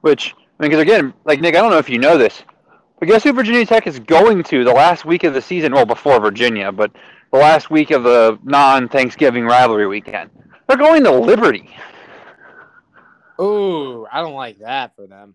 Which 0.00 0.34
I 0.34 0.62
mean, 0.62 0.70
because 0.70 0.82
again, 0.82 1.14
like 1.24 1.40
Nick, 1.40 1.54
I 1.54 1.60
don't 1.60 1.70
know 1.70 1.78
if 1.78 1.88
you 1.88 1.98
know 1.98 2.18
this, 2.18 2.42
but 2.98 3.08
guess 3.08 3.22
who 3.22 3.32
Virginia 3.32 3.64
Tech 3.64 3.86
is 3.86 4.00
going 4.00 4.42
to 4.44 4.64
the 4.64 4.72
last 4.72 5.04
week 5.04 5.22
of 5.24 5.32
the 5.32 5.42
season? 5.42 5.72
Well, 5.72 5.86
before 5.86 6.18
Virginia, 6.20 6.72
but 6.72 6.90
the 7.32 7.38
last 7.38 7.70
week 7.70 7.90
of 7.90 8.02
the 8.02 8.38
non-Thanksgiving 8.42 9.44
rivalry 9.44 9.86
weekend. 9.86 10.30
They're 10.66 10.76
going 10.76 11.04
to 11.04 11.12
Liberty. 11.12 11.70
Ooh, 13.40 14.06
I 14.10 14.22
don't 14.22 14.34
like 14.34 14.58
that 14.60 14.96
for 14.96 15.06
them. 15.06 15.34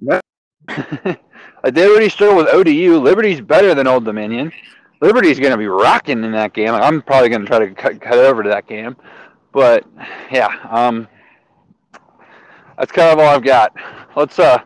I 1.64 1.70
did 1.70 1.88
already 1.90 2.08
struggle 2.08 2.36
with 2.36 2.48
ODU. 2.48 2.98
Liberty's 2.98 3.40
better 3.40 3.74
than 3.74 3.86
Old 3.86 4.04
Dominion. 4.04 4.52
Liberty's 5.00 5.38
going 5.38 5.52
to 5.52 5.58
be 5.58 5.66
rocking 5.66 6.24
in 6.24 6.32
that 6.32 6.52
game. 6.52 6.74
I'm 6.74 7.02
probably 7.02 7.28
going 7.28 7.42
to 7.42 7.46
try 7.46 7.58
to 7.60 7.70
cut, 7.72 8.00
cut 8.00 8.18
over 8.18 8.42
to 8.42 8.48
that 8.48 8.66
game. 8.66 8.96
But 9.52 9.84
yeah, 10.30 10.48
um, 10.70 11.08
that's 12.76 12.92
kind 12.92 13.08
of 13.10 13.18
all 13.18 13.34
I've 13.34 13.44
got. 13.44 13.74
Let's 14.16 14.38
uh, 14.38 14.58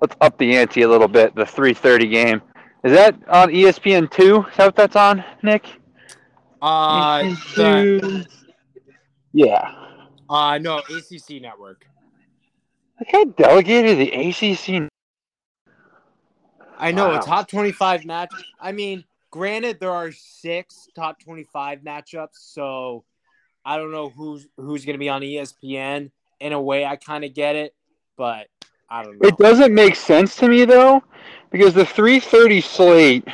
let's 0.00 0.14
up 0.20 0.38
the 0.38 0.56
ante 0.56 0.82
a 0.82 0.88
little 0.88 1.08
bit. 1.08 1.34
The 1.34 1.44
3:30 1.44 2.10
game 2.10 2.42
is 2.86 2.92
that 2.92 3.16
on 3.28 3.48
ESPN 3.48 4.08
two? 4.08 4.46
Is 4.48 4.56
that 4.58 4.66
what 4.66 4.76
that's 4.76 4.94
on, 4.94 5.24
Nick? 5.42 5.66
Uh, 6.62 7.22
the, 7.56 8.24
Yeah. 9.32 9.74
uh, 10.30 10.56
no, 10.58 10.78
ACC 10.78 11.42
network. 11.42 11.84
Like 13.00 13.10
I 13.12 13.24
delegated 13.24 13.98
the 13.98 14.12
ACC. 14.12 14.88
I 16.78 16.92
know 16.92 17.08
Wow. 17.08 17.20
a 17.20 17.24
top 17.24 17.48
25 17.48 18.04
match. 18.04 18.32
I 18.60 18.72
mean, 18.72 19.04
granted, 19.30 19.80
there 19.80 19.92
are 19.92 20.12
six 20.12 20.88
top 20.94 21.18
25 21.20 21.80
matchups, 21.80 22.34
so 22.34 23.04
I 23.64 23.76
don't 23.76 23.92
know 23.92 24.10
who's 24.10 24.46
who's 24.56 24.84
going 24.84 24.94
to 24.94 24.98
be 24.98 25.08
on 25.08 25.22
ESPN. 25.22 26.10
In 26.38 26.52
a 26.52 26.60
way, 26.60 26.84
I 26.84 26.96
kind 26.96 27.24
of 27.24 27.32
get 27.34 27.56
it, 27.56 27.74
but 28.16 28.48
I 28.90 29.02
don't 29.02 29.18
know. 29.18 29.28
It 29.28 29.38
doesn't 29.38 29.74
make 29.74 29.96
sense 29.96 30.36
to 30.36 30.48
me 30.48 30.64
though, 30.64 31.02
because 31.50 31.74
the 31.74 31.84
3:30 31.84 32.62
slate 32.62 33.24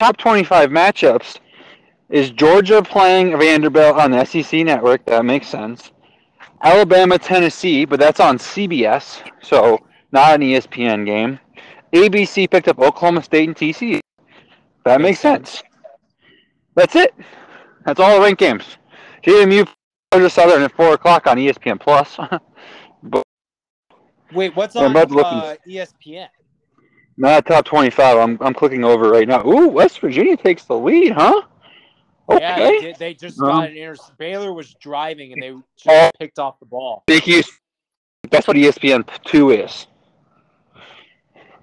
top 0.00 0.16
25 0.16 0.70
matchups 0.70 1.38
is 2.08 2.30
Georgia 2.30 2.82
playing 2.82 3.38
Vanderbilt 3.38 3.96
on 3.96 4.10
the 4.10 4.24
SEC 4.24 4.64
network. 4.64 5.04
That 5.06 5.24
makes 5.24 5.46
sense. 5.48 5.92
Alabama, 6.62 7.18
Tennessee, 7.18 7.84
but 7.84 8.00
that's 8.00 8.20
on 8.20 8.38
CBS, 8.38 9.22
so 9.42 9.78
not 10.12 10.34
an 10.34 10.40
ESPN 10.40 11.04
game. 11.04 11.38
ABC 11.94 12.50
picked 12.50 12.68
up 12.68 12.78
Oklahoma 12.78 13.22
State 13.22 13.48
and 13.48 13.56
TCU. 13.56 14.00
That 14.84 15.00
makes, 15.00 15.10
Makes 15.12 15.20
sense. 15.20 15.50
sense. 15.50 15.62
That's 16.74 16.96
it. 16.96 17.14
That's 17.86 18.00
all 18.00 18.16
the 18.16 18.22
ranked 18.22 18.40
games. 18.40 18.64
JMU, 19.22 19.68
Georgia 20.12 20.28
Southern 20.28 20.62
at 20.62 20.72
four 20.72 20.94
o'clock 20.94 21.26
on 21.26 21.36
ESPN 21.36 21.80
Plus. 21.80 22.18
Wait, 24.32 24.54
what's 24.56 24.74
on 24.74 24.90
about 24.90 25.08
to 25.08 25.14
look 25.14 25.26
uh, 25.26 25.56
ESPN? 25.68 26.28
Not 27.16 27.46
top 27.46 27.64
25. 27.64 28.18
I'm, 28.18 28.38
I'm 28.40 28.54
clicking 28.54 28.84
over 28.84 29.08
right 29.08 29.28
now. 29.28 29.46
Ooh, 29.46 29.68
West 29.68 30.00
Virginia 30.00 30.36
takes 30.36 30.64
the 30.64 30.76
lead, 30.76 31.12
huh? 31.12 31.42
Yeah, 32.30 32.58
they, 32.58 32.66
Okay. 32.66 32.80
did, 32.80 32.98
they 32.98 33.14
just 33.14 33.40
Um, 33.40 33.48
got 33.48 33.70
an 33.70 33.76
inter. 33.76 33.96
Baylor 34.18 34.52
was 34.52 34.74
driving 34.74 35.32
and 35.32 35.40
they 35.40 35.52
just 35.76 35.88
Oh. 35.88 36.10
picked 36.18 36.38
off 36.40 36.58
the 36.58 36.66
ball. 36.66 37.04
Big 37.06 37.26
use. 37.26 37.50
That's 38.30 38.48
what 38.48 38.56
ESPN 38.56 39.06
2 39.24 39.50
is. 39.50 39.86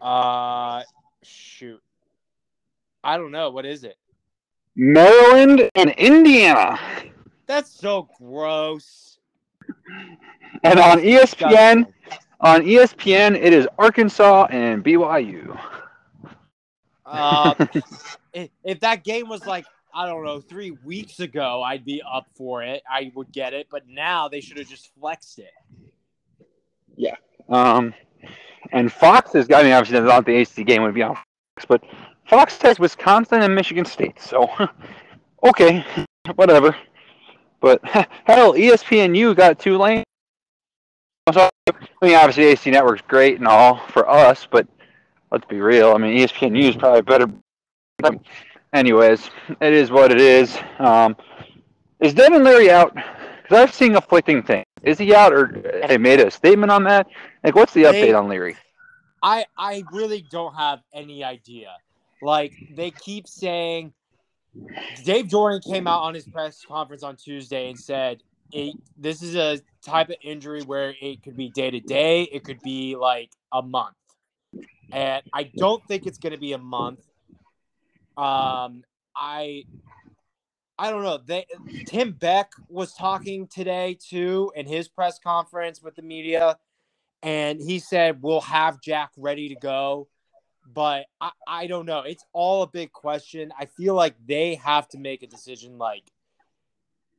Uh, 0.01 0.83
shoot, 1.23 1.81
I 3.03 3.17
don't 3.17 3.31
know. 3.31 3.51
What 3.51 3.65
is 3.65 3.83
it? 3.83 3.97
Maryland 4.75 5.69
and 5.75 5.91
Indiana. 5.91 6.79
That's 7.45 7.69
so 7.69 8.09
gross. 8.17 9.19
And 10.63 10.79
on 10.79 10.99
ESPN, 10.99 11.85
on 12.39 12.61
ESPN, 12.61 13.35
it 13.35 13.53
is 13.53 13.67
Arkansas 13.77 14.47
and 14.49 14.83
BYU. 14.83 15.59
Uh, 17.05 17.53
if, 18.33 18.49
if 18.63 18.79
that 18.79 19.03
game 19.03 19.27
was 19.27 19.45
like 19.45 19.65
I 19.93 20.07
don't 20.07 20.23
know 20.23 20.39
three 20.39 20.71
weeks 20.71 21.19
ago, 21.19 21.61
I'd 21.61 21.83
be 21.83 22.01
up 22.01 22.27
for 22.35 22.63
it. 22.63 22.81
I 22.89 23.11
would 23.15 23.31
get 23.31 23.53
it, 23.53 23.67
but 23.69 23.87
now 23.87 24.29
they 24.29 24.39
should 24.39 24.57
have 24.57 24.67
just 24.67 24.93
flexed 24.99 25.39
it. 25.39 25.51
Yeah. 26.95 27.15
Um, 27.49 27.93
and 28.71 28.91
Fox 28.91 29.35
is, 29.35 29.47
I 29.53 29.63
mean, 29.63 29.73
obviously, 29.73 30.05
not 30.05 30.25
the 30.25 30.33
AC 30.33 30.63
game 30.63 30.83
would 30.83 30.93
be 30.93 31.03
on 31.03 31.15
Fox, 31.15 31.65
but 31.67 31.83
Fox 32.27 32.61
has 32.61 32.79
Wisconsin 32.79 33.41
and 33.41 33.53
Michigan 33.53 33.85
State. 33.85 34.19
So, 34.19 34.49
okay, 35.43 35.85
whatever. 36.35 36.75
But 37.59 37.79
hell, 38.25 38.53
ESPNU 38.53 39.35
got 39.35 39.59
two 39.59 39.77
lanes. 39.77 40.05
I 41.27 41.49
mean, 42.01 42.15
obviously, 42.15 42.45
AC 42.45 42.71
Network's 42.71 43.03
great 43.07 43.37
and 43.37 43.47
all 43.47 43.77
for 43.87 44.09
us, 44.09 44.47
but 44.49 44.67
let's 45.31 45.45
be 45.45 45.61
real. 45.61 45.93
I 45.93 45.97
mean, 45.97 46.17
ESPNU 46.17 46.69
is 46.69 46.75
probably 46.75 47.01
better. 47.01 47.27
Anyways, 48.73 49.29
it 49.61 49.73
is 49.73 49.91
what 49.91 50.11
it 50.11 50.19
is. 50.19 50.57
Um, 50.79 51.15
is 51.99 52.13
Devin 52.13 52.43
Leary 52.43 52.71
out? 52.71 52.95
Because 52.95 53.57
I've 53.57 53.73
seen 53.73 53.93
conflicting 53.93 54.41
things. 54.41 54.65
Is 54.81 54.97
he 54.97 55.13
out, 55.13 55.33
or 55.33 55.83
they 55.87 55.97
made 55.97 56.19
a 56.19 56.31
statement 56.31 56.71
on 56.71 56.83
that? 56.85 57.07
Like, 57.43 57.55
what's 57.55 57.73
the 57.73 57.83
They- 57.83 58.09
update 58.09 58.17
on 58.17 58.27
Leary? 58.27 58.57
I 59.23 59.45
I 59.57 59.83
really 59.91 60.25
don't 60.31 60.55
have 60.55 60.81
any 60.93 61.23
idea. 61.23 61.75
Like 62.21 62.53
they 62.75 62.91
keep 62.91 63.27
saying, 63.27 63.93
Dave 65.03 65.27
Doeren 65.27 65.63
came 65.63 65.87
out 65.87 66.01
on 66.01 66.13
his 66.13 66.27
press 66.27 66.63
conference 66.65 67.03
on 67.03 67.15
Tuesday 67.17 67.69
and 67.69 67.79
said, 67.79 68.23
it, 68.51 68.75
"This 68.97 69.21
is 69.21 69.35
a 69.35 69.61
type 69.83 70.09
of 70.09 70.15
injury 70.21 70.63
where 70.63 70.95
it 70.99 71.23
could 71.23 71.37
be 71.37 71.49
day 71.49 71.69
to 71.71 71.79
day. 71.79 72.23
It 72.23 72.43
could 72.43 72.61
be 72.61 72.95
like 72.95 73.31
a 73.51 73.61
month, 73.61 73.95
and 74.91 75.23
I 75.33 75.43
don't 75.43 75.85
think 75.87 76.05
it's 76.07 76.17
going 76.17 76.33
to 76.33 76.39
be 76.39 76.53
a 76.53 76.57
month. 76.59 77.07
Um, 78.17 78.83
I." 79.15 79.65
I 80.79 80.89
don't 80.89 81.03
know. 81.03 81.19
They 81.23 81.45
Tim 81.85 82.11
Beck 82.13 82.53
was 82.67 82.93
talking 82.95 83.45
today 83.45 83.99
too 84.01 84.51
in 84.55 84.65
his 84.65 84.87
press 84.87 85.19
conference 85.19 85.79
with 85.79 85.95
the 85.95 86.01
media, 86.01 86.57
and 87.23 87.61
he 87.61 87.79
said 87.79 88.21
we'll 88.21 88.41
have 88.41 88.81
Jack 88.81 89.11
ready 89.17 89.49
to 89.49 89.55
go. 89.55 90.07
But 90.73 91.05
I, 91.19 91.31
I 91.47 91.67
don't 91.67 91.85
know. 91.85 91.99
It's 91.99 92.23
all 92.33 92.63
a 92.63 92.67
big 92.67 92.91
question. 92.91 93.51
I 93.57 93.65
feel 93.65 93.95
like 93.95 94.15
they 94.25 94.55
have 94.55 94.87
to 94.89 94.99
make 94.99 95.23
a 95.23 95.27
decision 95.27 95.77
like 95.77 96.03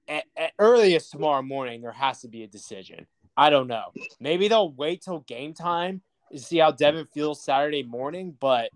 at, 0.09 0.25
at 0.37 0.53
earliest 0.59 1.11
tomorrow 1.11 1.43
morning. 1.43 1.83
There 1.83 1.93
has 1.93 2.21
to 2.23 2.29
be 2.29 2.45
a 2.45 2.49
decision. 2.49 3.07
I 3.37 3.51
don't 3.51 3.67
know. 3.67 3.93
Maybe 4.21 4.49
they'll 4.49 4.73
wait 4.73 5.03
till 5.03 5.21
game 5.21 5.55
time 5.55 6.03
to 6.31 6.39
see 6.39 6.59
how 6.59 6.71
Devin 6.71 7.07
feels 7.07 7.45
Saturday 7.45 7.83
morning, 7.83 8.37
but 8.39 8.71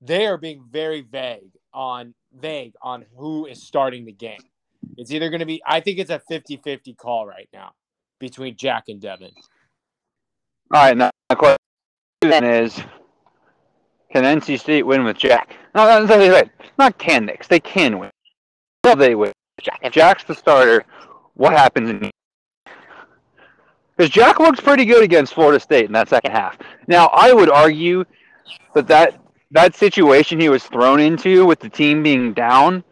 they 0.00 0.26
are 0.26 0.36
being 0.36 0.64
very 0.70 1.02
vague 1.02 1.52
on 1.72 2.14
vague 2.34 2.74
on 2.82 3.04
who 3.16 3.46
is 3.46 3.62
starting 3.62 4.04
the 4.04 4.12
game. 4.12 4.40
It's 4.96 5.10
either 5.10 5.30
going 5.30 5.40
to 5.40 5.46
be 5.46 5.62
I 5.64 5.80
think 5.80 5.98
it's 5.98 6.10
a 6.10 6.20
50-50 6.30 6.96
call 6.96 7.26
right 7.26 7.48
now 7.52 7.72
between 8.18 8.56
Jack 8.56 8.84
and 8.88 9.00
Devin. 9.00 9.32
All 10.72 10.82
right, 10.82 10.96
now 10.96 11.10
the 11.28 11.36
question 11.36 11.58
is, 12.44 12.80
can 14.10 14.24
NC 14.24 14.58
State 14.58 14.86
win 14.86 15.04
with 15.04 15.18
Jack? 15.18 15.56
No, 15.74 15.84
no, 15.86 16.06
no, 16.06 16.18
no, 16.18 16.28
no, 16.28 16.42
not 16.78 16.96
can 16.96 17.26
they? 17.26 17.34
'cause 17.34 17.48
they 17.48 17.60
can 17.60 17.98
win. 17.98 18.10
Will 18.84 18.96
they 18.96 19.14
win? 19.14 19.32
Jack. 19.60 19.80
If 19.82 19.92
Jack's 19.92 20.24
the 20.24 20.34
starter, 20.34 20.84
what 21.34 21.52
happens 21.52 21.90
in? 21.90 22.10
Because 23.96 24.10
Jack 24.10 24.40
looks 24.40 24.60
pretty 24.60 24.86
good 24.86 25.02
against 25.02 25.34
Florida 25.34 25.60
State 25.60 25.84
in 25.84 25.92
that 25.92 26.08
second 26.08 26.30
half. 26.30 26.58
Now, 26.86 27.10
I 27.12 27.34
would 27.34 27.50
argue 27.50 28.04
that 28.74 28.88
that 28.88 29.20
that 29.50 29.74
situation 29.74 30.40
he 30.40 30.48
was 30.48 30.64
thrown 30.64 31.00
into 31.00 31.44
with 31.44 31.60
the 31.60 31.68
team 31.68 32.02
being 32.02 32.32
down 32.32 32.82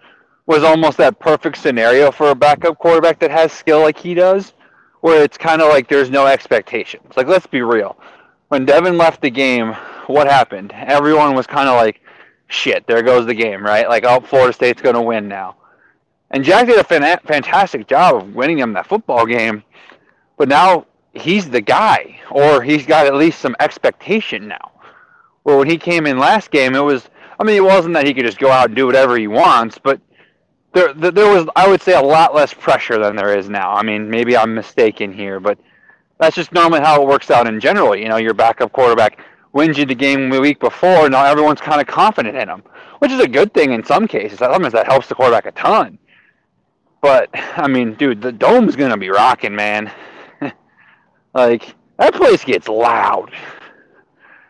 was 0.44 0.62
almost 0.62 0.98
that 0.98 1.18
perfect 1.18 1.56
scenario 1.56 2.10
for 2.10 2.28
a 2.28 2.34
backup 2.34 2.76
quarterback 2.76 3.18
that 3.20 3.30
has 3.30 3.52
skill 3.52 3.80
like 3.80 3.96
he 3.96 4.12
does 4.12 4.52
where 5.00 5.22
it's 5.22 5.38
kind 5.38 5.62
of 5.62 5.68
like 5.68 5.88
there's 5.88 6.10
no 6.10 6.26
expectations. 6.26 7.16
Like, 7.16 7.26
let's 7.26 7.46
be 7.46 7.62
real. 7.62 7.96
When 8.48 8.64
Devin 8.64 8.98
left 8.98 9.22
the 9.22 9.30
game, 9.30 9.72
what 10.06 10.26
happened? 10.26 10.72
Everyone 10.74 11.34
was 11.34 11.46
kind 11.46 11.68
of 11.68 11.76
like, 11.76 12.00
shit, 12.48 12.86
there 12.86 13.02
goes 13.02 13.26
the 13.26 13.34
game, 13.34 13.64
right? 13.64 13.88
Like, 13.88 14.04
oh, 14.04 14.20
Florida 14.20 14.52
State's 14.52 14.82
going 14.82 14.96
to 14.96 15.02
win 15.02 15.28
now. 15.28 15.56
And 16.30 16.44
Jack 16.44 16.66
did 16.66 16.78
a 16.78 16.84
fan- 16.84 17.20
fantastic 17.24 17.86
job 17.86 18.16
of 18.16 18.34
winning 18.34 18.58
them 18.58 18.72
that 18.74 18.86
football 18.86 19.26
game, 19.26 19.62
but 20.36 20.48
now 20.48 20.86
he's 21.12 21.48
the 21.48 21.60
guy, 21.60 22.20
or 22.30 22.62
he's 22.62 22.86
got 22.86 23.06
at 23.06 23.14
least 23.14 23.40
some 23.40 23.56
expectation 23.58 24.46
now. 24.48 24.72
Where 25.42 25.56
when 25.56 25.68
he 25.68 25.78
came 25.78 26.06
in 26.06 26.18
last 26.18 26.50
game, 26.50 26.74
it 26.74 26.80
was 26.80 27.08
I 27.40 27.42
mean, 27.42 27.56
it 27.56 27.64
wasn't 27.64 27.94
that 27.94 28.06
he 28.06 28.12
could 28.12 28.26
just 28.26 28.38
go 28.38 28.50
out 28.50 28.66
and 28.66 28.76
do 28.76 28.84
whatever 28.84 29.16
he 29.16 29.26
wants, 29.26 29.78
but 29.78 29.98
there 30.72 30.92
there 30.94 31.28
was 31.28 31.48
I 31.56 31.68
would 31.68 31.82
say 31.82 31.94
a 31.94 32.02
lot 32.02 32.34
less 32.34 32.54
pressure 32.54 32.98
than 32.98 33.16
there 33.16 33.36
is 33.36 33.48
now. 33.48 33.74
I 33.74 33.82
mean, 33.82 34.08
maybe 34.08 34.36
I'm 34.36 34.54
mistaken 34.54 35.12
here, 35.12 35.40
but 35.40 35.58
that's 36.18 36.36
just 36.36 36.52
normally 36.52 36.80
how 36.80 37.00
it 37.02 37.08
works 37.08 37.30
out 37.30 37.46
in 37.46 37.60
general. 37.60 37.96
You 37.96 38.08
know, 38.08 38.16
your 38.16 38.34
backup 38.34 38.72
quarterback 38.72 39.18
wins 39.52 39.78
you 39.78 39.84
the 39.84 39.94
game 39.94 40.30
the 40.30 40.40
week 40.40 40.60
before. 40.60 41.08
Now 41.08 41.24
everyone's 41.24 41.60
kind 41.60 41.80
of 41.80 41.86
confident 41.86 42.36
in 42.36 42.48
him, 42.48 42.62
which 43.00 43.10
is 43.10 43.20
a 43.20 43.28
good 43.28 43.52
thing 43.52 43.72
in 43.72 43.84
some 43.84 44.06
cases. 44.06 44.38
Sometimes 44.38 44.72
that 44.72 44.86
helps 44.86 45.08
the 45.08 45.14
quarterback 45.14 45.46
a 45.46 45.52
ton. 45.52 45.98
But 47.00 47.30
I 47.34 47.66
mean, 47.66 47.94
dude, 47.94 48.22
the 48.22 48.32
dome's 48.32 48.76
gonna 48.76 48.96
be 48.98 49.10
rocking, 49.10 49.54
man. 49.54 49.90
like 51.34 51.74
that 51.98 52.14
place 52.14 52.44
gets 52.44 52.68
loud. 52.68 53.32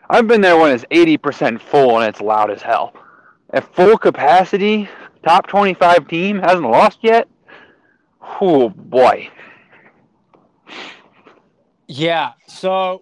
I've 0.09 0.27
been 0.27 0.41
there 0.41 0.57
when 0.57 0.71
it's 0.71 0.85
eighty 0.91 1.17
percent 1.17 1.61
full 1.61 1.99
and 1.99 2.07
it's 2.07 2.21
loud 2.21 2.51
as 2.51 2.61
hell. 2.61 2.93
At 3.53 3.73
full 3.75 3.97
capacity, 3.97 4.87
top 5.23 5.47
twenty-five 5.47 6.07
team 6.07 6.39
hasn't 6.39 6.69
lost 6.69 6.99
yet. 7.01 7.27
Oh 8.39 8.69
boy. 8.69 9.29
Yeah. 11.87 12.33
So, 12.47 13.01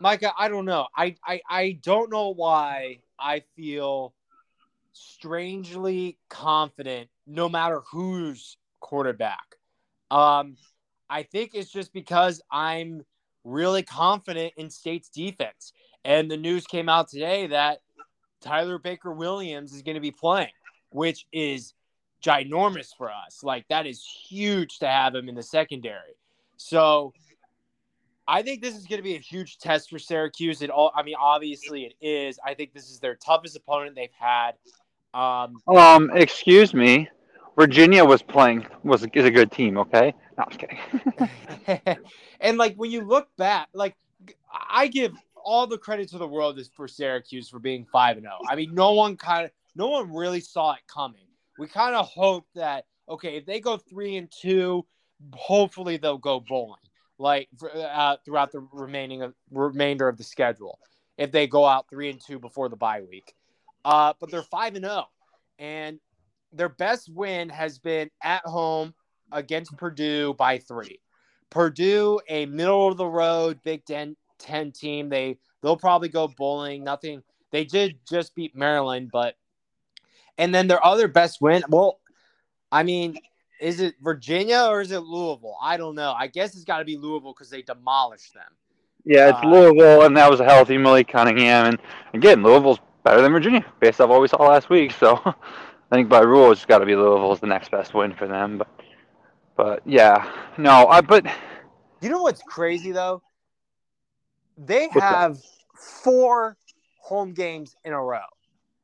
Micah, 0.00 0.32
I 0.38 0.48
don't 0.48 0.64
know. 0.64 0.86
I, 0.96 1.16
I 1.26 1.40
I 1.48 1.78
don't 1.82 2.10
know 2.10 2.34
why 2.34 2.98
I 3.18 3.42
feel 3.56 4.14
strangely 4.92 6.18
confident 6.28 7.08
no 7.26 7.48
matter 7.48 7.80
who's 7.90 8.58
quarterback. 8.80 9.56
Um, 10.10 10.56
I 11.08 11.22
think 11.22 11.52
it's 11.54 11.70
just 11.70 11.92
because 11.92 12.42
I'm 12.50 13.06
really 13.44 13.82
confident 13.82 14.52
in 14.56 14.68
State's 14.68 15.08
defense. 15.08 15.72
And 16.04 16.30
the 16.30 16.36
news 16.36 16.66
came 16.66 16.88
out 16.88 17.08
today 17.08 17.46
that 17.46 17.78
Tyler 18.42 18.78
Baker 18.78 19.12
Williams 19.12 19.72
is 19.72 19.82
going 19.82 19.94
to 19.94 20.00
be 20.00 20.10
playing, 20.10 20.52
which 20.90 21.26
is 21.32 21.74
ginormous 22.22 22.90
for 22.96 23.10
us. 23.10 23.42
Like, 23.42 23.66
that 23.68 23.86
is 23.86 24.04
huge 24.04 24.78
to 24.80 24.86
have 24.86 25.14
him 25.14 25.28
in 25.28 25.34
the 25.34 25.42
secondary. 25.42 26.16
So, 26.56 27.12
I 28.28 28.42
think 28.42 28.62
this 28.62 28.76
is 28.76 28.86
going 28.86 28.98
to 28.98 29.02
be 29.02 29.16
a 29.16 29.20
huge 29.20 29.58
test 29.58 29.90
for 29.90 29.98
Syracuse. 29.98 30.62
It 30.62 30.70
all, 30.70 30.92
I 30.94 31.02
mean, 31.02 31.16
obviously 31.20 31.84
it 31.84 31.94
is. 32.00 32.38
I 32.44 32.54
think 32.54 32.72
this 32.72 32.88
is 32.90 33.00
their 33.00 33.16
toughest 33.16 33.56
opponent 33.56 33.96
they've 33.96 34.10
had. 34.18 34.52
Um, 35.14 35.56
um 35.66 36.10
excuse 36.14 36.72
me. 36.72 37.08
Virginia 37.56 38.04
was 38.04 38.22
playing 38.22 38.66
was 38.82 39.04
is 39.12 39.24
a 39.26 39.30
good 39.30 39.52
team. 39.52 39.76
Okay, 39.76 40.14
no, 40.38 40.44
I'm 40.44 40.50
just 40.50 40.60
kidding. 40.60 41.98
and 42.40 42.56
like 42.56 42.76
when 42.76 42.90
you 42.90 43.02
look 43.02 43.28
back, 43.36 43.68
like 43.74 43.94
I 44.70 44.86
give 44.86 45.12
all 45.44 45.66
the 45.66 45.78
credit 45.78 46.08
to 46.10 46.18
the 46.18 46.26
world 46.26 46.58
is 46.58 46.68
for 46.68 46.88
Syracuse 46.88 47.48
for 47.48 47.58
being 47.58 47.84
five 47.84 48.16
and 48.16 48.24
zero. 48.24 48.38
Oh. 48.40 48.46
I 48.48 48.56
mean, 48.56 48.74
no 48.74 48.92
one 48.92 49.16
kind 49.16 49.46
of 49.46 49.50
no 49.74 49.88
one 49.88 50.12
really 50.14 50.40
saw 50.40 50.72
it 50.72 50.80
coming. 50.86 51.26
We 51.58 51.66
kind 51.68 51.94
of 51.94 52.06
hoped 52.06 52.54
that 52.54 52.86
okay, 53.08 53.36
if 53.36 53.46
they 53.46 53.60
go 53.60 53.76
three 53.76 54.16
and 54.16 54.30
two, 54.30 54.86
hopefully 55.34 55.96
they'll 55.96 56.18
go 56.18 56.40
bowling 56.40 56.80
like 57.18 57.48
uh, 57.74 58.16
throughout 58.24 58.52
the 58.52 58.66
remaining 58.72 59.32
remainder 59.50 60.08
of 60.08 60.16
the 60.16 60.24
schedule. 60.24 60.78
If 61.18 61.30
they 61.30 61.46
go 61.46 61.64
out 61.64 61.88
three 61.90 62.10
and 62.10 62.20
two 62.20 62.38
before 62.38 62.68
the 62.68 62.76
bye 62.76 63.02
week, 63.02 63.34
uh, 63.84 64.14
but 64.18 64.30
they're 64.30 64.42
five 64.42 64.74
and 64.74 64.84
zero, 64.84 65.06
oh. 65.08 65.08
and 65.58 66.00
their 66.52 66.68
best 66.68 67.08
win 67.12 67.48
has 67.48 67.78
been 67.78 68.10
at 68.22 68.44
home 68.44 68.94
against 69.30 69.76
Purdue 69.76 70.34
by 70.34 70.58
three. 70.58 71.00
Purdue, 71.50 72.18
a 72.28 72.46
middle 72.46 72.88
of 72.88 72.96
the 72.96 73.06
road 73.06 73.60
Big 73.62 73.84
Ten, 73.84 74.16
10 74.42 74.72
team. 74.72 75.08
They 75.08 75.38
they'll 75.62 75.76
probably 75.76 76.08
go 76.08 76.28
bowling. 76.28 76.84
Nothing. 76.84 77.22
They 77.50 77.64
did 77.64 77.98
just 78.08 78.34
beat 78.34 78.56
Maryland, 78.56 79.10
but 79.12 79.36
and 80.38 80.54
then 80.54 80.66
their 80.66 80.84
other 80.84 81.08
best 81.08 81.40
win. 81.40 81.62
Well, 81.68 82.00
I 82.70 82.82
mean, 82.82 83.18
is 83.60 83.80
it 83.80 83.94
Virginia 84.02 84.66
or 84.68 84.80
is 84.80 84.90
it 84.90 85.00
Louisville? 85.00 85.56
I 85.62 85.76
don't 85.76 85.94
know. 85.94 86.12
I 86.12 86.26
guess 86.26 86.54
it's 86.54 86.64
got 86.64 86.78
to 86.78 86.84
be 86.84 86.96
Louisville 86.96 87.32
because 87.32 87.50
they 87.50 87.62
demolished 87.62 88.34
them. 88.34 88.50
Yeah, 89.04 89.30
it's 89.30 89.44
uh, 89.44 89.48
Louisville, 89.48 90.02
and 90.02 90.16
that 90.16 90.30
was 90.30 90.40
a 90.40 90.44
healthy 90.44 90.78
Malik 90.78 91.08
Cunningham. 91.08 91.66
And 91.66 91.78
again, 92.14 92.42
Louisville's 92.42 92.78
better 93.04 93.20
than 93.20 93.32
Virginia 93.32 93.64
based 93.80 94.00
off 94.00 94.08
what 94.08 94.20
we 94.20 94.28
saw 94.28 94.42
last 94.42 94.70
week. 94.70 94.92
So 95.00 95.20
I 95.24 95.96
think 95.96 96.08
by 96.08 96.20
rule 96.20 96.50
it's 96.52 96.64
got 96.64 96.78
to 96.78 96.86
be 96.86 96.96
Louisville's 96.96 97.40
the 97.40 97.46
next 97.46 97.70
best 97.70 97.92
win 97.92 98.14
for 98.14 98.26
them. 98.26 98.58
But 98.58 98.68
but 99.56 99.82
yeah, 99.84 100.32
no, 100.56 100.86
I 100.86 101.02
but 101.02 101.26
you 102.00 102.08
know 102.08 102.22
what's 102.22 102.42
crazy 102.42 102.92
though? 102.92 103.22
They 104.58 104.88
have 104.88 105.38
four 105.74 106.56
home 106.98 107.32
games 107.32 107.76
in 107.84 107.92
a 107.92 108.02
row. 108.02 108.20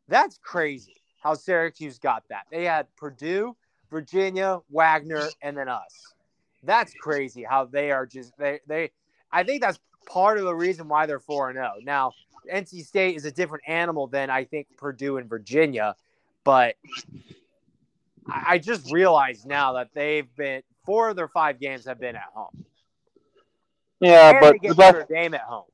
That's 0.09 0.39
crazy 0.39 0.97
how 1.23 1.35
Syracuse 1.35 1.99
got 1.99 2.25
that. 2.31 2.47
They 2.51 2.65
had 2.65 2.87
Purdue, 2.97 3.57
Virginia, 3.91 4.61
Wagner, 4.71 5.29
and 5.43 5.57
then 5.57 5.69
us. 5.69 6.15
That's 6.63 6.93
crazy 6.95 7.45
how 7.45 7.67
they 7.67 7.91
are 7.91 8.07
just 8.07 8.37
they 8.39 8.61
they 8.67 8.91
I 9.31 9.45
think 9.45 9.63
that's 9.63 9.79
part 10.07 10.39
of 10.39 10.45
the 10.45 10.55
reason 10.55 10.89
why 10.89 11.07
they're 11.07 11.21
4 11.21 11.53
0. 11.53 11.73
Now, 11.85 12.13
NC 12.53 12.85
State 12.85 13.17
is 13.17 13.25
a 13.25 13.31
different 13.31 13.65
animal 13.67 14.07
than 14.07 14.31
I 14.31 14.45
think 14.45 14.67
Purdue 14.77 15.19
and 15.19 15.29
Virginia, 15.29 15.95
but 16.45 16.77
I 18.27 18.59
just 18.59 18.91
realized 18.93 19.47
now 19.47 19.75
that 19.75 19.91
they've 19.95 20.35
been 20.37 20.63
four 20.85 21.11
of 21.11 21.17
their 21.17 21.29
five 21.29 21.61
games 21.61 21.85
have 21.87 22.01
been 22.01 22.17
at 22.17 22.31
home. 22.35 22.65
Yeah, 24.01 24.31
and 24.31 24.41
but 24.41 24.57
the 24.63 24.75
back, 24.75 25.09
game 25.09 25.35
at 25.35 25.41
home. 25.43 25.65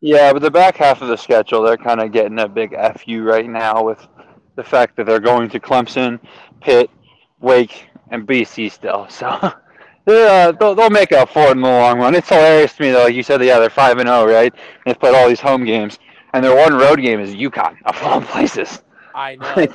Yeah, 0.00 0.32
but 0.32 0.42
the 0.42 0.50
back 0.50 0.76
half 0.76 1.02
of 1.02 1.08
the 1.08 1.16
schedule, 1.16 1.62
they're 1.62 1.76
kind 1.76 2.00
of 2.00 2.12
getting 2.12 2.38
a 2.38 2.48
big 2.48 2.74
fu 2.98 3.22
right 3.22 3.48
now 3.48 3.84
with 3.84 4.06
the 4.56 4.64
fact 4.64 4.96
that 4.96 5.06
they're 5.06 5.20
going 5.20 5.48
to 5.50 5.60
Clemson, 5.60 6.18
Pitt, 6.60 6.90
Wake, 7.40 7.86
and 8.10 8.26
BC 8.26 8.70
still. 8.70 9.08
So 9.08 9.26
uh, 10.06 10.52
they'll, 10.52 10.74
they'll 10.74 10.90
make 10.90 11.12
up 11.12 11.30
for 11.30 11.48
it 11.48 11.52
in 11.52 11.60
the 11.60 11.68
long 11.68 11.98
run. 11.98 12.14
It's 12.14 12.28
hilarious 12.28 12.74
to 12.74 12.82
me 12.82 12.90
though. 12.90 13.04
Like 13.04 13.14
you 13.14 13.22
said, 13.22 13.42
yeah, 13.42 13.58
they're 13.58 13.70
five 13.70 13.98
and 13.98 14.08
zero, 14.08 14.20
oh, 14.20 14.26
right? 14.26 14.54
They've 14.86 14.98
played 14.98 15.14
all 15.14 15.28
these 15.28 15.40
home 15.40 15.64
games, 15.64 15.98
and 16.32 16.44
their 16.44 16.56
one 16.56 16.74
road 16.74 17.00
game 17.00 17.20
is 17.20 17.34
UConn 17.34 17.76
of 17.84 18.02
all 18.02 18.20
places. 18.20 18.82
I 19.14 19.36
know. 19.56 19.66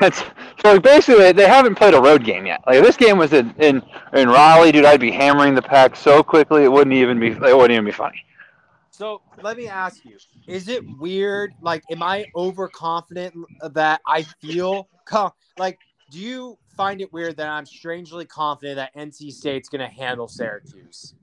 That's 0.00 0.20
so 0.62 0.72
like 0.72 0.82
basically 0.82 1.30
they 1.32 1.46
haven't 1.46 1.74
played 1.74 1.92
a 1.92 2.00
road 2.00 2.24
game 2.24 2.46
yet. 2.46 2.62
Like 2.66 2.76
if 2.76 2.84
this 2.84 2.96
game 2.96 3.18
was 3.18 3.34
in, 3.34 3.54
in 3.58 3.82
in 4.14 4.28
Raleigh, 4.28 4.72
dude, 4.72 4.86
I'd 4.86 4.98
be 4.98 5.10
hammering 5.10 5.54
the 5.54 5.62
pack 5.62 5.94
so 5.94 6.22
quickly 6.22 6.64
it 6.64 6.72
wouldn't 6.72 6.94
even 6.94 7.20
be 7.20 7.28
it 7.28 7.38
wouldn't 7.40 7.72
even 7.72 7.84
be 7.84 7.92
funny. 7.92 8.24
So 8.90 9.20
let 9.42 9.58
me 9.58 9.68
ask 9.68 10.02
you: 10.04 10.16
Is 10.46 10.68
it 10.68 10.82
weird? 10.98 11.52
Like, 11.60 11.84
am 11.90 12.02
I 12.02 12.26
overconfident 12.34 13.34
that 13.72 14.00
I 14.06 14.22
feel 14.22 14.88
like? 15.58 15.78
Do 16.10 16.18
you 16.18 16.58
find 16.76 17.00
it 17.00 17.12
weird 17.12 17.36
that 17.36 17.48
I'm 17.48 17.66
strangely 17.66 18.24
confident 18.24 18.76
that 18.76 18.94
NC 18.96 19.32
State's 19.32 19.68
going 19.68 19.80
to 19.80 19.86
handle 19.86 20.26
Syracuse? 20.26 21.14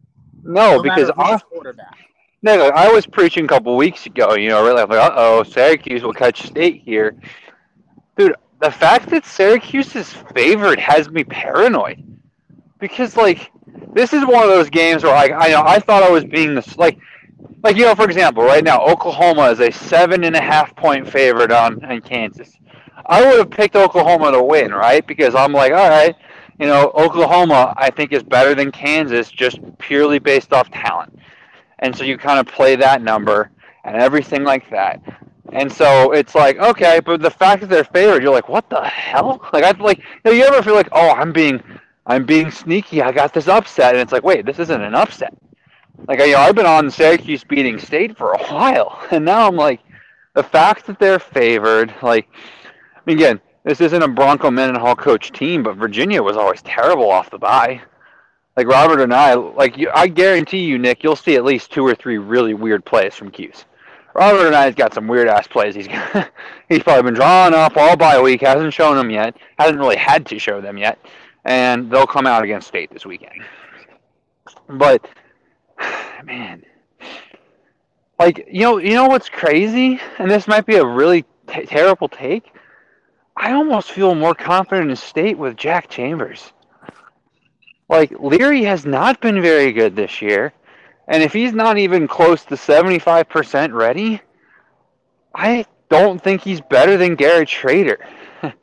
No, 0.44 0.78
no 0.78 0.82
because 0.82 1.12
I, 1.18 1.38
quarterback. 1.40 1.98
No, 2.42 2.56
no. 2.56 2.70
I 2.70 2.90
was 2.90 3.06
preaching 3.06 3.44
a 3.46 3.48
couple 3.50 3.76
weeks 3.76 4.06
ago. 4.06 4.36
You 4.36 4.50
know, 4.50 4.64
really, 4.64 4.80
I 4.80 4.86
was 4.86 4.98
like, 4.98 5.12
uh 5.12 5.16
oh, 5.18 5.44
Syracuse 5.44 6.04
will 6.04 6.14
catch 6.14 6.44
State 6.44 6.84
here, 6.86 7.16
dude 8.18 8.34
the 8.60 8.72
fact 8.72 9.10
that 9.10 9.26
Syracuse 9.26 9.96
is 9.96 10.12
favored 10.12 10.80
has 10.80 11.10
me 11.10 11.24
paranoid 11.24 12.04
because 12.80 13.16
like 13.16 13.52
this 13.94 14.14
is 14.14 14.26
one 14.26 14.44
of 14.44 14.50
those 14.50 14.70
games 14.70 15.04
where 15.04 15.14
like 15.14 15.32
I 15.32 15.50
know 15.50 15.64
I 15.66 15.80
thought 15.80 16.04
I 16.04 16.10
was 16.10 16.26
being 16.26 16.56
this 16.56 16.78
like 16.78 16.98
like 17.64 17.76
you 17.76 17.86
know 17.86 17.96
for 17.96 18.06
example 18.06 18.44
right 18.44 18.64
now 18.64 18.84
Oklahoma 18.86 19.50
is 19.50 19.60
a 19.60 19.72
seven 19.72 20.24
and 20.24 20.36
a 20.36 20.42
half 20.42 20.76
point 20.76 21.08
favorite 21.08 21.52
on 21.52 21.84
in 21.86 22.02
Kansas. 22.02 22.54
I 23.06 23.26
would 23.26 23.38
have 23.40 23.50
picked 23.52 23.76
Oklahoma 23.76 24.32
to 24.32 24.44
win 24.44 24.74
right 24.74 25.06
because 25.06 25.36
I'm 25.36 25.54
like 25.54 25.72
all 25.72 25.90
right 25.90 26.16
you 26.60 26.66
know 26.68 26.92
Oklahoma 26.96 27.74
I 27.78 27.90
think 27.92 28.12
is 28.12 28.24
better 28.24 28.56
than 28.56 28.72
Kansas 28.72 29.30
just 29.30 29.60
purely 29.78 30.20
based 30.20 30.54
off 30.54 30.70
talent 30.72 31.18
and 31.80 31.96
so 31.96 32.04
you 32.04 32.18
kind 32.18 32.40
of 32.40 32.48
play 32.48 32.76
that 32.76 33.02
number 33.02 33.52
and 33.84 33.96
everything 33.96 34.44
like 34.44 34.70
that. 34.72 35.02
And 35.58 35.74
so 35.74 36.12
it's 36.12 36.36
like, 36.36 36.60
okay, 36.60 37.00
but 37.00 37.20
the 37.20 37.32
fact 37.32 37.62
that 37.62 37.70
they're 37.72 37.84
favored, 37.84 38.22
you're 38.22 38.32
like, 38.32 38.48
what 38.48 38.70
the 38.70 38.84
hell? 38.84 39.42
Like 39.54 39.64
I 39.64 39.72
like, 39.72 39.98
you, 39.98 40.04
know, 40.26 40.32
you 40.32 40.44
ever 40.44 40.62
feel 40.62 40.76
like, 40.76 40.90
oh, 40.92 41.10
I'm 41.10 41.34
being, 41.34 41.64
I'm 42.06 42.28
being 42.28 42.52
sneaky. 42.52 43.02
I 43.02 43.12
got 43.12 43.34
this 43.34 43.48
upset, 43.48 43.96
and 43.96 44.02
it's 44.02 44.12
like, 44.12 44.22
wait, 44.24 44.46
this 44.46 44.60
isn't 44.60 44.82
an 44.82 44.94
upset. 44.94 45.36
Like 46.08 46.20
you 46.20 46.34
know, 46.34 46.38
I've 46.38 46.54
been 46.54 46.68
on 46.68 46.92
Syracuse 46.92 47.44
beating 47.44 47.80
State 47.80 48.16
for 48.16 48.34
a 48.34 48.38
while, 48.54 49.02
and 49.10 49.26
now 49.26 49.48
I'm 49.48 49.56
like, 49.56 49.80
the 50.36 50.44
fact 50.44 50.86
that 50.86 51.00
they're 51.00 51.18
favored, 51.18 51.92
like, 52.04 52.28
I 52.96 53.00
mean, 53.08 53.18
again, 53.18 53.42
this 53.64 53.82
isn't 53.82 54.04
a 54.04 54.08
Bronco 54.08 54.52
Mendenhall 54.52 54.96
coach 54.96 55.32
team, 55.32 55.64
but 55.64 55.76
Virginia 55.76 56.22
was 56.22 56.38
always 56.38 56.62
terrible 56.62 57.10
off 57.10 57.32
the 57.32 57.40
bye. 57.40 57.82
Like 58.56 58.68
Robert 58.68 59.02
and 59.02 59.14
I, 59.14 59.34
like 59.34 59.76
you, 59.76 59.90
I 59.92 60.08
guarantee 60.08 60.66
you, 60.66 60.78
Nick, 60.78 61.04
you'll 61.04 61.16
see 61.16 61.36
at 61.36 61.44
least 61.44 61.72
two 61.72 61.86
or 61.86 61.96
three 61.96 62.20
really 62.20 62.54
weird 62.54 62.86
plays 62.86 63.16
from 63.16 63.32
Cuse. 63.32 63.66
Robert 64.18 64.48
and 64.48 64.56
I's 64.56 64.76
got 64.76 64.94
some 64.94 65.08
weird 65.08 65.28
ass 65.28 65.48
plays. 65.48 65.76
He's 65.76 65.88
he's 66.70 66.84
probably 66.84 67.04
been 67.04 67.14
drawing 67.14 67.54
up 67.54 67.78
all 67.78 67.98
bye 67.98 68.22
week. 68.22 68.42
Hasn't 68.42 68.74
shown 68.74 68.98
them 68.98 69.12
yet. 69.12 69.38
Hasn't 69.60 69.80
really 69.80 69.98
had 69.98 70.26
to 70.28 70.40
show 70.40 70.62
them 70.62 70.78
yet, 70.78 71.00
and 71.46 71.92
they'll 71.92 72.08
come 72.08 72.28
out 72.28 72.44
against 72.44 72.68
State 72.68 72.92
this 72.92 73.06
weekend. 73.06 73.44
But 74.70 75.08
man, 76.26 76.64
Like 78.20 78.48
you 78.52 78.62
know, 78.62 78.78
you 78.80 78.94
know 78.96 79.08
what's 79.08 79.30
crazy, 79.30 80.00
and 80.20 80.30
this 80.32 80.48
might 80.48 80.66
be 80.66 80.78
a 80.78 80.86
really 80.86 81.24
t- 81.48 81.66
terrible 81.66 82.10
take. 82.10 82.52
I 83.38 83.54
almost 83.54 83.92
feel 83.92 84.16
more 84.16 84.34
confident 84.36 84.90
in 84.90 84.96
state 84.96 85.38
with 85.38 85.58
Jack 85.58 85.90
Chambers. 85.90 86.54
Like 87.90 88.12
Leary 88.20 88.64
has 88.64 88.86
not 88.86 89.22
been 89.22 89.42
very 89.42 89.72
good 89.74 89.96
this 89.96 90.22
year, 90.22 90.54
and 91.08 91.24
if 91.24 91.34
he's 91.34 91.54
not 91.54 91.78
even 91.78 92.08
close 92.08 92.44
to 92.46 92.58
seventy-five 92.58 93.30
percent 93.30 93.74
ready, 93.74 94.22
I 95.34 95.66
don't 95.90 96.22
think 96.22 96.42
he's 96.42 96.62
better 96.62 96.98
than 96.98 97.16
Garrett 97.16 97.50
Shrader. 97.50 97.98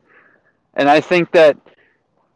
and 0.75 0.89
I 0.89 1.01
think 1.01 1.31
that 1.33 1.57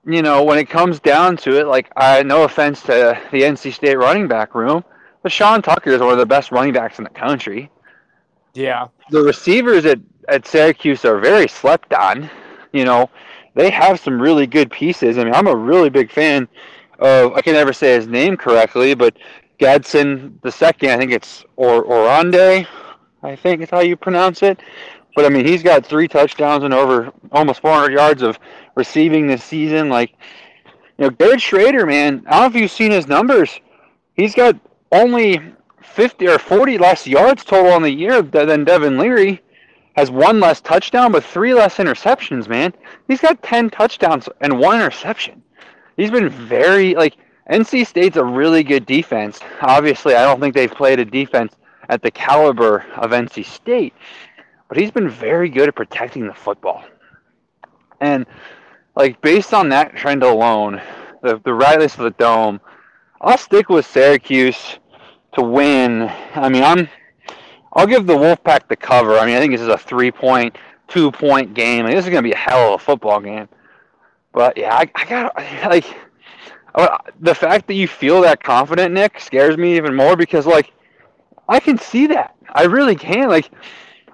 you 0.08 0.22
know, 0.22 0.42
when 0.42 0.58
it 0.58 0.70
comes 0.70 1.00
down 1.00 1.36
to 1.38 1.58
it, 1.58 1.66
like 1.66 1.90
I 1.96 2.22
no 2.22 2.44
offense 2.44 2.80
to 2.82 3.20
the 3.30 3.42
NC 3.42 3.74
State 3.74 3.96
running 3.96 4.26
back 4.26 4.54
room, 4.54 4.82
but 5.22 5.30
Sean 5.30 5.60
Tucker 5.60 5.90
is 5.90 6.00
one 6.00 6.12
of 6.12 6.18
the 6.18 6.26
best 6.26 6.50
running 6.50 6.72
backs 6.72 6.98
in 6.98 7.04
the 7.04 7.10
country. 7.10 7.70
Yeah. 8.54 8.88
The 9.10 9.22
receivers 9.22 9.84
at, 9.84 10.00
at 10.28 10.46
Syracuse 10.46 11.04
are 11.04 11.18
very 11.18 11.46
slept 11.46 11.92
on. 11.92 12.30
You 12.72 12.84
know, 12.84 13.10
they 13.54 13.70
have 13.70 14.00
some 14.00 14.20
really 14.20 14.46
good 14.46 14.70
pieces. 14.70 15.18
I 15.18 15.24
mean, 15.24 15.34
I'm 15.34 15.46
a 15.46 15.54
really 15.54 15.90
big 15.90 16.10
fan 16.10 16.48
of 16.98 17.34
I 17.34 17.42
can 17.42 17.52
never 17.52 17.74
say 17.74 17.94
his 17.94 18.06
name 18.06 18.36
correctly, 18.36 18.94
but 18.94 19.16
Gadsden 19.58 20.38
the 20.42 20.52
second, 20.52 20.90
I 20.90 20.96
think 20.98 21.12
it's 21.12 21.44
or 21.56 21.84
Oronde, 21.84 22.66
I 23.22 23.36
think 23.36 23.62
is 23.62 23.70
how 23.70 23.80
you 23.80 23.96
pronounce 23.96 24.42
it. 24.42 24.60
But 25.14 25.24
I 25.24 25.28
mean, 25.30 25.44
he's 25.44 25.62
got 25.62 25.84
three 25.84 26.06
touchdowns 26.06 26.64
and 26.64 26.72
over 26.72 27.12
almost 27.32 27.60
400 27.60 27.92
yards 27.92 28.22
of 28.22 28.38
receiving 28.76 29.26
this 29.26 29.42
season. 29.42 29.88
Like, 29.88 30.12
you 30.96 31.04
know, 31.04 31.10
Garrett 31.10 31.40
Shrader, 31.40 31.86
man, 31.86 32.24
I 32.26 32.40
don't 32.40 32.40
know 32.40 32.46
if 32.56 32.62
you've 32.62 32.70
seen 32.70 32.92
his 32.92 33.08
numbers. 33.08 33.60
He's 34.14 34.34
got 34.34 34.56
only 34.92 35.40
50 35.82 36.28
or 36.28 36.38
40 36.38 36.78
less 36.78 37.06
yards 37.06 37.44
total 37.44 37.72
on 37.72 37.82
the 37.82 37.90
year 37.90 38.22
than 38.22 38.64
Devin 38.64 38.98
Leary. 38.98 39.42
Has 39.96 40.12
one 40.12 40.38
less 40.38 40.60
touchdown, 40.60 41.10
but 41.10 41.24
three 41.24 41.52
less 41.54 41.78
interceptions, 41.78 42.46
man. 42.46 42.72
He's 43.08 43.20
got 43.20 43.42
10 43.42 43.70
touchdowns 43.70 44.28
and 44.40 44.60
one 44.60 44.76
interception. 44.76 45.42
He's 45.96 46.12
been 46.12 46.28
very, 46.28 46.94
like, 46.94 47.16
NC 47.50 47.86
State's 47.86 48.16
a 48.16 48.24
really 48.24 48.62
good 48.62 48.84
defense. 48.84 49.40
Obviously, 49.62 50.14
I 50.14 50.24
don't 50.24 50.40
think 50.40 50.54
they've 50.54 50.70
played 50.70 51.00
a 51.00 51.04
defense 51.04 51.54
at 51.88 52.02
the 52.02 52.10
caliber 52.10 52.84
of 52.96 53.12
NC 53.12 53.44
State, 53.44 53.94
but 54.68 54.76
he's 54.76 54.90
been 54.90 55.08
very 55.08 55.48
good 55.48 55.68
at 55.68 55.74
protecting 55.74 56.26
the 56.26 56.34
football. 56.34 56.84
And 58.00 58.26
like 58.94 59.20
based 59.22 59.54
on 59.54 59.70
that 59.70 59.96
trend 59.96 60.22
alone, 60.22 60.80
the 61.22 61.40
the 61.44 61.54
Riley's 61.54 61.94
of 61.94 62.00
the 62.00 62.10
Dome, 62.10 62.60
I'll 63.20 63.38
stick 63.38 63.68
with 63.68 63.86
Syracuse 63.86 64.78
to 65.32 65.42
win. 65.42 66.02
I 66.34 66.48
mean, 66.48 66.62
I'm 66.62 66.88
I'll 67.72 67.86
give 67.86 68.06
the 68.06 68.16
Wolfpack 68.16 68.68
the 68.68 68.76
cover. 68.76 69.18
I 69.18 69.24
mean, 69.24 69.36
I 69.36 69.40
think 69.40 69.52
this 69.52 69.60
is 69.60 69.68
a 69.68 69.78
three 69.78 70.10
point, 70.10 70.56
two 70.86 71.10
point 71.10 71.54
game. 71.54 71.86
I 71.86 71.88
mean, 71.88 71.96
this 71.96 72.04
is 72.04 72.10
gonna 72.10 72.22
be 72.22 72.32
a 72.32 72.36
hell 72.36 72.74
of 72.74 72.80
a 72.80 72.84
football 72.84 73.20
game. 73.20 73.48
But 74.32 74.58
yeah, 74.58 74.74
I, 74.74 74.90
I 74.94 75.04
got 75.06 75.36
like 75.70 75.86
Uh, 76.78 76.96
the 77.18 77.34
fact 77.34 77.66
that 77.66 77.74
you 77.74 77.88
feel 77.88 78.20
that 78.20 78.40
confident, 78.40 78.94
Nick, 78.94 79.18
scares 79.18 79.58
me 79.58 79.76
even 79.76 79.96
more 79.96 80.14
because 80.14 80.46
like 80.46 80.72
I 81.48 81.58
can 81.58 81.76
see 81.76 82.06
that. 82.06 82.36
I 82.50 82.66
really 82.66 82.94
can. 82.94 83.28
Like 83.28 83.50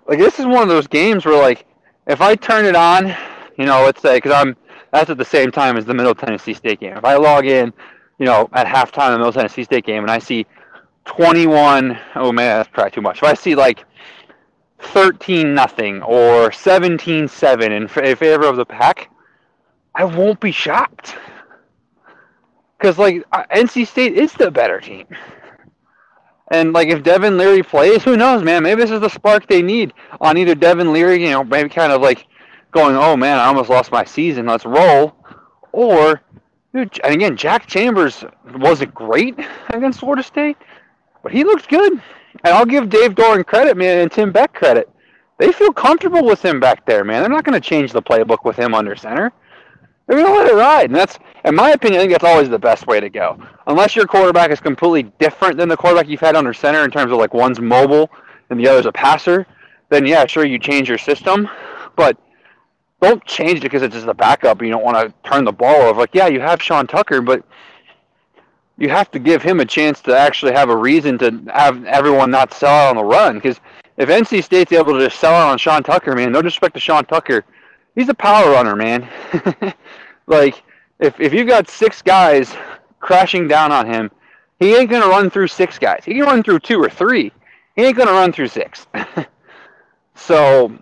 like 0.09 0.19
this 0.19 0.39
is 0.39 0.47
one 0.47 0.63
of 0.63 0.71
those 0.71 0.87
games 0.87 1.27
where 1.27 1.39
like 1.39 1.67
if 2.07 2.23
I 2.23 2.35
turn 2.35 2.65
it 2.65 2.75
on, 2.75 3.15
you 3.59 3.67
know, 3.67 3.83
let's 3.85 4.01
say 4.01 4.17
because 4.17 4.33
I'm 4.33 4.57
that's 4.93 5.11
at 5.11 5.19
the 5.19 5.27
same 5.27 5.51
time 5.51 5.77
as 5.77 5.85
the 5.85 5.93
Middle 5.93 6.15
Tennessee 6.15 6.55
State 6.55 6.81
game. 6.81 6.97
If 6.97 7.05
I 7.05 7.17
log 7.17 7.45
in, 7.45 7.71
you 8.19 8.25
know, 8.25 8.49
at 8.55 8.67
halftime 8.67 9.09
of 9.09 9.13
the 9.13 9.19
Middle 9.19 9.33
Tennessee 9.33 9.65
State 9.65 9.85
game 9.85 10.03
and 10.03 10.11
I 10.11 10.19
see 10.19 10.47
21, 11.05 11.99
oh 12.15 12.33
man, 12.33 12.61
that's 12.61 12.71
probably 12.71 12.93
too 12.93 13.03
much. 13.03 13.19
If 13.19 13.25
I 13.25 13.35
see 13.35 13.55
like 13.55 13.85
13 14.79 15.55
nothing 15.55 16.03
or 16.03 16.51
17 16.51 17.29
7 17.29 17.73
in 17.73 17.89
favor 17.89 18.47
of 18.47 18.57
the 18.57 18.65
pack, 18.65 19.11
I 19.95 20.07
won't 20.07 20.41
be 20.41 20.51
shocked. 20.51 21.15
Because 22.79 22.99
like 22.99 23.25
uh, 23.33 23.45
NC 23.55 23.87
State 23.87 24.15
is 24.15 24.33
the 24.33 24.51
better 24.51 24.81
team. 24.81 25.07
And 26.51 26.73
like 26.73 26.89
if 26.89 27.03
Devin 27.03 27.39
Leary 27.39 27.63
plays, 27.63 28.03
who 28.03 28.17
knows, 28.17 28.43
man? 28.43 28.63
Maybe 28.63 28.83
this 28.83 28.91
is 28.91 29.01
the 29.01 29.09
spark 29.09 29.47
they 29.47 29.63
need 29.63 29.93
on 30.21 30.37
either 30.37 30.55
Devin 30.55 30.93
Leary, 30.93 31.23
you 31.23 31.31
know, 31.31 31.43
maybe 31.43 31.69
kind 31.69 31.93
of 31.93 32.03
like 32.03 32.27
going, 32.71 32.97
"Oh 32.97 33.17
man, 33.17 33.39
I 33.39 33.47
almost 33.47 33.71
lost 33.71 33.91
my 33.91 34.05
season. 34.05 34.47
Let's 34.47 34.67
roll," 34.67 35.17
or 35.73 36.21
dude, 36.75 37.01
and 37.03 37.15
again, 37.15 37.37
Jack 37.37 37.67
Chambers 37.67 38.25
wasn't 38.57 38.95
great 38.95 39.39
against 39.71 40.01
Florida 40.01 40.23
State, 40.23 40.59
but 41.23 41.33
he 41.33 41.45
looked 41.45 41.69
good. 41.69 42.01
And 42.43 42.53
I'll 42.53 42.67
give 42.67 42.91
Dave 42.91 43.15
Doeren 43.15 43.47
credit, 43.47 43.77
man, 43.77 44.01
and 44.01 44.13
Tim 44.13 44.33
Beck 44.33 44.53
credit. 44.53 44.91
They 45.39 45.51
feel 45.51 45.73
comfortable 45.73 46.25
with 46.25 46.45
him 46.45 46.61
back 46.61 46.85
there, 46.85 47.05
man. 47.05 47.23
They're 47.23 47.31
not 47.31 47.45
going 47.45 47.61
to 47.61 47.69
change 47.69 47.93
the 47.93 48.03
playbook 48.03 48.45
with 48.45 48.57
him 48.57 48.75
under 48.75 48.95
center. 48.95 49.33
They're 50.07 50.19
going 50.19 50.31
to 50.31 50.39
let 50.39 50.51
it 50.51 50.55
ride, 50.55 50.91
and 50.91 50.95
that's, 50.95 51.19
in 51.45 51.55
my 51.55 51.71
opinion, 51.71 52.01
I 52.01 52.03
think 52.03 52.13
that's 52.13 52.25
always 52.25 52.51
the 52.51 52.59
best 52.59 52.87
way 52.87 53.01
to 53.01 53.09
go. 53.09 53.39
Unless 53.67 53.97
your 53.97 54.07
quarterback 54.07 54.51
is 54.51 54.61
completely 54.61 55.11
different 55.19 55.57
than 55.57 55.69
the 55.69 55.77
quarterback 55.77 56.09
you've 56.09 56.21
had 56.21 56.37
under 56.37 56.53
center 56.53 56.85
in 56.85 56.91
terms 56.91 57.11
of 57.11 57.19
like 57.19 57.33
one's 57.33 57.61
mobile 57.61 58.11
and 58.51 58.61
the 58.61 58.69
other's 58.69 58.85
a 58.85 58.93
passer, 58.93 59.47
then 59.89 60.05
yeah, 60.05 60.27
sure 60.27 60.45
you 60.45 60.59
change 60.59 60.89
your 60.89 60.99
system, 60.99 61.49
but 61.97 62.19
don't 63.01 63.25
change 63.25 63.59
it 63.59 63.63
because 63.63 63.83
it's 63.83 63.95
just 63.95 64.07
a 64.07 64.15
backup. 64.15 64.61
You 64.63 64.71
don't 64.71 64.85
want 64.85 64.97
to 64.97 65.31
turn 65.31 65.45
the 65.45 65.53
ball 65.53 65.83
over. 65.83 66.01
Like 66.01 66.15
yeah, 66.15 66.27
you 66.27 66.41
have 66.41 66.63
Sean 66.63 66.87
Tucker, 66.87 67.21
but 67.21 67.45
you 68.79 68.89
have 68.89 69.11
to 69.13 69.19
give 69.19 69.43
him 69.43 69.61
a 69.61 69.65
chance 69.65 70.01
to 70.03 70.17
actually 70.17 70.53
have 70.53 70.69
a 70.69 70.77
reason 70.77 71.19
to 71.19 71.43
have 71.53 71.85
everyone 71.85 72.31
not 72.31 72.53
sell 72.53 72.71
out 72.71 72.91
on 72.91 72.97
the 72.97 73.05
run. 73.05 73.37
Because 73.37 73.61
if 73.97 74.09
NC 74.09 74.43
State's 74.43 74.73
able 74.73 74.95
to 74.95 75.05
just 75.05 75.21
sell 75.21 75.35
out 75.35 75.51
on 75.51 75.59
Sean 75.59 75.83
Tucker, 75.83 76.15
man, 76.15 76.33
no 76.33 76.43
disrespect 76.43 76.75
to 76.75 76.81
Sean 76.81 77.05
Tucker, 77.05 77.45
he's 77.95 78.09
a 78.09 78.15
power 78.15 78.51
runner, 78.51 78.77
man. 78.77 79.09
like 80.27 80.63
if 80.99 81.19
if 81.21 81.33
you've 81.33 81.49
got 81.49 81.69
six 81.69 82.03
guys 82.03 82.55
crashing 83.01 83.49
down 83.49 83.73
on 83.73 83.87
him, 83.87 84.11
he 84.59 84.75
ain't 84.75 84.91
gonna 84.91 85.09
run 85.09 85.31
through 85.31 85.49
six 85.49 85.79
guys. 85.79 86.03
He 86.05 86.15
can 86.15 86.23
run 86.23 86.43
through 86.43 86.61
two 86.61 86.83
or 86.83 86.89
three. 86.89 87.33
He 87.77 87.83
ain't 87.83 87.97
gonna 87.97 88.13
run 88.13 88.33
through 88.33 88.49
six. 88.49 88.87
so, 90.15 90.73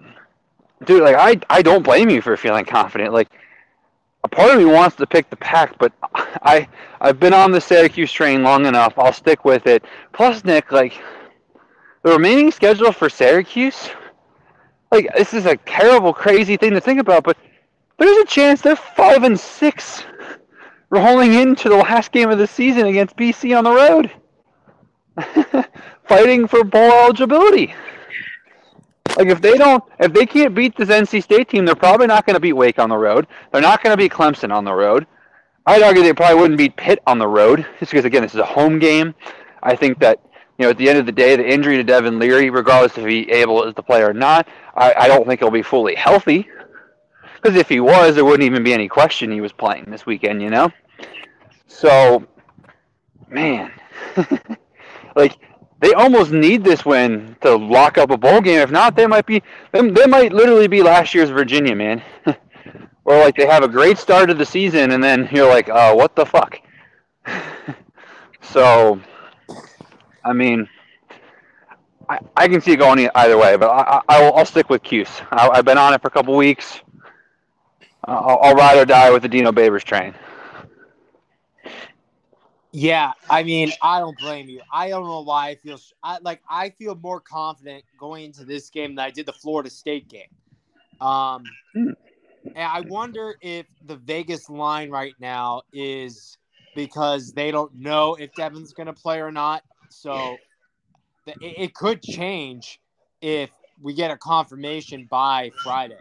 dude, 0.85 1.03
like 1.03 1.16
I 1.16 1.40
I 1.51 1.62
don't 1.62 1.83
blame 1.83 2.11
you 2.11 2.20
for 2.20 2.37
feeling 2.37 2.64
confident. 2.64 3.12
Like 3.12 3.29
a 4.25 4.29
part 4.29 4.53
of 4.53 4.59
me 4.59 4.64
wants 4.64 4.96
to 4.96 5.07
pick 5.07 5.29
the 5.31 5.37
pack, 5.37 5.77
but 5.79 5.92
I 6.12 6.68
I've 7.01 7.18
been 7.18 7.35
on 7.35 7.51
the 7.51 7.61
Syracuse 7.61 8.12
train 8.12 8.42
long 8.42 8.66
enough. 8.66 8.94
I'll 8.98 9.12
stick 9.12 9.44
with 9.44 9.66
it. 9.66 9.85
Plus, 10.12 10.44
Nick, 10.44 10.70
like 10.70 11.01
the 12.03 12.12
remaining 12.12 12.51
schedule 12.51 12.92
for 12.92 13.09
Syracuse 13.09 13.88
like 14.92 15.09
this 15.16 15.35
is 15.35 15.46
a 15.46 15.57
terrible, 15.57 16.12
crazy 16.12 16.57
thing 16.57 16.72
to 16.72 16.81
think 16.81 17.00
about, 17.00 17.24
but 17.24 17.37
there's 17.98 18.18
a 18.18 18.26
chance 18.26 18.61
they're 18.61 18.76
five 18.76 19.24
and 19.24 19.38
six 19.38 20.05
rolling 20.90 21.35
into 21.35 21.68
the 21.70 21.76
last 21.76 22.12
game 22.12 22.31
of 22.31 22.38
the 22.38 22.46
season 22.46 22.87
against 22.87 23.16
BC 23.16 23.57
on 23.57 23.64
the 23.64 23.72
road, 23.72 25.66
fighting 26.05 26.46
for 26.46 26.62
bowl 26.62 26.92
eligibility. 26.92 27.74
Like 29.16 29.28
if 29.28 29.40
they 29.40 29.55
don't, 29.55 29.83
if 29.98 30.12
they 30.12 30.26
can't 30.26 30.55
beat 30.55 30.76
this 30.76 30.88
NC 30.88 31.22
State 31.22 31.48
team, 31.48 31.64
they're 31.64 31.74
probably 31.74 32.07
not 32.07 32.26
going 32.26 32.35
to 32.35 32.40
beat 32.40 32.52
Wake 32.55 32.78
on 32.78 32.88
the 32.88 32.96
road. 32.96 33.26
They're 33.50 33.62
not 33.62 33.83
going 33.83 33.92
to 33.92 33.96
beat 33.96 34.12
Clemson 34.12 34.52
on 34.52 34.64
the 34.64 34.72
road. 34.72 35.07
I'd 35.66 35.83
argue 35.83 36.02
they 36.02 36.12
probably 36.12 36.40
wouldn't 36.40 36.59
beat 36.59 36.76
Pitt 36.76 37.00
on 37.07 37.18
the 37.18 37.28
road, 37.28 37.66
just 37.78 37.92
because 37.92 38.05
again 38.05 38.22
this 38.22 38.35
is 38.35 38.40
a 38.40 38.44
home 38.44 38.78
game. 38.78 39.14
I 39.62 39.76
think 39.76 39.98
that 40.00 40.20
you 40.59 40.65
know, 40.65 40.71
at 40.71 40.79
the 40.79 40.88
end 40.88 40.99
of 40.99 41.07
the 41.07 41.12
day, 41.12 41.35
the 41.37 41.49
injury 41.49 41.77
to 41.77 41.85
Devin 41.85 42.19
Leary, 42.19 42.51
regardless 42.51 42.97
if 42.99 43.07
he 43.07 43.31
able 43.31 43.65
is 43.65 43.75
to 43.75 43.83
play 43.83 44.03
or 44.03 44.12
not, 44.12 44.47
I, 44.75 44.95
I 44.95 45.09
don't 45.09 45.27
think 45.27 45.41
he'll 45.41 45.51
be 45.51 45.62
fully 45.62 45.95
healthy. 45.95 46.49
Because 47.37 47.57
if 47.57 47.69
he 47.69 47.81
was, 47.81 48.15
there 48.15 48.25
wouldn't 48.25 48.45
even 48.45 48.62
be 48.62 48.73
any 48.73 48.88
question 48.88 49.33
he 49.33 49.41
was 49.41 49.53
playing 49.53 49.87
this 49.88 50.07
weekend, 50.07 50.40
you 50.40 50.50
know? 50.50 50.71
So, 51.67 52.25
man, 53.29 53.73
like 55.17 55.38
they 55.81 55.92
almost 55.94 56.31
need 56.31 56.63
this 56.63 56.85
win 56.85 57.37
to 57.40 57.57
lock 57.57 57.98
up 57.98 58.11
a 58.11 58.17
bowl 58.17 58.40
game. 58.40 58.61
If 58.61 58.71
not, 58.71 58.94
they 58.94 59.07
might 59.07 59.27
be 59.27 59.42
they, 59.73 59.81
they 59.90 60.07
might 60.07 60.33
literally 60.33 60.69
be 60.69 60.83
last 60.83 61.15
year's 61.15 61.31
Virginia, 61.31 61.75
man. 61.75 62.03
or 63.05 63.19
like 63.19 63.37
they 63.37 63.46
have 63.46 63.65
a 63.65 63.69
great 63.69 63.98
start 63.98 64.31
of 64.31 64.38
the 64.38 64.46
season 64.46 64.92
and 64.92 65.03
then 65.03 65.29
you're 65.33 65.48
like, 65.48 65.69
oh, 65.73 65.96
what 65.96 66.15
the 66.15 66.25
fuck? 66.25 66.61
so 68.40 69.00
I 70.25 70.33
mean, 70.33 70.68
I, 72.08 72.18
I 72.37 72.48
can 72.48 72.60
see 72.60 72.73
it 72.73 72.77
going 72.77 73.08
either 73.14 73.38
way, 73.38 73.56
but 73.56 73.70
I, 73.70 74.02
I, 74.08 74.23
will, 74.23 74.37
I'll 74.37 74.44
stick 74.44 74.70
with 74.70 74.83
Cuse. 74.83 75.20
I, 75.31 75.56
have 75.56 75.64
been 75.64 75.79
on 75.79 75.94
it 75.94 76.02
for 76.02 76.08
a 76.08 76.10
couple 76.10 76.37
weeks. 76.37 76.81
I'll, 78.04 78.38
I'll 78.42 78.54
ride 78.54 78.79
or 78.79 78.85
die 78.85 79.10
with 79.10 79.23
the 79.23 79.29
Dino 79.29 79.52
Babers 79.52 79.85
train. 79.85 80.14
Yeah, 82.73 83.12
I 83.29 83.42
mean, 83.42 83.70
I 83.83 83.98
don't 83.98 84.18
blame 84.18 84.48
you. 84.48 84.62
I 84.73 84.88
don't 84.88 85.04
know 85.04 85.20
why 85.20 85.48
I 85.48 85.54
feel 85.56 85.79
I, 86.02 86.18
like 86.23 86.40
I 86.48 86.70
feel 86.70 86.94
more 86.94 87.20
confident 87.20 87.85
going 87.98 88.25
into 88.25 88.46
this 88.46 88.70
game 88.70 88.94
than 88.94 89.04
I 89.04 89.10
did 89.10 89.27
the 89.27 89.33
Florida 89.33 89.68
State 89.68 90.08
game. 90.08 90.29
Um, 90.98 91.44
and 91.75 91.96
I 92.56 92.81
wonder 92.81 93.37
if 93.42 93.66
the 93.85 93.96
Vegas 93.96 94.48
line 94.48 94.90
right 94.90 95.14
now 95.20 95.62
is 95.73 96.38
because 96.75 97.33
they 97.33 97.50
don't 97.50 97.75
know 97.75 98.14
if 98.14 98.33
Devin's 98.35 98.73
going 98.73 98.87
to 98.87 98.94
play 98.94 99.20
or 99.20 99.31
not. 99.31 99.62
So 99.93 100.37
it, 101.27 101.37
it 101.40 101.75
could 101.75 102.03
change 102.03 102.81
if 103.21 103.51
we 103.81 103.95
get 103.95 104.11
a 104.11 104.17
confirmation 104.17 105.07
by 105.11 105.51
Friday. 105.63 105.97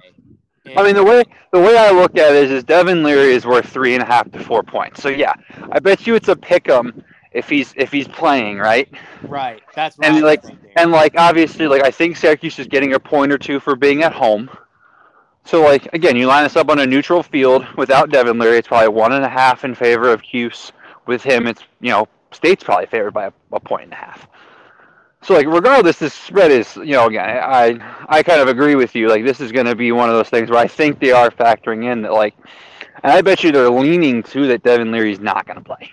I 0.78 0.84
mean, 0.84 0.96
the 0.96 1.04
way 1.04 1.24
the 1.52 1.60
way 1.60 1.76
I 1.78 1.92
look 1.92 2.16
at 2.18 2.34
it 2.36 2.44
is, 2.46 2.52
is 2.52 2.64
Devin 2.64 3.04
Leary 3.04 3.34
is 3.34 3.46
worth 3.46 3.68
three 3.68 3.96
and 3.96 4.04
a 4.04 4.06
half 4.06 4.32
to 4.32 4.40
four 4.44 4.62
points. 4.62 5.02
So 5.02 5.10
yeah, 5.10 5.34
I 5.72 5.80
bet 5.80 6.06
you 6.06 6.14
it's 6.16 6.28
a 6.28 6.36
pick 6.36 6.70
'em 6.70 7.04
if 7.32 7.50
he's 7.50 7.74
if 7.76 7.92
he's 7.92 8.08
playing 8.08 8.60
right. 8.60 8.88
Right. 9.24 9.64
That's 9.74 9.98
what 9.98 10.06
And 10.08 10.18
I'm 10.18 10.22
like 10.22 10.44
thinking. 10.44 10.70
and 10.76 10.92
like 10.92 11.16
obviously 11.18 11.68
like 11.68 11.84
I 11.84 11.90
think 11.90 12.16
Syracuse 12.16 12.60
is 12.60 12.68
getting 12.68 12.94
a 12.94 13.00
point 13.00 13.32
or 13.32 13.40
two 13.40 13.60
for 13.60 13.76
being 13.76 14.04
at 14.04 14.14
home. 14.14 14.50
So 15.46 15.64
like 15.64 15.92
again, 15.94 16.16
you 16.16 16.28
line 16.28 16.46
us 16.46 16.56
up 16.56 16.70
on 16.70 16.78
a 16.80 16.86
neutral 16.86 17.24
field 17.24 17.66
without 17.76 18.12
Devin 18.12 18.38
Leary, 18.38 18.60
it's 18.60 18.68
probably 18.68 18.90
one 18.90 19.14
and 19.14 19.26
a 19.26 19.30
half 19.30 19.66
in 19.66 19.74
favor 19.74 20.10
of 20.14 20.22
Cuse. 20.22 20.72
With 21.08 21.24
him, 21.24 21.48
it's 21.48 21.64
you 21.80 21.90
know 21.90 22.08
State's 22.32 22.64
probably 22.64 22.86
favored 22.88 23.12
by 23.14 23.26
a, 23.26 23.32
a 23.52 23.60
point 23.60 23.86
and 23.86 23.94
a 23.94 23.98
half. 23.98 24.28
So 25.24 25.36
like 25.36 25.48
regardless, 25.48 26.00
this 26.00 26.14
spread 26.14 26.52
is 26.52 26.76
you 26.78 26.94
know 26.94 27.08
again 27.08 27.30
I 27.30 27.80
I 28.10 28.24
kind 28.24 28.42
of 28.42 28.48
agree 28.48 28.76
with 28.76 28.96
you. 28.96 29.08
Like 29.08 29.24
this 29.24 29.40
is 29.40 29.52
going 29.52 29.68
to 29.68 29.76
be 29.76 29.92
one 29.92 30.10
of 30.10 30.16
those 30.16 30.30
things 30.30 30.50
where 30.50 30.60
I 30.60 30.68
think 30.68 31.00
they 31.00 31.12
are 31.12 31.30
factoring 31.30 31.92
in 31.92 32.02
that 32.04 32.14
like, 32.14 32.36
and 33.04 33.12
I 33.12 33.22
bet 33.22 33.44
you 33.44 33.52
they're 33.52 33.70
leaning 33.70 34.24
to 34.24 34.48
that 34.48 34.64
Devin 34.64 34.92
Leary's 34.92 35.20
not 35.20 35.46
going 35.46 35.58
to 35.58 35.64
play 35.64 35.92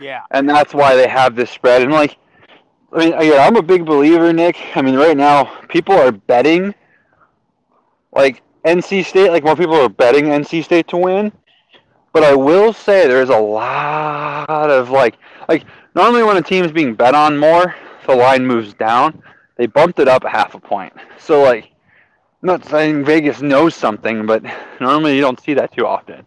yeah. 0.00 0.22
and 0.30 0.48
that's 0.48 0.74
why 0.74 0.94
they 0.96 1.08
have 1.08 1.34
this 1.34 1.50
spread. 1.50 1.82
And 1.82 1.92
like, 1.92 2.16
I 2.92 2.98
mean, 2.98 3.12
yeah, 3.20 3.46
I'm 3.46 3.56
a 3.56 3.62
big 3.62 3.84
believer, 3.84 4.32
Nick. 4.32 4.56
I 4.74 4.82
mean, 4.82 4.96
right 4.96 5.16
now 5.16 5.44
people 5.68 5.94
are 5.94 6.12
betting 6.12 6.74
like 8.12 8.42
NC 8.64 9.04
State, 9.04 9.30
like 9.30 9.44
more 9.44 9.56
people 9.56 9.74
are 9.74 9.88
betting 9.88 10.26
NC 10.26 10.64
State 10.64 10.88
to 10.88 10.96
win. 10.96 11.32
But 12.16 12.24
I 12.24 12.34
will 12.34 12.72
say 12.72 13.06
there's 13.06 13.28
a 13.28 13.38
lot 13.38 14.70
of 14.70 14.88
like, 14.88 15.18
like 15.50 15.64
normally 15.94 16.22
when 16.22 16.38
a 16.38 16.40
team's 16.40 16.72
being 16.72 16.94
bet 16.94 17.14
on 17.14 17.36
more, 17.36 17.74
the 18.06 18.16
line 18.16 18.46
moves 18.46 18.72
down. 18.72 19.22
They 19.56 19.66
bumped 19.66 19.98
it 19.98 20.08
up 20.08 20.24
a 20.24 20.30
half 20.30 20.54
a 20.54 20.58
point. 20.58 20.94
So 21.18 21.42
like, 21.42 21.64
I'm 22.42 22.46
not 22.46 22.64
saying 22.64 23.04
Vegas 23.04 23.42
knows 23.42 23.74
something, 23.74 24.24
but 24.24 24.42
normally 24.80 25.14
you 25.14 25.20
don't 25.20 25.38
see 25.38 25.52
that 25.52 25.72
too 25.72 25.86
often. 25.86 26.24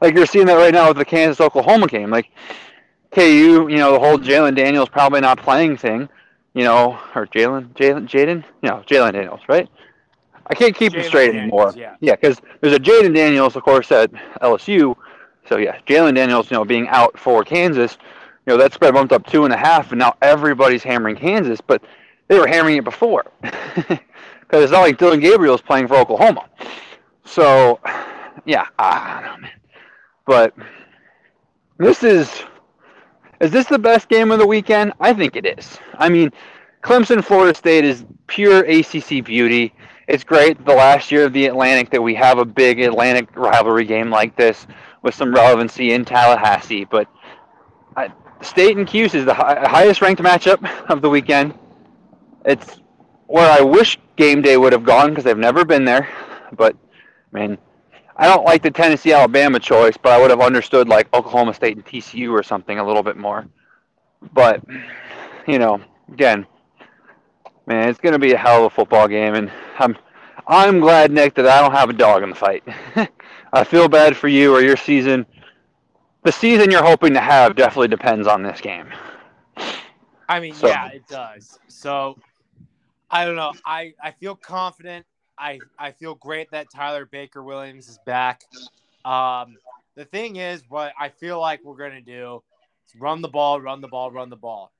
Like 0.00 0.14
you're 0.14 0.24
seeing 0.24 0.46
that 0.46 0.54
right 0.54 0.72
now 0.72 0.88
with 0.88 0.96
the 0.96 1.04
Kansas 1.04 1.38
Oklahoma 1.38 1.86
game. 1.86 2.08
Like 2.08 2.30
KU, 3.10 3.68
you 3.68 3.76
know, 3.76 3.92
the 3.92 4.00
whole 4.00 4.16
Jalon 4.16 4.56
Daniels 4.56 4.88
probably 4.88 5.20
not 5.20 5.36
playing 5.36 5.76
thing, 5.76 6.08
you 6.54 6.64
know, 6.64 6.98
or 7.14 7.26
Jalen, 7.26 7.74
Jalen, 7.74 8.08
Jaden, 8.08 8.42
no, 8.62 8.82
Jalon 8.86 9.12
Daniels, 9.12 9.42
right? 9.50 9.68
I 10.46 10.54
can't 10.54 10.74
keep 10.74 10.92
them 10.92 11.02
Jalen 11.02 11.06
straight 11.06 11.32
Daniels, 11.32 11.42
anymore. 11.42 11.72
yeah. 11.76 11.96
Yeah, 12.00 12.16
because 12.16 12.40
there's 12.62 12.74
a 12.74 12.80
Jayden 12.80 13.14
Daniels, 13.14 13.54
of 13.54 13.62
course, 13.62 13.92
at 13.92 14.10
LSU. 14.40 14.96
So 15.50 15.56
yeah, 15.56 15.80
Jalon 15.84 16.14
Daniels, 16.14 16.48
you 16.48 16.56
know, 16.56 16.64
being 16.64 16.86
out 16.86 17.18
for 17.18 17.42
Kansas, 17.42 17.98
you 18.46 18.52
know, 18.52 18.56
that 18.56 18.72
spread 18.72 18.94
bumped 18.94 19.12
up 19.12 19.26
two 19.26 19.44
and 19.44 19.52
a 19.52 19.56
half, 19.56 19.90
and 19.90 19.98
now 19.98 20.14
everybody's 20.22 20.84
hammering 20.84 21.16
Kansas, 21.16 21.60
but 21.60 21.82
they 22.28 22.38
were 22.38 22.46
hammering 22.46 22.76
it 22.76 22.84
before, 22.84 23.24
because 23.42 23.98
it's 24.52 24.70
not 24.70 24.82
like 24.82 24.96
Dillon 24.96 25.18
Gabriel's 25.18 25.60
playing 25.60 25.88
for 25.88 25.96
Oklahoma. 25.96 26.48
So, 27.24 27.80
yeah, 28.44 28.66
I 28.78 29.14
don't 29.14 29.24
know, 29.24 29.38
man. 29.38 29.60
But 30.24 30.54
this 31.78 32.04
is 32.04 32.44
is 33.40 33.50
this 33.50 33.66
the 33.66 33.78
best 33.78 34.08
game 34.08 34.30
of 34.30 34.38
the 34.38 34.46
weekend? 34.46 34.92
I 35.00 35.12
think 35.12 35.34
it 35.34 35.46
is. 35.46 35.80
I 35.98 36.10
mean, 36.10 36.30
Clemson 36.84 37.24
Florida 37.24 37.56
State 37.56 37.84
is 37.84 38.04
pure 38.28 38.60
ACC 38.66 39.24
beauty. 39.24 39.74
It's 40.10 40.24
great 40.24 40.64
the 40.66 40.74
last 40.74 41.12
year 41.12 41.24
of 41.24 41.32
the 41.32 41.46
Atlantic 41.46 41.90
that 41.90 42.02
we 42.02 42.16
have 42.16 42.38
a 42.38 42.44
big 42.44 42.80
Atlantic 42.80 43.28
rivalry 43.36 43.84
game 43.84 44.10
like 44.10 44.34
this 44.34 44.66
with 45.02 45.14
some 45.14 45.32
relevancy 45.32 45.92
in 45.92 46.04
Tallahassee. 46.04 46.84
But 46.84 47.06
I, 47.96 48.10
State 48.42 48.76
and 48.76 48.88
Cuse 48.88 49.14
is 49.14 49.24
the 49.24 49.32
hi- 49.34 49.64
highest 49.68 50.02
ranked 50.02 50.20
matchup 50.20 50.68
of 50.90 51.00
the 51.00 51.08
weekend. 51.08 51.54
It's 52.44 52.80
where 53.28 53.48
I 53.48 53.60
wish 53.60 53.98
game 54.16 54.42
day 54.42 54.56
would 54.56 54.72
have 54.72 54.82
gone 54.82 55.10
because 55.10 55.26
I've 55.28 55.38
never 55.38 55.64
been 55.64 55.84
there. 55.84 56.08
But 56.56 56.74
I 57.32 57.38
mean, 57.38 57.56
I 58.16 58.26
don't 58.26 58.44
like 58.44 58.64
the 58.64 58.70
Tennessee 58.72 59.12
Alabama 59.12 59.60
choice, 59.60 59.96
but 59.96 60.10
I 60.10 60.20
would 60.20 60.30
have 60.30 60.40
understood 60.40 60.88
like 60.88 61.06
Oklahoma 61.14 61.54
State 61.54 61.76
and 61.76 61.86
TCU 61.86 62.32
or 62.32 62.42
something 62.42 62.80
a 62.80 62.84
little 62.84 63.04
bit 63.04 63.16
more. 63.16 63.46
But 64.32 64.64
you 65.46 65.60
know, 65.60 65.80
again, 66.12 66.48
man, 67.70 67.88
it's 67.88 68.00
going 68.00 68.12
to 68.12 68.18
be 68.18 68.32
a 68.32 68.36
hell 68.36 68.58
of 68.58 68.64
a 68.64 68.74
football 68.74 69.06
game, 69.06 69.34
and 69.34 69.50
I'm 69.78 69.96
I'm 70.46 70.80
glad 70.80 71.12
Nick 71.12 71.34
that 71.34 71.46
I 71.46 71.60
don't 71.62 71.72
have 71.72 71.88
a 71.88 71.92
dog 71.92 72.22
in 72.24 72.30
the 72.30 72.34
fight. 72.34 72.64
I 73.52 73.64
feel 73.64 73.88
bad 73.88 74.16
for 74.16 74.26
you 74.26 74.52
or 74.54 74.60
your 74.60 74.76
season. 74.76 75.24
The 76.24 76.32
season 76.32 76.70
you're 76.70 76.82
hoping 76.84 77.14
to 77.14 77.20
have 77.20 77.54
definitely 77.54 77.88
depends 77.88 78.26
on 78.26 78.42
this 78.42 78.60
game. 78.60 78.88
I 80.28 80.40
mean, 80.40 80.54
So- 80.54 80.68
yeah, 80.68 80.88
it 80.88 81.06
does. 81.08 81.58
So 81.68 82.18
I 83.10 83.24
don't 83.24 83.36
know. 83.36 83.52
I 83.64 83.94
I 84.02 84.10
feel 84.10 84.34
confident. 84.34 85.06
I 85.38 85.60
I 85.78 85.92
feel 85.92 86.16
great 86.16 86.50
that 86.50 86.70
Tyler 86.74 87.06
Baker 87.06 87.42
Williams 87.42 87.88
is 87.88 87.98
back. 88.04 88.42
Um, 89.04 89.56
the 89.94 90.04
thing 90.04 90.36
is, 90.36 90.62
what 90.68 90.92
I 90.98 91.08
feel 91.08 91.40
like 91.40 91.64
we're 91.64 91.76
gonna 91.76 92.00
do 92.00 92.36
is 92.36 92.49
run 92.98 93.22
the 93.22 93.28
ball, 93.28 93.60
run 93.60 93.80
the 93.80 93.88
ball, 93.88 94.10
run 94.10 94.30
the 94.30 94.36
ball. 94.36 94.72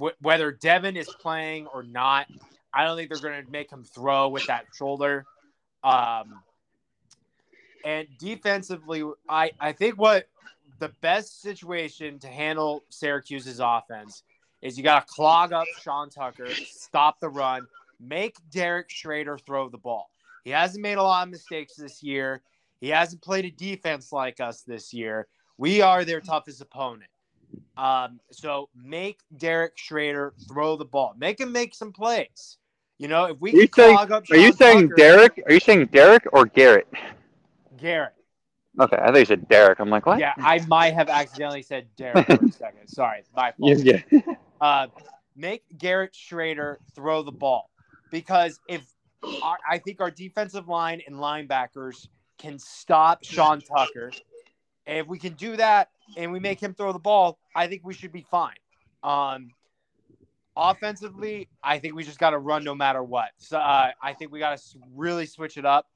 Wh- 0.00 0.20
whether 0.20 0.52
Devin 0.52 0.96
is 0.96 1.08
playing 1.20 1.66
or 1.66 1.82
not, 1.82 2.26
I 2.72 2.84
don't 2.84 2.96
think 2.96 3.10
they're 3.10 3.20
gonna 3.20 3.48
make 3.50 3.70
him 3.70 3.84
throw 3.84 4.28
with 4.28 4.46
that 4.46 4.66
shoulder. 4.74 5.24
Um, 5.82 6.42
and 7.84 8.08
defensively, 8.18 9.02
I 9.28 9.52
I 9.60 9.72
think 9.72 9.96
what 9.96 10.28
the 10.78 10.90
best 11.00 11.42
situation 11.42 12.18
to 12.20 12.28
handle 12.28 12.84
Syracuse's 12.90 13.60
offense 13.60 14.22
is 14.62 14.76
you 14.76 14.84
got 14.84 15.06
to 15.06 15.12
clog 15.12 15.52
up 15.52 15.66
Sean 15.82 16.10
Tucker, 16.10 16.50
stop 16.52 17.20
the 17.20 17.28
run, 17.28 17.66
make 18.00 18.36
Derek 18.50 18.88
Shrader 18.88 19.38
throw 19.44 19.68
the 19.68 19.78
ball. 19.78 20.10
He 20.44 20.50
hasn't 20.50 20.82
made 20.82 20.98
a 20.98 21.02
lot 21.02 21.26
of 21.26 21.30
mistakes 21.30 21.74
this 21.76 22.02
year. 22.02 22.42
He 22.80 22.88
hasn't 22.88 23.22
played 23.22 23.44
a 23.44 23.50
defense 23.50 24.12
like 24.12 24.40
us 24.40 24.62
this 24.62 24.92
year. 24.92 25.26
We 25.56 25.80
are 25.80 26.04
their 26.04 26.20
toughest 26.20 26.60
opponent. 26.60 27.10
Um, 27.76 28.20
so 28.30 28.68
make 28.74 29.20
Derek 29.36 29.76
Shrader 29.76 30.32
throw 30.48 30.76
the 30.76 30.84
ball. 30.84 31.14
Make 31.18 31.40
him 31.40 31.52
make 31.52 31.74
some 31.74 31.92
plays. 31.92 32.58
You 32.98 33.06
know, 33.08 33.26
if 33.26 33.40
we 33.40 33.52
you 33.52 33.68
can 33.68 33.84
saying- 33.84 33.96
clog 33.96 34.10
up 34.12 34.24
Are 34.30 34.36
you 34.36 34.52
saying 34.52 34.88
Tucker- 34.88 34.94
Derek? 34.96 35.42
Are 35.46 35.52
you 35.52 35.60
saying 35.60 35.86
Derek 35.86 36.26
or 36.32 36.46
Garrett? 36.46 36.88
Garrett. 37.76 38.14
Okay, 38.80 38.96
I 38.96 39.06
thought 39.06 39.18
you 39.18 39.24
said 39.24 39.48
Derek. 39.48 39.80
I'm 39.80 39.90
like, 39.90 40.06
what? 40.06 40.18
Yeah, 40.20 40.34
I 40.38 40.64
might 40.66 40.94
have 40.94 41.08
accidentally 41.08 41.62
said 41.62 41.86
Derek 41.96 42.26
for 42.26 42.44
a 42.44 42.52
second. 42.52 42.86
Sorry, 42.88 43.22
my 43.34 43.52
fault. 43.58 43.78
yeah. 43.78 44.00
uh, 44.60 44.86
make 45.36 45.62
Garrett 45.78 46.12
Shrader 46.12 46.76
throw 46.94 47.22
the 47.22 47.32
ball 47.32 47.70
because 48.10 48.60
if 48.68 48.82
our, 49.42 49.58
I 49.68 49.78
think 49.78 50.00
our 50.00 50.10
defensive 50.10 50.68
line 50.68 51.02
and 51.06 51.16
linebackers 51.16 52.06
can 52.38 52.58
stop 52.58 53.24
Sean 53.24 53.60
Tucker, 53.60 54.12
and 54.86 54.98
if 54.98 55.06
we 55.08 55.18
can 55.18 55.32
do 55.34 55.56
that 55.56 55.90
and 56.16 56.32
we 56.32 56.40
make 56.40 56.60
him 56.60 56.74
throw 56.74 56.92
the 56.92 56.98
ball, 56.98 57.38
I 57.54 57.66
think 57.66 57.82
we 57.84 57.94
should 57.94 58.12
be 58.12 58.26
fine. 58.30 58.56
Um, 59.02 59.50
offensively, 60.56 61.48
I 61.62 61.78
think 61.78 61.94
we 61.94 62.04
just 62.04 62.18
got 62.18 62.30
to 62.30 62.38
run 62.38 62.64
no 62.64 62.74
matter 62.74 63.02
what. 63.02 63.30
So 63.38 63.58
uh, 63.58 63.90
I 64.02 64.12
think 64.12 64.32
we 64.32 64.38
got 64.38 64.58
to 64.58 64.78
really 64.94 65.26
switch 65.26 65.56
it 65.56 65.64
up. 65.64 65.86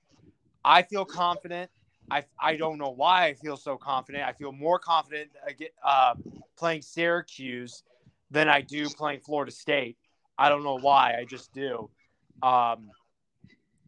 I 0.65 0.83
feel 0.83 1.05
confident. 1.05 1.71
I, 2.11 2.25
I 2.39 2.57
don't 2.57 2.79
know 2.79 2.91
why 2.91 3.27
I 3.27 3.35
feel 3.35 3.57
so 3.57 3.77
confident. 3.77 4.25
I 4.25 4.33
feel 4.33 4.53
more 4.53 4.79
confident 4.79 5.31
uh, 5.47 5.89
uh, 5.89 6.15
playing 6.57 6.83
Syracuse 6.83 7.83
than 8.31 8.49
I 8.49 8.61
do 8.61 8.89
playing 8.89 9.21
Florida 9.21 9.53
State. 9.53 9.97
I 10.39 10.49
don't 10.49 10.63
know 10.63 10.79
why. 10.79 11.17
I 11.19 11.25
just 11.25 11.53
do. 11.53 11.89
Um, 12.43 12.91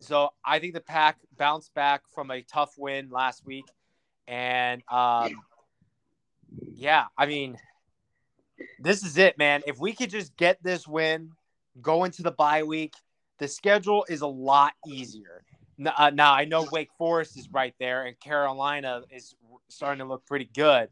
so 0.01 0.31
I 0.45 0.59
think 0.59 0.75
the 0.75 0.81
Pack 0.81 1.18
bounced 1.37 1.75
back 1.75 2.03
from 2.14 2.31
a 2.31 2.43
tough 2.43 2.75
win 2.77 3.09
last 3.11 3.45
week, 3.47 3.64
and 4.29 4.83
um, 4.91 5.35
yeah, 6.77 7.05
I 7.16 7.27
mean, 7.27 7.57
this 8.79 9.05
is 9.05 9.16
it, 9.18 9.39
man. 9.39 9.62
If 9.66 9.79
we 9.79 9.93
could 9.93 10.11
just 10.11 10.37
get 10.37 10.62
this 10.62 10.87
win, 10.87 11.31
go 11.81 12.05
into 12.05 12.22
the 12.22 12.31
bye 12.31 12.62
week, 12.62 12.95
the 13.39 13.49
schedule 13.49 14.05
is 14.09 14.20
a 14.20 14.27
lot 14.27 14.72
easier. 14.87 15.43
Uh, 15.85 16.11
now 16.11 16.33
I 16.33 16.45
know 16.45 16.66
Wake 16.70 16.91
Forest 16.97 17.37
is 17.37 17.49
right 17.51 17.75
there, 17.81 18.05
and 18.05 18.18
Carolina 18.20 19.03
is 19.11 19.35
starting 19.68 19.99
to 19.99 20.05
look 20.05 20.25
pretty 20.27 20.49
good, 20.55 20.89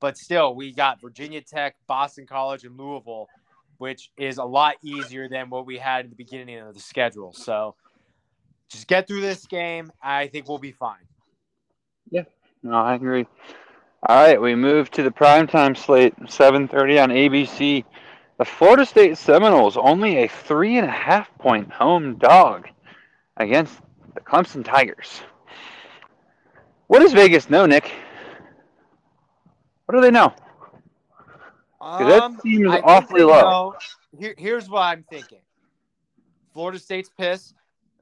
but 0.00 0.18
still, 0.18 0.54
we 0.54 0.72
got 0.72 1.00
Virginia 1.00 1.40
Tech, 1.40 1.76
Boston 1.86 2.26
College, 2.26 2.64
and 2.64 2.76
Louisville, 2.76 3.28
which 3.78 4.10
is 4.18 4.38
a 4.38 4.44
lot 4.44 4.76
easier 4.82 5.28
than 5.28 5.48
what 5.48 5.66
we 5.66 5.78
had 5.78 6.04
at 6.04 6.10
the 6.10 6.16
beginning 6.16 6.58
of 6.58 6.74
the 6.74 6.80
schedule. 6.80 7.32
So, 7.32 7.76
just 8.68 8.86
get 8.88 9.06
through 9.06 9.22
this 9.22 9.46
game. 9.46 9.90
I 10.02 10.26
think 10.26 10.48
we'll 10.48 10.58
be 10.58 10.72
fine. 10.72 11.06
Yeah, 12.10 12.24
no, 12.62 12.74
I 12.74 12.94
agree. 12.94 13.26
All 14.08 14.14
right, 14.14 14.40
we 14.40 14.54
move 14.54 14.88
to 14.92 15.02
the 15.02 15.10
primetime 15.10 15.76
slate, 15.76 16.14
7:30 16.28 17.02
on 17.02 17.10
ABC. 17.10 17.84
The 18.38 18.44
Florida 18.44 18.86
State 18.86 19.18
Seminoles 19.18 19.76
only 19.76 20.18
a 20.18 20.28
three 20.28 20.78
and 20.78 20.86
a 20.86 20.90
half 20.92 21.36
point 21.38 21.72
home 21.72 22.14
dog 22.16 22.68
against 23.36 23.80
the 24.14 24.20
Clemson 24.20 24.64
Tigers. 24.64 25.22
What 26.86 27.00
does 27.00 27.14
Vegas 27.14 27.50
know, 27.50 27.66
Nick? 27.66 27.90
What 29.86 29.96
do 29.96 30.00
they 30.00 30.12
know? 30.12 30.32
'Cause 31.80 32.06
that 32.08 32.42
seems 32.42 32.66
Um, 32.66 32.72
I 32.72 32.80
awfully 32.82 33.22
low. 33.22 33.74
here, 34.16 34.34
here's 34.38 34.70
what 34.70 34.82
I'm 34.82 35.02
thinking. 35.02 35.42
Florida 36.52 36.78
State's 36.78 37.08
pissed. 37.08 37.54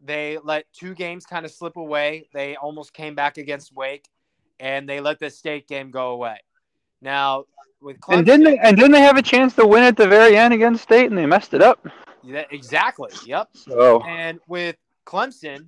They 0.03 0.37
let 0.45 0.71
two 0.75 0.95
games 0.95 1.25
kind 1.25 1.47
of 1.47 1.51
slip 1.51 1.77
away. 1.77 2.29
They 2.35 2.57
almost 2.57 2.93
came 2.93 3.15
back 3.15 3.39
against 3.39 3.73
Wake, 3.75 4.11
and 4.61 4.89
they 4.89 5.01
let 5.01 5.19
the 5.19 5.31
state 5.31 5.69
game 5.69 5.91
go 5.91 6.11
away. 6.11 6.39
Now 7.01 7.45
with 7.81 8.01
Clemson, 8.01 8.19
and 8.19 8.27
didn't 8.27 8.45
they, 8.45 8.59
and 8.59 8.77
didn't 8.77 8.93
they 8.93 9.01
have 9.01 9.17
a 9.17 9.23
chance 9.23 9.55
to 9.57 9.67
win 9.67 9.83
at 9.83 9.97
the 9.97 10.09
very 10.09 10.37
end 10.37 10.55
against 10.55 10.83
State 10.83 11.07
and 11.07 11.19
they 11.19 11.27
messed 11.27 11.55
it 11.55 11.63
up? 11.63 11.87
Yeah, 12.23 12.45
exactly. 12.51 13.11
Yep. 13.27 13.51
So 13.55 14.03
And 14.03 14.41
with 14.49 14.77
Clemson, 15.07 15.67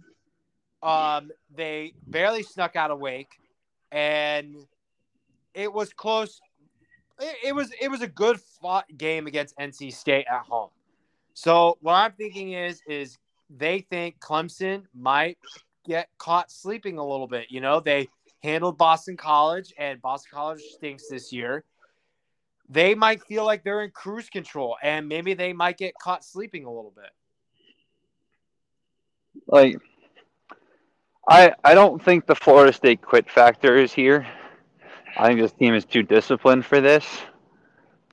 um, 0.82 1.30
they 1.54 1.92
barely 2.06 2.42
snuck 2.42 2.76
out 2.76 2.90
of 2.90 2.98
Wake, 2.98 3.38
and 3.92 4.56
it 5.54 5.72
was 5.72 5.92
close. 5.92 6.40
It, 7.20 7.36
it 7.48 7.54
was 7.54 7.70
it 7.80 7.88
was 7.88 8.02
a 8.02 8.08
good 8.08 8.40
fought 8.60 8.86
game 8.96 9.26
against 9.26 9.56
NC 9.58 9.92
State 9.92 10.26
at 10.30 10.42
home. 10.42 10.70
So 11.34 11.76
what 11.80 11.94
I'm 11.94 12.12
thinking 12.12 12.52
is 12.52 12.80
is 12.88 13.18
they 13.50 13.80
think 13.80 14.18
Clemson 14.20 14.84
might 14.94 15.38
get 15.86 16.08
caught 16.18 16.50
sleeping 16.50 16.98
a 16.98 17.06
little 17.06 17.28
bit. 17.28 17.46
You 17.50 17.60
know, 17.60 17.80
they 17.80 18.08
handled 18.46 18.78
Boston 18.78 19.16
College, 19.16 19.74
and 19.76 20.00
Boston 20.00 20.30
College 20.32 20.62
stinks 20.74 21.08
this 21.08 21.32
year. 21.32 21.64
They 22.68 22.94
might 22.94 23.22
feel 23.22 23.44
like 23.44 23.62
they're 23.62 23.82
in 23.82 23.90
cruise 23.90 24.28
control, 24.28 24.76
and 24.82 25.08
maybe 25.08 25.34
they 25.34 25.52
might 25.52 25.76
get 25.76 25.94
caught 26.02 26.24
sleeping 26.24 26.64
a 26.64 26.72
little 26.72 26.92
bit. 26.94 27.10
like 29.46 29.76
I 31.28 31.52
I 31.64 31.74
don't 31.74 32.02
think 32.02 32.26
the 32.26 32.34
Florida 32.34 32.72
State 32.72 33.02
quit 33.02 33.30
factor 33.30 33.76
is 33.76 33.92
here. 33.92 34.26
I 35.16 35.28
think 35.28 35.40
this 35.40 35.52
team 35.52 35.74
is 35.74 35.84
too 35.84 36.02
disciplined 36.02 36.64
for 36.64 36.80
this. 36.80 37.06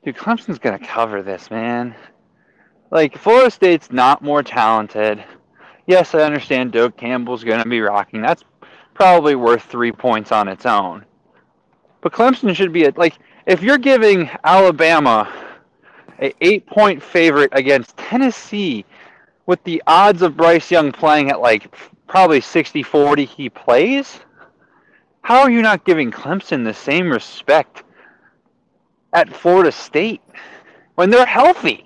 Dude, 0.03 0.15
Clemson's 0.15 0.59
gonna 0.59 0.79
cover 0.79 1.21
this, 1.21 1.49
man. 1.51 1.95
Like 2.91 3.17
Florida 3.17 3.51
State's 3.51 3.91
not 3.91 4.21
more 4.21 4.43
talented. 4.43 5.23
Yes, 5.85 6.15
I 6.15 6.21
understand 6.21 6.71
Doak 6.71 6.97
Campbell's 6.97 7.43
gonna 7.43 7.65
be 7.65 7.81
rocking. 7.81 8.21
That's 8.21 8.43
probably 8.93 9.35
worth 9.35 9.63
three 9.63 9.91
points 9.91 10.31
on 10.31 10.47
its 10.47 10.65
own. 10.65 11.05
But 12.01 12.13
Clemson 12.13 12.55
should 12.55 12.73
be 12.73 12.85
at 12.85 12.97
like 12.97 13.17
if 13.45 13.61
you're 13.61 13.77
giving 13.77 14.29
Alabama 14.43 15.31
a 16.21 16.33
eight 16.41 16.65
point 16.67 17.01
favorite 17.01 17.49
against 17.53 17.97
Tennessee 17.97 18.85
with 19.45 19.63
the 19.63 19.81
odds 19.87 20.21
of 20.21 20.37
Bryce 20.37 20.69
Young 20.71 20.91
playing 20.91 21.29
at 21.29 21.41
like 21.41 21.73
probably 22.07 22.41
60 22.41 22.83
40 22.83 23.25
he 23.25 23.49
plays, 23.49 24.19
how 25.21 25.41
are 25.41 25.49
you 25.49 25.61
not 25.61 25.85
giving 25.85 26.11
Clemson 26.11 26.63
the 26.63 26.73
same 26.73 27.09
respect 27.09 27.83
at 29.13 29.33
Florida 29.33 29.71
State 29.71 30.21
when 30.95 31.09
they're 31.09 31.25
healthy? 31.25 31.85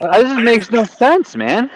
Uh, 0.00 0.22
This 0.22 0.42
makes 0.42 0.70
no 0.70 0.84
sense, 0.84 1.36
man. 1.36 1.70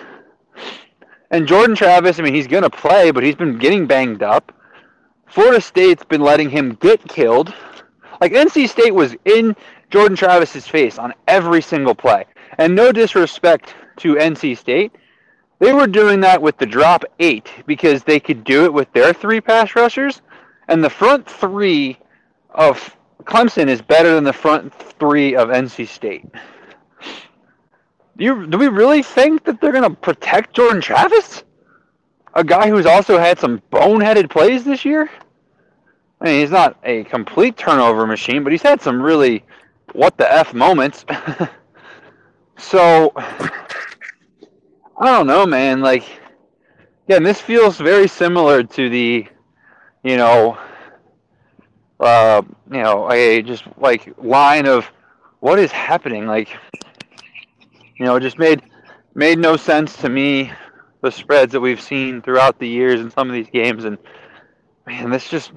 And 1.31 1.47
Jordan 1.47 1.77
Travis, 1.77 2.19
I 2.19 2.23
mean, 2.23 2.35
he's 2.35 2.47
going 2.47 2.63
to 2.63 2.71
play, 2.71 3.11
but 3.11 3.23
he's 3.23 3.35
been 3.35 3.59
getting 3.59 3.87
banged 3.87 4.23
up. 4.23 4.53
Florida 5.27 5.61
State's 5.61 6.05
been 6.05 6.23
letting 6.23 6.49
him 6.49 6.75
get 6.81 7.07
killed. 7.07 7.53
Like 8.21 8.33
NC 8.33 8.69
State 8.69 8.95
was 8.95 9.15
in 9.25 9.55
Jordan 9.91 10.17
Travis's 10.17 10.67
face 10.67 10.99
on 10.99 11.13
every 11.27 11.61
single 11.61 11.95
play. 11.95 12.25
And 12.57 12.75
no 12.75 12.93
disrespect 12.93 13.75
to 13.99 14.15
NC 14.15 14.57
State, 14.57 14.93
they 15.59 15.73
were 15.73 15.87
doing 15.87 16.21
that 16.21 16.41
with 16.41 16.57
the 16.57 16.67
drop 16.67 17.05
eight 17.19 17.49
because 17.67 18.05
they 18.05 18.21
could 18.21 18.45
do 18.45 18.65
it 18.65 18.73
with 18.73 18.91
their 18.93 19.13
three 19.13 19.41
pass 19.41 19.77
rushers. 19.77 20.23
And 20.69 20.83
the 20.83 20.91
front 20.91 21.29
three 21.29 21.99
of 22.51 22.97
Clemson 23.25 23.69
is 23.69 23.83
better 23.83 24.15
than 24.15 24.25
the 24.25 24.33
front 24.33 24.73
three 24.99 25.37
of 25.37 25.49
NC 25.49 25.89
State. 25.89 26.25
Do, 28.19 28.25
you, 28.25 28.47
do 28.49 28.59
we 28.59 28.67
really 28.67 29.03
think 29.03 29.45
that 29.45 29.61
they're 29.61 29.73
going 29.73 29.89
to 29.89 29.97
protect 29.97 30.53
Jordan 30.53 30.83
Travis? 30.83 31.45
A 32.35 32.43
guy 32.43 32.69
who's 32.69 32.85
also 32.85 33.17
had 33.17 33.39
some 33.39 33.63
boneheaded 33.71 34.29
plays 34.29 34.65
this 34.65 34.85
year? 34.85 35.09
I 36.21 36.25
mean, 36.25 36.41
he's 36.41 36.51
not 36.51 36.77
a 36.83 37.05
complete 37.05 37.57
turnover 37.57 38.07
machine, 38.09 38.43
but 38.43 38.51
he's 38.51 38.63
had 38.63 38.81
some 38.81 39.01
really 39.01 39.45
what 39.93 40.17
the 40.19 40.31
F 40.31 40.53
moments. 40.53 41.05
so, 42.59 43.13
I 43.17 43.53
don't 45.01 45.29
know, 45.29 45.47
man. 45.47 45.81
Like, 45.81 46.05
again, 47.07 47.23
this 47.23 47.41
feels 47.41 47.79
very 47.79 48.09
similar 48.09 48.65
to 48.65 48.89
the, 48.91 49.29
you 50.03 50.17
know, 50.17 50.59
uh, 52.01 52.43
you 52.71 52.83
know, 52.83 53.11
a 53.13 53.43
just 53.43 53.65
like 53.77 54.13
line 54.19 54.67
of 54.67 54.91
what 55.39 55.61
is 55.61 55.71
happening. 55.71 56.27
Like, 56.27 56.57
you 57.99 58.05
know, 58.05 58.17
it 58.17 58.21
just 58.21 58.39
made 58.39 58.63
made 59.15 59.39
no 59.39 59.57
sense 59.57 59.97
to 59.99 60.09
me. 60.09 60.53
The 61.01 61.13
spreads 61.13 61.53
that 61.53 61.61
we've 61.61 61.81
seen 61.81 62.23
throughout 62.23 62.59
the 62.59 62.67
years 62.69 63.01
in 63.01 63.09
some 63.11 63.29
of 63.29 63.35
these 63.35 63.49
games, 63.51 63.85
and 63.85 63.99
man, 64.87 65.11
this 65.11 65.29
just 65.29 65.53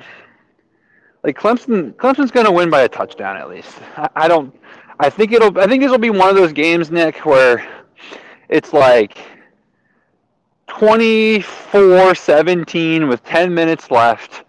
like 1.23 1.37
Clemson. 1.37 1.93
Clemson's 1.93 2.31
going 2.31 2.45
to 2.45 2.51
win 2.51 2.69
by 2.69 2.81
a 2.81 2.89
touchdown 2.89 3.37
at 3.37 3.49
least. 3.49 3.75
I, 3.97 4.09
I 4.15 4.27
don't. 4.27 4.55
I 4.99 5.09
think 5.09 5.31
it'll. 5.31 5.57
I 5.59 5.65
think 5.67 5.81
this 5.81 5.89
will 5.89 5.97
be 5.97 6.11
one 6.11 6.29
of 6.29 6.35
those 6.35 6.53
games, 6.53 6.91
Nick, 6.91 7.25
where 7.25 7.67
it's 8.49 8.71
like 8.73 9.17
24-17 10.67 13.09
with 13.09 13.23
10 13.23 13.53
minutes 13.53 13.91
left. 13.91 14.43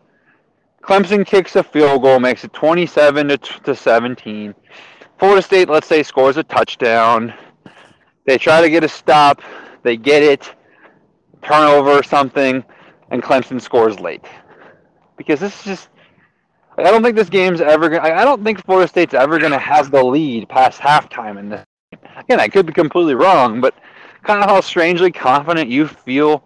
Clemson 0.83 1.27
kicks 1.27 1.57
a 1.57 1.63
field 1.63 2.03
goal, 2.03 2.21
makes 2.21 2.45
it 2.45 2.53
27 2.53 3.29
to, 3.29 3.39
to 3.39 3.75
17. 3.75 4.55
Florida 5.19 5.43
State, 5.43 5.69
let's 5.69 5.87
say, 5.87 6.03
scores 6.03 6.37
a 6.37 6.43
touchdown. 6.43 7.33
They 8.25 8.39
try 8.39 8.61
to 8.61 8.71
get 8.71 8.85
a 8.85 8.89
stop. 8.89 9.43
They 9.83 9.97
get 9.97 10.23
it. 10.23 10.55
Turnover 11.43 11.91
or 11.91 12.03
something, 12.03 12.63
and 13.11 13.23
Clemson 13.23 13.61
scores 13.61 13.99
late. 13.99 14.25
Because 15.17 15.41
this 15.41 15.59
is 15.59 15.65
just. 15.65 15.89
I 16.79 16.85
don't 16.85 17.03
think 17.03 17.17
this 17.17 17.29
game's 17.29 17.61
ever 17.61 17.89
going. 17.89 18.03
to 18.03 18.15
I 18.15 18.25
don't 18.25 18.45
think 18.45 18.65
Florida 18.65 18.89
State's 18.89 19.13
ever 19.13 19.39
going 19.39 19.53
to 19.53 19.59
have 19.59 19.91
the 19.91 20.03
lead 20.03 20.49
past 20.49 20.81
halftime 20.81 21.39
in 21.39 21.49
this. 21.49 21.65
Again, 22.17 22.41
I 22.41 22.49
could 22.49 22.67
be 22.67 22.73
completely 22.73 23.15
wrong, 23.15 23.61
but 23.61 23.75
kind 24.23 24.43
of 24.43 24.49
how 24.49 24.61
strangely 24.61 25.11
confident 25.11 25.69
you 25.69 25.87
feel 25.89 26.45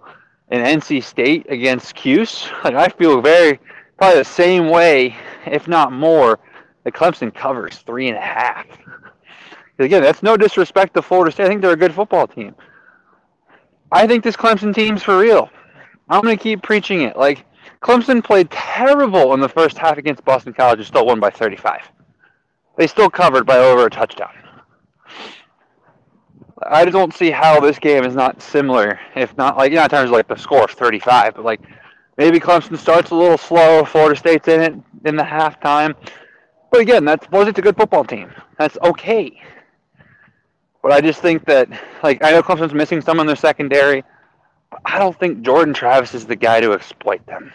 in 0.50 0.62
NC 0.62 1.02
State 1.02 1.46
against 1.48 1.94
Cuse. 1.94 2.48
Like 2.64 2.74
I 2.74 2.88
feel 2.88 3.20
very 3.20 3.60
probably 3.98 4.18
the 4.18 4.24
same 4.24 4.68
way, 4.68 5.16
if 5.46 5.68
not 5.68 5.92
more, 5.92 6.38
that 6.84 6.94
Clemson 6.94 7.34
covers 7.34 7.78
three 7.78 8.08
and 8.08 8.16
a 8.16 8.20
half. 8.20 8.66
Again, 9.78 10.02
that's 10.02 10.22
no 10.22 10.36
disrespect 10.36 10.94
to 10.94 11.02
Florida 11.02 11.30
State. 11.30 11.44
I 11.44 11.48
think 11.48 11.60
they're 11.60 11.72
a 11.72 11.76
good 11.76 11.94
football 11.94 12.26
team. 12.26 12.54
I 13.92 14.06
think 14.06 14.24
this 14.24 14.36
Clemson 14.36 14.74
team's 14.74 15.02
for 15.02 15.18
real. 15.18 15.50
I'm 16.08 16.22
going 16.22 16.36
to 16.36 16.42
keep 16.42 16.62
preaching 16.62 17.02
it. 17.02 17.16
Like, 17.16 17.44
Clemson 17.82 18.24
played 18.24 18.50
terrible 18.50 19.34
in 19.34 19.40
the 19.40 19.48
first 19.48 19.76
half 19.76 19.98
against 19.98 20.24
Boston 20.24 20.52
College 20.54 20.78
and 20.78 20.86
still 20.86 21.06
won 21.06 21.20
by 21.20 21.30
35. 21.30 21.80
They 22.76 22.86
still 22.86 23.10
covered 23.10 23.46
by 23.46 23.58
over 23.58 23.86
a 23.86 23.90
touchdown. 23.90 24.30
I 26.62 26.84
don't 26.86 27.14
see 27.14 27.30
how 27.30 27.60
this 27.60 27.78
game 27.78 28.04
is 28.04 28.14
not 28.14 28.40
similar, 28.40 28.98
if 29.14 29.36
not 29.36 29.56
like, 29.56 29.70
you 29.70 29.76
know, 29.76 29.84
in 29.84 29.90
terms 29.90 30.10
of 30.10 30.12
like 30.12 30.26
the 30.26 30.36
score 30.36 30.64
of 30.64 30.70
35, 30.70 31.34
but 31.34 31.44
like 31.44 31.60
maybe 32.16 32.40
Clemson 32.40 32.78
starts 32.78 33.10
a 33.10 33.14
little 33.14 33.36
slow, 33.36 33.84
Florida 33.84 34.18
State's 34.18 34.48
in 34.48 34.60
it 34.62 34.74
in 35.04 35.16
the 35.16 35.22
halftime. 35.22 35.94
But 36.70 36.80
again, 36.80 37.04
that's 37.04 37.26
Florida 37.26 37.50
State's 37.50 37.58
a 37.58 37.62
good 37.62 37.76
football 37.76 38.04
team. 38.04 38.32
That's 38.58 38.78
okay. 38.82 39.38
But 40.86 40.92
I 40.92 41.00
just 41.00 41.20
think 41.20 41.44
that, 41.46 41.68
like, 42.04 42.22
I 42.22 42.30
know 42.30 42.44
Clemson's 42.44 42.72
missing 42.72 43.00
some 43.00 43.18
in 43.18 43.26
their 43.26 43.34
secondary. 43.34 44.04
But 44.70 44.82
I 44.84 45.00
don't 45.00 45.18
think 45.18 45.42
Jordan 45.42 45.74
Travis 45.74 46.14
is 46.14 46.26
the 46.26 46.36
guy 46.36 46.60
to 46.60 46.74
exploit 46.74 47.26
them. 47.26 47.52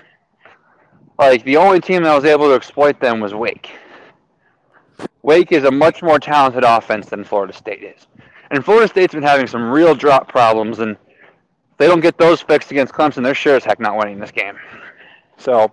Like, 1.18 1.46
the 1.46 1.56
only 1.56 1.80
team 1.80 2.04
that 2.04 2.14
was 2.14 2.26
able 2.26 2.50
to 2.50 2.56
exploit 2.56 3.00
them 3.00 3.22
was 3.22 3.34
Wake. 3.34 3.72
Wake 5.22 5.54
is 5.54 5.64
a 5.64 5.72
much 5.72 6.04
more 6.04 6.20
talented 6.20 6.66
offense 6.66 7.06
than 7.06 7.24
Florida 7.24 7.54
State 7.54 7.84
is. 7.84 8.06
And 8.50 8.66
Florida 8.66 8.90
State's 8.90 9.14
been 9.14 9.24
having 9.24 9.48
some 9.48 9.72
real 9.72 9.96
drop 9.96 10.28
problems, 10.28 10.80
and 10.80 10.98
if 11.72 11.78
they 11.78 11.88
don't 11.88 12.02
get 12.02 12.18
those 12.18 12.42
fixed 12.42 12.72
against 12.72 12.94
Clemson, 12.94 13.24
they're 13.24 13.34
sure 13.34 13.56
as 13.56 13.64
heck 13.64 13.80
not 13.80 13.98
winning 13.98 14.20
this 14.20 14.32
game. 14.32 14.58
So, 15.38 15.72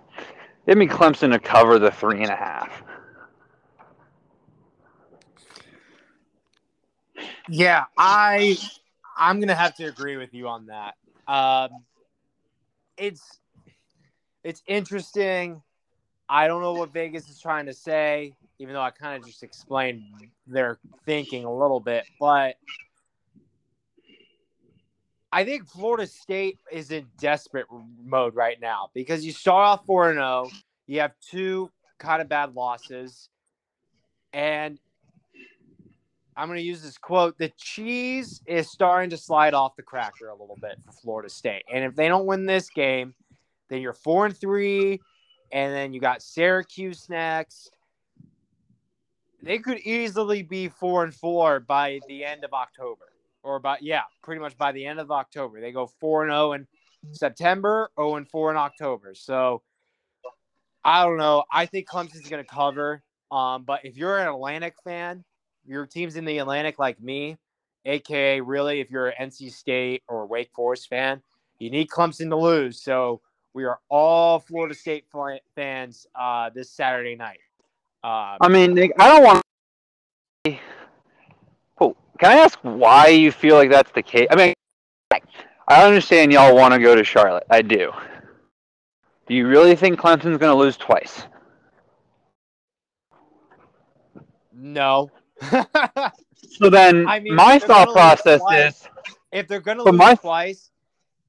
give 0.65 0.77
me 0.77 0.87
Clemson 0.87 1.33
to 1.33 1.39
cover 1.39 1.77
the 1.77 1.91
three 1.91 2.21
and 2.21 2.31
a 2.31 2.37
half. 2.37 2.83
Yeah, 7.47 7.85
I 7.97 8.57
I'm 9.17 9.39
gonna 9.39 9.55
have 9.55 9.75
to 9.75 9.85
agree 9.85 10.17
with 10.17 10.33
you 10.33 10.47
on 10.47 10.67
that. 10.67 10.95
Um, 11.27 11.69
it's 12.97 13.39
it's 14.43 14.61
interesting. 14.67 15.61
I 16.27 16.47
don't 16.47 16.61
know 16.61 16.73
what 16.73 16.93
Vegas 16.93 17.27
is 17.29 17.39
trying 17.39 17.65
to 17.65 17.73
say, 17.73 18.33
even 18.59 18.73
though 18.73 18.81
I 18.81 18.91
kind 18.91 19.19
of 19.19 19.27
just 19.27 19.43
explained 19.43 20.03
their 20.45 20.79
thinking 21.05 21.45
a 21.45 21.53
little 21.53 21.79
bit, 21.79 22.05
but 22.19 22.55
I 25.31 25.43
think 25.43 25.67
Florida 25.67 26.07
State 26.07 26.57
is 26.71 26.91
in 26.91 27.07
desperate 27.19 27.67
mode 28.03 28.35
right 28.35 28.59
now 28.59 28.89
because 28.93 29.25
you 29.25 29.31
start 29.31 29.65
off 29.65 29.85
4 29.85 30.13
0, 30.13 30.49
you 30.87 31.01
have 31.01 31.13
two 31.19 31.69
kind 31.99 32.21
of 32.21 32.29
bad 32.29 32.55
losses, 32.55 33.29
and 34.33 34.79
I'm 36.39 36.47
going 36.47 36.57
to 36.57 36.63
use 36.63 36.81
this 36.81 36.97
quote 36.97 37.37
the 37.37 37.51
cheese 37.57 38.41
is 38.45 38.71
starting 38.71 39.09
to 39.09 39.17
slide 39.17 39.53
off 39.53 39.75
the 39.75 39.83
cracker 39.83 40.29
a 40.29 40.35
little 40.35 40.57
bit 40.61 40.79
for 40.85 40.93
Florida 40.93 41.29
State. 41.29 41.63
And 41.71 41.83
if 41.83 41.95
they 41.95 42.07
don't 42.07 42.25
win 42.25 42.45
this 42.45 42.69
game, 42.69 43.13
then 43.67 43.81
you're 43.81 43.91
four 43.91 44.25
and 44.25 44.35
three, 44.35 45.01
and 45.51 45.73
then 45.73 45.91
you 45.91 45.99
got 45.99 46.21
Syracuse 46.21 47.09
next. 47.09 47.71
They 49.43 49.57
could 49.57 49.79
easily 49.79 50.41
be 50.41 50.69
four 50.69 51.03
and 51.03 51.13
four 51.13 51.59
by 51.59 51.99
the 52.07 52.23
end 52.23 52.45
of 52.45 52.53
October, 52.53 53.11
or 53.43 53.59
by 53.59 53.77
yeah, 53.81 54.03
pretty 54.23 54.39
much 54.39 54.57
by 54.57 54.71
the 54.71 54.85
end 54.85 55.01
of 55.01 55.11
October. 55.11 55.59
They 55.59 55.73
go 55.73 55.87
four 55.87 56.23
and 56.23 56.31
zero 56.31 56.53
in 56.53 56.67
September, 57.11 57.91
zero 57.99 58.15
and 58.15 58.29
four 58.29 58.49
in 58.49 58.55
October. 58.55 59.13
So 59.13 59.61
I 60.85 61.03
don't 61.03 61.17
know. 61.17 61.43
I 61.51 61.65
think 61.65 61.89
Clemson's 61.89 62.29
going 62.29 62.43
to 62.43 62.49
cover. 62.49 63.03
Um, 63.29 63.63
but 63.63 63.81
if 63.83 63.97
you're 63.97 64.19
an 64.19 64.29
Atlantic 64.29 64.75
fan, 64.85 65.25
your 65.69 65.85
team's 65.85 66.15
in 66.15 66.25
the 66.25 66.39
Atlantic 66.39 66.79
like 66.79 67.01
me, 67.01 67.37
aka 67.85 68.41
really, 68.41 68.81
if 68.81 68.89
you're 68.89 69.07
an 69.09 69.29
NC 69.29 69.51
State 69.51 70.03
or 70.07 70.25
Wake 70.25 70.49
Forest 70.53 70.89
fan, 70.89 71.21
you 71.59 71.69
need 71.69 71.89
Clemson 71.89 72.29
to 72.29 72.35
lose. 72.35 72.81
So 72.81 73.21
we 73.53 73.65
are 73.65 73.79
all 73.89 74.39
Florida 74.39 74.73
State 74.73 75.05
fans 75.55 76.07
uh, 76.15 76.49
this 76.49 76.71
Saturday 76.71 77.15
night. 77.15 77.39
Uh, 78.03 78.37
I 78.41 78.47
mean, 78.49 78.73
Nick, 78.73 78.91
I 78.97 79.09
don't 79.09 79.23
want. 79.23 79.43
Oh, 81.79 81.95
can 82.17 82.31
I 82.31 82.35
ask 82.35 82.57
why 82.61 83.07
you 83.07 83.31
feel 83.31 83.55
like 83.55 83.69
that's 83.69 83.91
the 83.91 84.01
case? 84.01 84.27
I 84.31 84.35
mean, 84.35 84.53
I 85.67 85.85
understand 85.85 86.33
y'all 86.33 86.55
want 86.55 86.73
to 86.73 86.79
go 86.79 86.95
to 86.95 87.03
Charlotte. 87.03 87.43
I 87.49 87.61
do. 87.61 87.91
Do 89.27 89.35
you 89.35 89.47
really 89.47 89.75
think 89.75 89.99
Clemson's 89.99 90.39
going 90.39 90.51
to 90.51 90.55
lose 90.55 90.77
twice? 90.77 91.23
No. 94.51 95.11
So 95.41 96.69
then, 96.69 97.07
I 97.07 97.19
mean, 97.19 97.35
my 97.35 97.59
thought 97.59 97.91
process 97.91 98.41
is 98.51 98.87
if 99.31 99.47
they're 99.47 99.59
going 99.59 99.77
to 99.77 99.83
lose 99.83 99.95
my... 99.95 100.15
twice, 100.15 100.71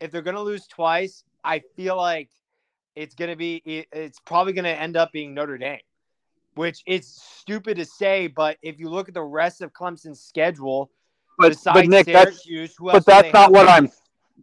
if 0.01 0.11
they're 0.11 0.23
going 0.23 0.37
to 0.37 0.43
lose 0.43 0.67
twice, 0.67 1.25
I 1.45 1.63
feel 1.77 1.97
like 1.97 2.31
it's 2.97 3.15
going 3.15 3.31
to 3.31 3.37
be 3.37 3.63
it's 3.93 4.19
probably 4.21 4.53
going 4.53 4.65
to 4.65 4.71
end 4.71 4.97
up 4.97 5.13
being 5.13 5.35
Notre 5.35 5.59
Dame, 5.59 5.81
which 6.55 6.83
is 6.87 7.07
stupid 7.07 7.77
to 7.77 7.85
say, 7.85 8.27
but 8.27 8.57
if 8.63 8.79
you 8.79 8.89
look 8.89 9.09
at 9.09 9.15
the 9.15 9.23
rest 9.23 9.63
of 9.63 9.73
Clemson's 9.73 10.21
schedule, 10.21 10.91
but, 11.39 11.57
but 11.65 11.87
Nick, 11.87 12.07
Syracuse, 12.07 12.75
that's, 12.79 12.93
but 12.93 13.07
that's 13.07 13.33
not 13.33 13.53
what 13.53 13.69
I'm. 13.69 13.91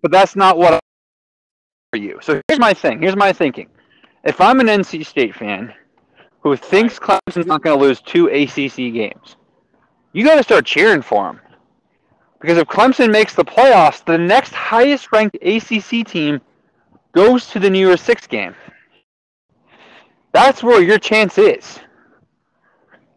But 0.01 0.11
that's 0.11 0.35
not 0.35 0.57
what 0.57 0.73
I'm 0.73 0.79
for 1.91 1.97
you. 1.97 2.19
So 2.21 2.41
here's 2.47 2.59
my 2.59 2.73
thing. 2.73 3.01
Here's 3.01 3.15
my 3.15 3.33
thinking. 3.33 3.69
If 4.23 4.41
I'm 4.41 4.59
an 4.59 4.67
NC 4.67 5.05
State 5.05 5.35
fan 5.35 5.73
who 6.41 6.55
thinks 6.55 6.99
Clemson's 6.99 7.45
not 7.45 7.61
going 7.61 7.77
to 7.77 7.83
lose 7.83 8.01
two 8.01 8.27
ACC 8.27 8.93
games, 8.93 9.37
you 10.13 10.23
got 10.23 10.35
to 10.35 10.43
start 10.43 10.65
cheering 10.65 11.01
for 11.01 11.29
him. 11.29 11.39
Because 12.39 12.57
if 12.57 12.67
Clemson 12.67 13.11
makes 13.11 13.33
the 13.33 13.45
playoffs, 13.45 14.05
the 14.05 14.17
next 14.17 14.53
highest 14.53 15.11
ranked 15.11 15.37
ACC 15.41 16.05
team 16.05 16.39
goes 17.13 17.47
to 17.47 17.59
the 17.59 17.69
New 17.69 17.79
Year's 17.79 18.01
Six 18.01 18.27
game. 18.27 18.55
That's 20.33 20.61
where 20.61 20.81
your 20.81 20.99
chance 20.99 21.37
is. 21.37 21.79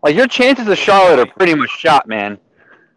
Like 0.03 0.17
your 0.17 0.27
chances 0.27 0.69
of 0.69 0.79
Charlotte 0.79 1.19
are 1.19 1.31
pretty 1.35 1.55
much 1.55 1.71
shot, 1.71 2.09
man. 2.09 2.39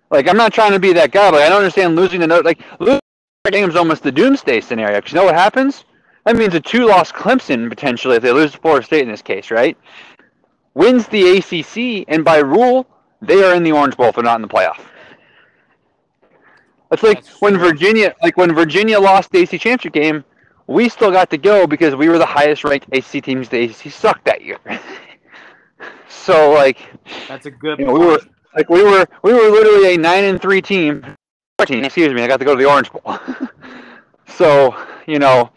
Like 0.09 0.29
I'm 0.29 0.37
not 0.37 0.53
trying 0.53 0.71
to 0.71 0.79
be 0.79 0.93
that 0.93 1.11
guy, 1.11 1.29
but 1.31 1.41
I 1.41 1.49
don't 1.49 1.57
understand 1.57 1.95
losing 1.95 2.21
the 2.21 2.27
note. 2.27 2.45
Like 2.45 2.61
losing 2.79 3.01
the 3.43 3.51
game's 3.51 3.75
almost 3.75 4.03
the 4.03 4.11
doomsday 4.11 4.61
scenario. 4.61 4.99
Because 4.99 5.11
you 5.11 5.19
know 5.19 5.25
what 5.25 5.35
happens? 5.35 5.83
That 6.25 6.37
means 6.37 6.53
a 6.53 6.61
two-loss 6.61 7.11
Clemson 7.11 7.67
potentially 7.67 8.15
if 8.15 8.23
they 8.23 8.31
lose 8.31 8.53
to 8.53 8.57
Florida 8.59 8.85
State 8.85 9.01
in 9.01 9.09
this 9.09 9.21
case, 9.21 9.51
right? 9.51 9.77
Wins 10.73 11.07
the 11.07 11.37
ACC, 11.37 12.05
and 12.07 12.23
by 12.23 12.37
rule, 12.37 12.87
they 13.25 13.43
are 13.43 13.55
in 13.55 13.63
the 13.63 13.71
Orange 13.71 13.97
Bowl 13.97 14.07
if 14.07 14.15
they're 14.15 14.23
not 14.23 14.35
in 14.35 14.41
the 14.41 14.47
playoff. 14.47 14.79
It's 16.91 17.01
like 17.01 17.23
That's 17.23 17.41
when 17.41 17.53
true. 17.53 17.69
Virginia, 17.69 18.13
like 18.21 18.37
when 18.37 18.53
Virginia 18.53 18.99
lost 18.99 19.31
the 19.31 19.39
AC 19.39 19.57
championship 19.57 19.93
game, 19.93 20.23
we 20.67 20.89
still 20.89 21.11
got 21.11 21.29
to 21.31 21.37
go 21.37 21.65
because 21.65 21.95
we 21.95 22.07
were 22.07 22.17
the 22.17 22.25
highest 22.25 22.63
ranked 22.63 22.87
AC 22.91 23.19
teams. 23.21 23.49
The 23.49 23.63
ACC 23.63 23.91
sucked 23.91 24.25
that 24.25 24.43
year. 24.43 24.59
so 26.07 26.51
like, 26.51 26.77
that's 27.27 27.45
a 27.47 27.51
good. 27.51 27.79
You 27.79 27.85
know, 27.85 27.93
we 27.93 28.05
were 28.05 28.19
like 28.55 28.69
we 28.69 28.83
were 28.83 29.05
we 29.23 29.33
were 29.33 29.49
literally 29.49 29.95
a 29.95 29.97
nine 29.97 30.23
and 30.25 30.41
three 30.41 30.61
team. 30.61 31.03
Excuse 31.59 32.13
me, 32.13 32.21
I 32.21 32.27
got 32.27 32.37
to 32.37 32.45
go 32.45 32.55
to 32.55 32.61
the 32.61 32.69
Orange 32.69 32.91
Bowl. 32.91 33.17
so 34.27 34.75
you 35.07 35.17
know, 35.17 35.49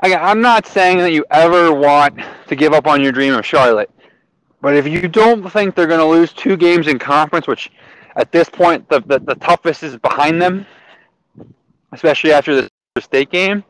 I, 0.00 0.14
I'm 0.14 0.40
not 0.40 0.66
saying 0.66 0.98
that 0.98 1.12
you 1.12 1.24
ever 1.30 1.72
want 1.72 2.20
to 2.46 2.56
give 2.56 2.72
up 2.72 2.86
on 2.86 3.02
your 3.02 3.12
dream 3.12 3.34
of 3.34 3.44
Charlotte, 3.44 3.90
but 4.60 4.76
if 4.76 4.86
you 4.86 5.08
don't 5.08 5.48
think 5.50 5.74
they're 5.74 5.86
going 5.86 6.00
to 6.00 6.06
lose 6.06 6.32
two 6.32 6.56
games 6.56 6.86
in 6.86 6.98
conference, 6.98 7.46
which 7.46 7.70
at 8.16 8.30
this 8.32 8.48
point 8.48 8.88
the, 8.88 9.00
the, 9.00 9.18
the 9.18 9.34
toughest 9.36 9.82
is 9.82 9.96
behind 9.96 10.40
them, 10.40 10.66
especially 11.92 12.32
after 12.32 12.54
the 12.94 13.00
state 13.00 13.30
game, 13.30 13.64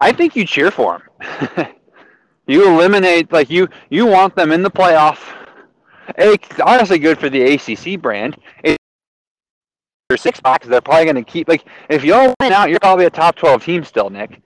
I 0.00 0.12
think 0.12 0.34
you 0.36 0.44
cheer 0.44 0.70
for 0.70 1.02
them. 1.20 1.68
you 2.46 2.68
eliminate 2.68 3.32
like 3.32 3.48
you 3.48 3.68
you 3.90 4.06
want 4.06 4.34
them 4.34 4.52
in 4.52 4.62
the 4.62 4.70
playoff. 4.70 5.18
It's 6.18 6.60
honestly 6.60 6.98
good 6.98 7.18
for 7.18 7.30
the 7.30 7.54
ACC 7.54 8.00
brand. 8.00 8.36
It's 8.62 8.76
your 10.10 10.18
six 10.18 10.40
boxes. 10.40 10.70
They're 10.70 10.80
probably 10.80 11.04
going 11.04 11.16
to 11.16 11.22
keep 11.24 11.48
like 11.48 11.64
if 11.88 12.04
you 12.04 12.10
don't 12.10 12.34
win 12.40 12.52
out, 12.52 12.68
you're 12.68 12.80
probably 12.80 13.06
a 13.06 13.10
top 13.10 13.36
twelve 13.36 13.64
team 13.64 13.84
still, 13.84 14.10
Nick. 14.10 14.42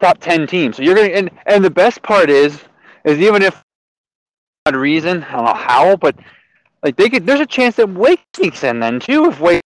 Top 0.00 0.18
ten 0.18 0.46
team. 0.46 0.72
So 0.72 0.82
you're 0.82 0.94
going 0.94 1.10
to 1.10 1.16
and 1.16 1.30
and 1.46 1.64
the 1.64 1.70
best 1.70 2.02
part 2.02 2.30
is 2.30 2.60
is 3.04 3.18
even 3.20 3.42
if 3.42 3.63
reason 4.72 5.22
I 5.24 5.32
don't 5.32 5.44
know 5.44 5.54
how, 5.54 5.96
but 5.96 6.16
like 6.82 6.96
they 6.96 7.10
could. 7.10 7.26
There's 7.26 7.40
a 7.40 7.46
chance 7.46 7.76
that 7.76 7.88
Wake 7.88 8.24
sneaks 8.34 8.64
in 8.64 8.80
then 8.80 8.98
too 8.98 9.26
if 9.26 9.40
Wake. 9.40 9.62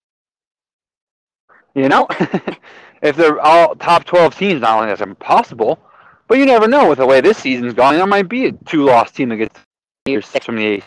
You 1.74 1.88
know. 1.88 2.08
if 3.02 3.16
they're 3.16 3.40
all 3.40 3.76
top 3.76 4.04
12 4.04 4.36
teams, 4.36 4.60
not 4.60 4.76
only 4.76 4.88
that's 4.88 5.00
impossible, 5.00 5.78
but 6.26 6.38
you 6.38 6.46
never 6.46 6.66
know 6.66 6.88
with 6.88 6.98
the 6.98 7.06
way 7.06 7.20
this 7.20 7.38
season's 7.38 7.74
gone. 7.74 7.94
There 7.94 8.06
might 8.06 8.28
be 8.28 8.46
a 8.46 8.52
two 8.52 8.84
loss 8.84 9.12
team 9.12 9.28
that 9.28 9.36
gets 9.36 9.60
eight 10.06 10.16
or 10.16 10.22
six 10.22 10.44
from 10.44 10.56
the 10.56 10.66
eight. 10.66 10.84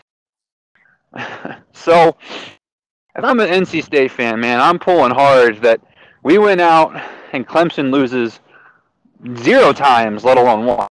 so, 1.73 2.15
if 3.15 3.23
I'm 3.23 3.39
an 3.39 3.47
NC 3.47 3.83
State 3.83 4.11
fan, 4.11 4.39
man, 4.41 4.59
I'm 4.59 4.77
pulling 4.77 5.13
hard 5.13 5.61
that 5.61 5.79
we 6.23 6.37
went 6.37 6.59
out 6.59 7.01
and 7.31 7.47
Clemson 7.47 7.91
loses 7.91 8.39
zero 9.37 9.71
times, 9.71 10.25
let 10.25 10.37
alone 10.37 10.65
one. 10.65 10.87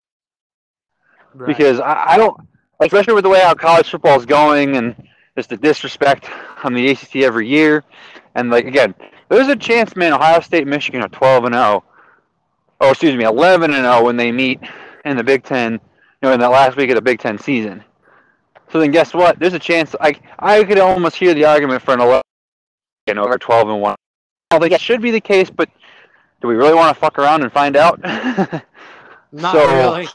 Right. 1.33 1.47
Because 1.47 1.79
I, 1.79 2.13
I 2.13 2.17
don't, 2.17 2.39
especially 2.79 3.13
with 3.13 3.23
the 3.23 3.29
way 3.29 3.39
how 3.39 3.53
college 3.53 3.89
football 3.89 4.19
is 4.19 4.25
going 4.25 4.77
and 4.77 4.95
just 5.35 5.49
the 5.49 5.57
disrespect 5.57 6.29
on 6.63 6.73
the 6.73 6.89
ACC 6.89 7.17
every 7.17 7.47
year. 7.47 7.83
And 8.35 8.49
like 8.49 8.65
again, 8.65 8.93
there's 9.29 9.47
a 9.47 9.55
chance, 9.55 9.95
man. 9.95 10.13
Ohio 10.13 10.39
State, 10.39 10.67
Michigan 10.67 11.01
are 11.01 11.09
12 11.09 11.45
and 11.45 11.55
0. 11.55 11.83
Oh, 12.79 12.89
excuse 12.89 13.15
me, 13.15 13.23
11 13.23 13.73
and 13.73 13.83
0 13.83 14.03
when 14.03 14.17
they 14.17 14.31
meet 14.31 14.59
in 15.05 15.17
the 15.17 15.23
Big 15.23 15.43
Ten. 15.43 15.73
You 15.73 16.29
know, 16.29 16.33
in 16.33 16.39
that 16.39 16.49
last 16.49 16.77
week 16.77 16.89
of 16.89 16.95
the 16.95 17.01
Big 17.01 17.19
Ten 17.19 17.37
season. 17.37 17.83
So 18.71 18.79
then, 18.79 18.91
guess 18.91 19.13
what? 19.13 19.39
There's 19.39 19.53
a 19.53 19.59
chance. 19.59 19.95
I 19.99 20.19
I 20.39 20.63
could 20.63 20.79
almost 20.79 21.15
hear 21.15 21.33
the 21.33 21.45
argument 21.45 21.81
for 21.81 21.93
an 21.93 22.01
11 22.01 22.21
and 23.07 23.19
over 23.19 23.37
12 23.37 23.69
and 23.69 23.81
1. 23.81 23.91
I 23.91 23.95
don't 24.55 24.61
think 24.61 24.73
it 24.73 24.81
should 24.81 25.01
be 25.01 25.11
the 25.11 25.21
case, 25.21 25.49
but 25.49 25.69
do 26.41 26.47
we 26.47 26.55
really 26.55 26.73
want 26.73 26.93
to 26.93 26.99
fuck 26.99 27.17
around 27.19 27.43
and 27.43 27.51
find 27.51 27.75
out? 27.75 27.99
Not 29.31 29.53
so, 29.53 29.67
really. 29.67 30.07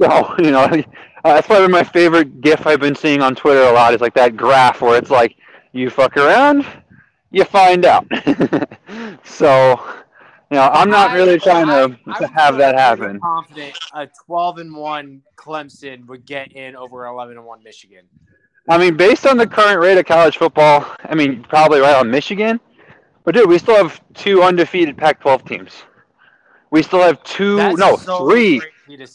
So 0.00 0.34
you 0.38 0.50
know, 0.50 0.64
uh, 0.64 0.82
that's 1.22 1.46
probably 1.46 1.68
my 1.68 1.84
favorite 1.84 2.40
GIF 2.40 2.66
I've 2.66 2.80
been 2.80 2.94
seeing 2.94 3.22
on 3.22 3.34
Twitter 3.34 3.62
a 3.62 3.72
lot. 3.72 3.94
Is 3.94 4.00
like 4.00 4.14
that 4.14 4.36
graph 4.36 4.80
where 4.80 4.98
it's 4.98 5.10
like 5.10 5.36
you 5.72 5.90
fuck 5.90 6.16
around, 6.16 6.66
you 7.30 7.44
find 7.44 7.84
out. 7.84 8.06
so, 9.24 9.80
you 10.50 10.56
know, 10.56 10.70
I'm 10.72 10.90
not 10.90 11.12
really 11.12 11.38
trying 11.38 11.66
to, 11.66 11.98
I, 12.06 12.18
to 12.18 12.26
have 12.28 12.56
that 12.56 12.74
happen. 12.74 13.20
Confident 13.20 13.76
a 13.94 14.08
12 14.26 14.58
and 14.58 14.74
one 14.74 15.22
Clemson 15.36 16.06
would 16.06 16.24
get 16.24 16.52
in 16.52 16.76
over 16.76 17.06
11 17.06 17.36
and 17.36 17.46
one 17.46 17.62
Michigan. 17.62 18.06
I 18.68 18.78
mean, 18.78 18.96
based 18.96 19.26
on 19.26 19.36
the 19.36 19.46
current 19.46 19.80
rate 19.80 19.98
of 19.98 20.06
college 20.06 20.38
football, 20.38 20.84
I 21.04 21.14
mean, 21.14 21.44
probably 21.44 21.80
right 21.80 21.94
on 21.94 22.10
Michigan. 22.10 22.58
But 23.24 23.34
dude, 23.34 23.48
we 23.48 23.58
still 23.58 23.76
have 23.76 24.00
two 24.14 24.42
undefeated 24.42 24.96
Pac-12 24.96 25.48
teams. 25.48 25.72
We 26.70 26.82
still 26.82 27.02
have 27.02 27.22
two, 27.22 27.56
That's 27.56 27.78
no, 27.78 27.96
so 27.96 28.28
three, 28.28 28.60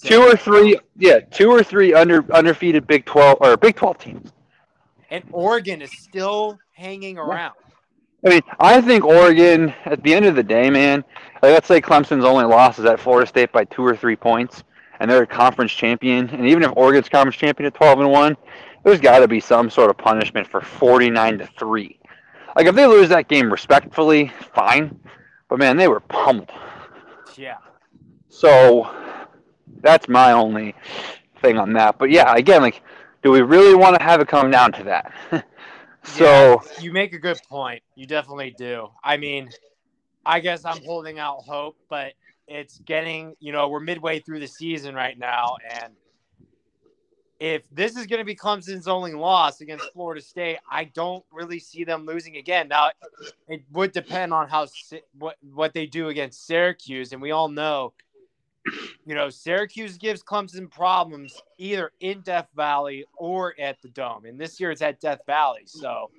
two 0.03 0.21
or 0.21 0.35
three, 0.35 0.77
yeah, 0.97 1.19
two 1.19 1.49
or 1.49 1.63
three 1.63 1.93
under 1.93 2.25
undefeated 2.33 2.87
Big 2.87 3.05
12 3.05 3.37
or 3.41 3.57
Big 3.57 3.75
12 3.75 3.97
teams. 3.97 4.31
And 5.09 5.23
Oregon 5.31 5.81
is 5.81 5.91
still 5.91 6.57
hanging 6.73 7.17
around. 7.17 7.55
I 8.25 8.29
mean, 8.29 8.41
I 8.59 8.79
think 8.81 9.03
Oregon, 9.03 9.73
at 9.85 10.03
the 10.03 10.13
end 10.13 10.25
of 10.25 10.35
the 10.35 10.43
day, 10.43 10.69
man, 10.69 11.03
like 11.41 11.53
let's 11.53 11.67
say 11.67 11.81
Clemson's 11.81 12.23
only 12.23 12.45
loss 12.45 12.77
is 12.77 12.85
at 12.85 12.99
Florida 12.99 13.27
State 13.27 13.51
by 13.51 13.65
two 13.65 13.85
or 13.85 13.95
three 13.95 14.15
points, 14.15 14.63
and 14.99 15.09
they're 15.09 15.23
a 15.23 15.27
conference 15.27 15.71
champion, 15.71 16.29
and 16.29 16.47
even 16.47 16.63
if 16.63 16.71
Oregon's 16.77 17.09
conference 17.09 17.35
champion 17.35 17.65
at 17.67 17.73
12 17.73 18.01
and 18.01 18.11
1, 18.11 18.37
there's 18.83 19.01
got 19.01 19.19
to 19.19 19.27
be 19.27 19.39
some 19.39 19.69
sort 19.69 19.89
of 19.89 19.97
punishment 19.97 20.47
for 20.47 20.61
49 20.61 21.39
to 21.39 21.47
3. 21.47 21.99
Like, 22.55 22.67
if 22.67 22.75
they 22.75 22.85
lose 22.85 23.09
that 23.09 23.27
game 23.27 23.51
respectfully, 23.51 24.31
fine, 24.53 24.99
but 25.49 25.57
man, 25.57 25.77
they 25.77 25.87
were 25.87 26.01
pummeled. 26.01 26.51
So, 28.41 28.89
that's 29.81 30.09
my 30.09 30.31
only 30.31 30.73
thing 31.41 31.59
on 31.59 31.73
that. 31.73 31.99
But 31.99 32.09
yeah, 32.09 32.33
again, 32.35 32.61
like, 32.61 32.81
do 33.21 33.29
we 33.29 33.41
really 33.41 33.75
want 33.75 33.97
to 33.97 34.03
have 34.03 34.19
it 34.19 34.27
come 34.27 34.49
down 34.49 34.71
to 34.73 34.83
that? 34.85 35.13
So 36.03 36.23
yeah, 36.25 36.81
you 36.81 36.91
make 36.91 37.13
a 37.13 37.19
good 37.19 37.39
point. 37.47 37.83
You 37.93 38.07
definitely 38.07 38.55
do. 38.57 38.87
I 39.03 39.17
mean, 39.17 39.51
I 40.25 40.39
guess 40.39 40.65
I'm 40.65 40.83
holding 40.83 41.19
out 41.19 41.43
hope, 41.43 41.77
but 41.89 42.13
it's 42.47 42.79
getting, 42.79 43.35
you 43.39 43.51
know, 43.51 43.69
we're 43.69 43.81
midway 43.81 44.19
through 44.19 44.39
the 44.39 44.47
season 44.47 44.95
right 44.95 45.15
now. 45.15 45.57
And 45.69 45.93
if 47.39 47.63
this 47.71 47.95
is 47.95 48.07
going 48.07 48.19
to 48.19 48.25
be 48.25 48.35
Clemson's 48.35 48.87
only 48.87 49.13
loss 49.13 49.61
against 49.61 49.91
Florida 49.93 50.21
State, 50.21 50.57
I 50.69 50.85
don't 50.85 51.23
really 51.31 51.59
see 51.59 51.83
them 51.83 52.05
losing 52.05 52.37
again. 52.37 52.67
Now, 52.67 52.89
it 53.47 53.63
would 53.71 53.91
depend 53.91 54.33
on 54.33 54.49
how 54.49 54.67
what 55.17 55.37
what 55.53 55.73
they 55.73 55.85
do 55.85 56.09
against 56.09 56.45
Syracuse, 56.45 57.13
and 57.13 57.21
we 57.21 57.31
all 57.31 57.47
know, 57.47 57.93
you 59.05 59.15
know, 59.15 59.29
Syracuse 59.29 59.97
gives 59.97 60.23
Clemson 60.23 60.69
problems 60.69 61.41
either 61.57 61.91
in 61.99 62.21
Death 62.21 62.47
Valley 62.55 63.05
or 63.17 63.55
at 63.59 63.81
the 63.81 63.89
Dome. 63.89 64.25
And 64.25 64.39
this 64.39 64.59
year 64.59 64.71
it's 64.71 64.81
at 64.81 64.99
Death 64.99 65.21
Valley, 65.25 65.63
so 65.65 66.11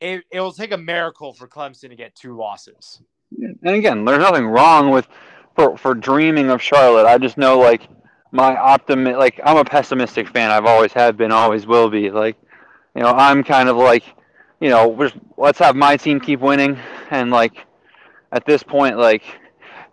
it 0.00 0.24
it 0.30 0.40
will 0.40 0.52
take 0.52 0.72
a 0.72 0.78
miracle 0.78 1.32
for 1.32 1.46
Clemson 1.46 1.90
to 1.90 1.96
get 1.96 2.14
two 2.14 2.36
losses. 2.36 3.02
And 3.38 3.74
again, 3.76 4.04
there's 4.04 4.18
nothing 4.18 4.46
wrong 4.46 4.90
with 4.90 5.06
for 5.54 5.76
for 5.76 5.94
dreaming 5.94 6.50
of 6.50 6.62
Charlotte. 6.62 7.06
I 7.06 7.18
just 7.18 7.36
know 7.36 7.58
like 7.58 7.88
my 8.32 8.56
optimist 8.56 9.18
like 9.18 9.40
I'm 9.44 9.56
a 9.56 9.64
pessimistic 9.64 10.28
fan. 10.28 10.50
I've 10.50 10.66
always 10.66 10.92
have 10.92 11.16
been, 11.16 11.32
always 11.32 11.66
will 11.66 11.90
be. 11.90 12.10
Like, 12.10 12.36
you 12.94 13.02
know, 13.02 13.08
I'm 13.08 13.44
kind 13.44 13.68
of 13.68 13.76
like, 13.76 14.04
you 14.60 14.70
know, 14.70 15.10
let's 15.36 15.58
have 15.58 15.76
my 15.76 15.96
team 15.96 16.20
keep 16.20 16.40
winning 16.40 16.78
and 17.10 17.30
like 17.30 17.66
at 18.32 18.46
this 18.46 18.62
point 18.62 18.96
like 18.96 19.22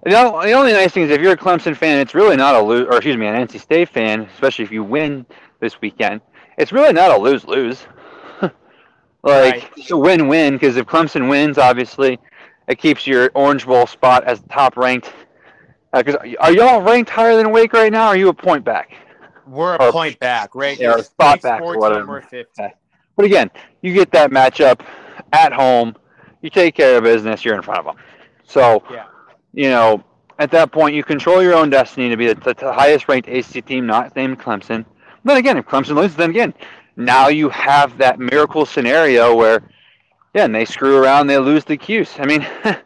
you 0.05 0.11
know, 0.11 0.41
the 0.41 0.51
only 0.53 0.73
nice 0.73 0.91
thing 0.91 1.03
is 1.03 1.11
if 1.11 1.21
you're 1.21 1.33
a 1.33 1.37
Clemson 1.37 1.75
fan, 1.75 1.99
it's 1.99 2.13
really 2.13 2.35
not 2.35 2.55
a 2.55 2.61
lose, 2.61 2.87
or 2.87 2.97
excuse 2.97 3.17
me, 3.17 3.27
an 3.27 3.47
NC 3.47 3.59
State 3.59 3.89
fan, 3.89 4.21
especially 4.33 4.65
if 4.65 4.71
you 4.71 4.83
win 4.83 5.25
this 5.59 5.81
weekend. 5.81 6.21
It's 6.57 6.71
really 6.71 6.93
not 6.93 7.11
a 7.11 7.17
lose 7.17 7.45
lose. 7.45 7.85
like 8.41 8.51
right. 9.23 9.69
it's 9.75 9.91
a 9.91 9.97
win 9.97 10.27
win 10.27 10.53
because 10.53 10.77
if 10.77 10.85
Clemson 10.85 11.29
wins, 11.29 11.57
obviously, 11.57 12.19
it 12.67 12.77
keeps 12.77 13.07
your 13.07 13.31
Orange 13.33 13.65
Bowl 13.65 13.87
spot 13.87 14.23
as 14.25 14.41
top 14.49 14.77
ranked 14.77 15.11
because 15.93 16.15
uh, 16.15 16.33
are 16.39 16.51
y'all 16.51 16.81
ranked 16.81 17.09
higher 17.09 17.35
than 17.35 17.51
Wake 17.51 17.73
right 17.73 17.91
now? 17.91 18.07
Or 18.07 18.09
are 18.09 18.17
you 18.17 18.29
a 18.29 18.33
point 18.33 18.63
back? 18.63 18.91
We're 19.45 19.75
a 19.75 19.85
or, 19.85 19.91
point 19.91 20.19
back, 20.19 20.53
right? 20.55 20.77
Yeah, 20.77 20.93
or 20.93 21.03
spot 21.03 21.41
back, 21.41 21.61
or 21.61 21.77
whatever. 21.77 22.23
But 23.15 23.25
again, 23.25 23.49
you 23.81 23.93
get 23.93 24.11
that 24.11 24.29
matchup 24.29 24.81
at 25.33 25.53
home. 25.53 25.95
You 26.41 26.49
take 26.49 26.75
care 26.75 26.97
of 26.97 27.03
business. 27.03 27.43
You're 27.43 27.55
in 27.55 27.61
front 27.61 27.79
of 27.79 27.85
them. 27.85 28.03
So, 28.43 28.83
yeah. 28.91 29.05
You 29.57 29.69
know, 29.69 30.03
at 30.39 30.51
that 30.51 30.71
point, 30.71 30.95
you 30.95 31.03
control 31.03 31.41
your 31.41 31.55
own 31.55 31.69
destiny 31.69 32.09
to 32.09 32.17
be 32.17 32.27
the, 32.27 32.53
the 32.53 32.71
highest 32.71 33.09
ranked 33.09 33.27
ACC 33.27 33.65
team, 33.65 33.85
not 33.85 34.15
named 34.15 34.39
Clemson. 34.39 34.85
Then 35.23 35.37
again, 35.37 35.57
if 35.57 35.65
Clemson 35.65 35.95
loses, 35.95 36.15
then 36.15 36.29
again, 36.29 36.53
now 36.95 37.27
you 37.27 37.49
have 37.49 37.97
that 37.97 38.19
miracle 38.19 38.65
scenario 38.65 39.35
where, 39.35 39.69
yeah, 40.33 40.45
and 40.45 40.55
they 40.55 40.65
screw 40.65 40.97
around, 40.97 41.27
they 41.27 41.37
lose 41.37 41.65
the 41.65 41.75
Cuse. 41.75 42.17
I 42.19 42.25
mean, 42.25 42.47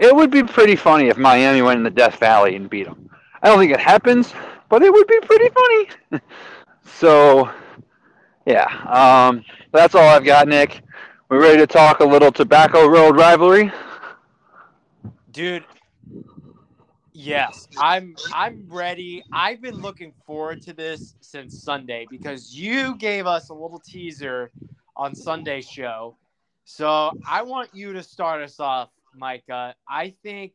It 0.00 0.16
would 0.16 0.30
be 0.30 0.42
pretty 0.42 0.76
funny 0.76 1.08
if 1.08 1.18
Miami 1.18 1.60
went 1.60 1.76
in 1.76 1.84
the 1.84 1.90
Death 1.90 2.18
Valley 2.18 2.56
and 2.56 2.70
beat 2.70 2.86
them. 2.86 3.10
I 3.42 3.48
don't 3.48 3.58
think 3.58 3.70
it 3.70 3.80
happens, 3.80 4.32
but 4.70 4.82
it 4.82 4.90
would 4.90 5.06
be 5.06 5.20
pretty 5.20 5.50
funny. 5.50 6.22
so, 6.86 7.50
yeah, 8.46 8.64
um, 8.88 9.44
that's 9.72 9.94
all 9.94 10.08
I've 10.08 10.24
got, 10.24 10.48
Nick. 10.48 10.80
We 11.28 11.36
ready 11.36 11.58
to 11.58 11.66
talk 11.66 12.00
a 12.00 12.04
little 12.04 12.32
Tobacco 12.32 12.86
Road 12.86 13.14
rivalry? 13.14 13.70
Dude, 15.32 15.64
yes, 17.20 17.68
I'm. 17.78 18.16
I'm 18.32 18.66
ready. 18.68 19.22
I've 19.32 19.60
been 19.60 19.80
looking 19.80 20.12
forward 20.26 20.62
to 20.62 20.72
this 20.72 21.14
since 21.20 21.62
Sunday 21.62 22.06
because 22.10 22.54
you 22.54 22.96
gave 22.96 23.26
us 23.26 23.50
a 23.50 23.54
little 23.54 23.80
teaser 23.80 24.50
on 24.96 25.14
Sunday's 25.14 25.68
show. 25.68 26.16
So 26.64 27.12
I 27.28 27.42
want 27.42 27.70
you 27.74 27.92
to 27.94 28.02
start 28.02 28.42
us 28.42 28.60
off 28.60 28.90
Micah. 29.14 29.74
I 29.88 30.14
think 30.22 30.54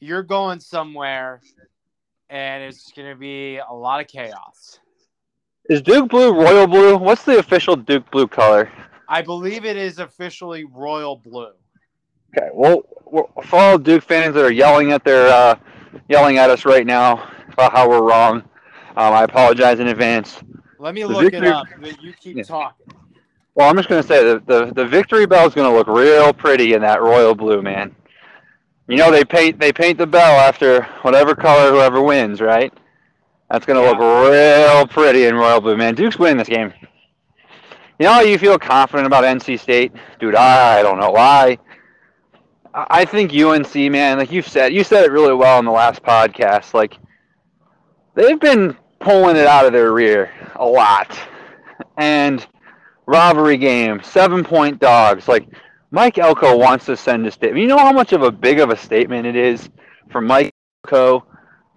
you're 0.00 0.22
going 0.22 0.60
somewhere 0.60 1.40
and 2.30 2.62
it's 2.64 2.92
going 2.92 3.10
to 3.10 3.16
be 3.16 3.58
a 3.58 3.72
lot 3.72 4.00
of 4.00 4.06
chaos. 4.06 4.78
Is 5.68 5.82
Duke 5.82 6.08
Blue 6.08 6.32
royal 6.32 6.66
blue? 6.66 6.96
What's 6.96 7.24
the 7.24 7.38
official 7.38 7.76
Duke 7.76 8.10
Blue 8.10 8.26
color? 8.26 8.70
I 9.08 9.22
believe 9.22 9.64
it 9.64 9.76
is 9.76 9.98
officially 9.98 10.64
royal 10.64 11.16
blue. 11.16 11.52
Okay, 12.36 12.48
well, 12.52 12.82
for 13.44 13.56
all 13.58 13.78
Duke 13.78 14.02
fans 14.02 14.34
that 14.34 14.44
are 14.44 14.52
yelling 14.52 14.92
at 14.92 15.04
their 15.04 15.28
uh, 15.28 15.58
yelling 16.08 16.38
at 16.38 16.50
us 16.50 16.64
right 16.64 16.86
now 16.86 17.30
about 17.52 17.72
how 17.72 17.88
we're 17.88 18.02
wrong, 18.02 18.42
um, 18.96 19.14
I 19.14 19.24
apologize 19.24 19.80
in 19.80 19.88
advance. 19.88 20.40
Let 20.78 20.94
me 20.94 21.02
the 21.02 21.08
look 21.08 21.22
victory... 21.22 21.48
it 21.48 21.52
up. 21.52 21.66
But 21.80 22.02
you 22.02 22.12
keep 22.12 22.36
yeah. 22.36 22.42
talking. 22.42 22.94
Well, 23.54 23.68
I'm 23.68 23.76
just 23.76 23.88
going 23.88 24.00
to 24.00 24.06
say 24.06 24.22
the, 24.22 24.42
the 24.46 24.72
the 24.72 24.86
victory 24.86 25.26
bell 25.26 25.46
is 25.46 25.54
going 25.54 25.70
to 25.70 25.76
look 25.76 25.88
real 25.88 26.32
pretty 26.32 26.74
in 26.74 26.82
that 26.82 27.02
royal 27.02 27.34
blue, 27.34 27.62
man. 27.62 27.94
You 28.88 28.96
know 28.96 29.10
they 29.10 29.24
paint 29.24 29.58
they 29.58 29.72
paint 29.72 29.98
the 29.98 30.06
bell 30.06 30.40
after 30.40 30.82
whatever 31.02 31.34
color 31.34 31.70
whoever 31.72 32.00
wins, 32.00 32.40
right? 32.40 32.72
That's 33.50 33.66
going 33.66 33.80
to 33.80 33.82
yeah. 33.82 33.98
look 33.98 34.30
real 34.30 34.86
pretty 34.86 35.24
in 35.24 35.34
royal 35.34 35.60
blue, 35.60 35.76
man. 35.76 35.94
Duke's 35.94 36.18
winning 36.18 36.36
this 36.36 36.48
game. 36.48 36.72
You 37.98 38.06
know 38.06 38.20
you 38.20 38.38
feel 38.38 38.58
confident 38.58 39.06
about 39.06 39.24
NC 39.24 39.58
State, 39.58 39.92
dude? 40.20 40.36
I 40.36 40.82
don't 40.82 41.00
know 41.00 41.10
why. 41.10 41.58
I 42.90 43.04
think 43.04 43.34
UNC, 43.34 43.74
man, 43.90 44.18
like 44.18 44.30
you 44.30 44.40
said, 44.42 44.72
you 44.72 44.84
said 44.84 45.04
it 45.04 45.10
really 45.10 45.34
well 45.34 45.58
in 45.58 45.64
the 45.64 45.72
last 45.72 46.02
podcast. 46.02 46.74
Like 46.74 46.96
they've 48.14 48.38
been 48.38 48.76
pulling 49.00 49.36
it 49.36 49.46
out 49.46 49.66
of 49.66 49.72
their 49.72 49.92
rear 49.92 50.30
a 50.54 50.64
lot, 50.64 51.18
and 51.96 52.46
rivalry 53.06 53.56
game, 53.56 54.00
seven 54.02 54.44
point 54.44 54.78
dogs. 54.78 55.26
Like 55.26 55.48
Mike 55.90 56.18
Elko 56.18 56.56
wants 56.56 56.86
to 56.86 56.96
send 56.96 57.26
a 57.26 57.32
statement. 57.32 57.62
You 57.62 57.68
know 57.68 57.78
how 57.78 57.92
much 57.92 58.12
of 58.12 58.22
a 58.22 58.30
big 58.30 58.60
of 58.60 58.70
a 58.70 58.76
statement 58.76 59.26
it 59.26 59.34
is 59.34 59.68
for 60.10 60.20
Mike 60.20 60.52
Elko 60.84 61.26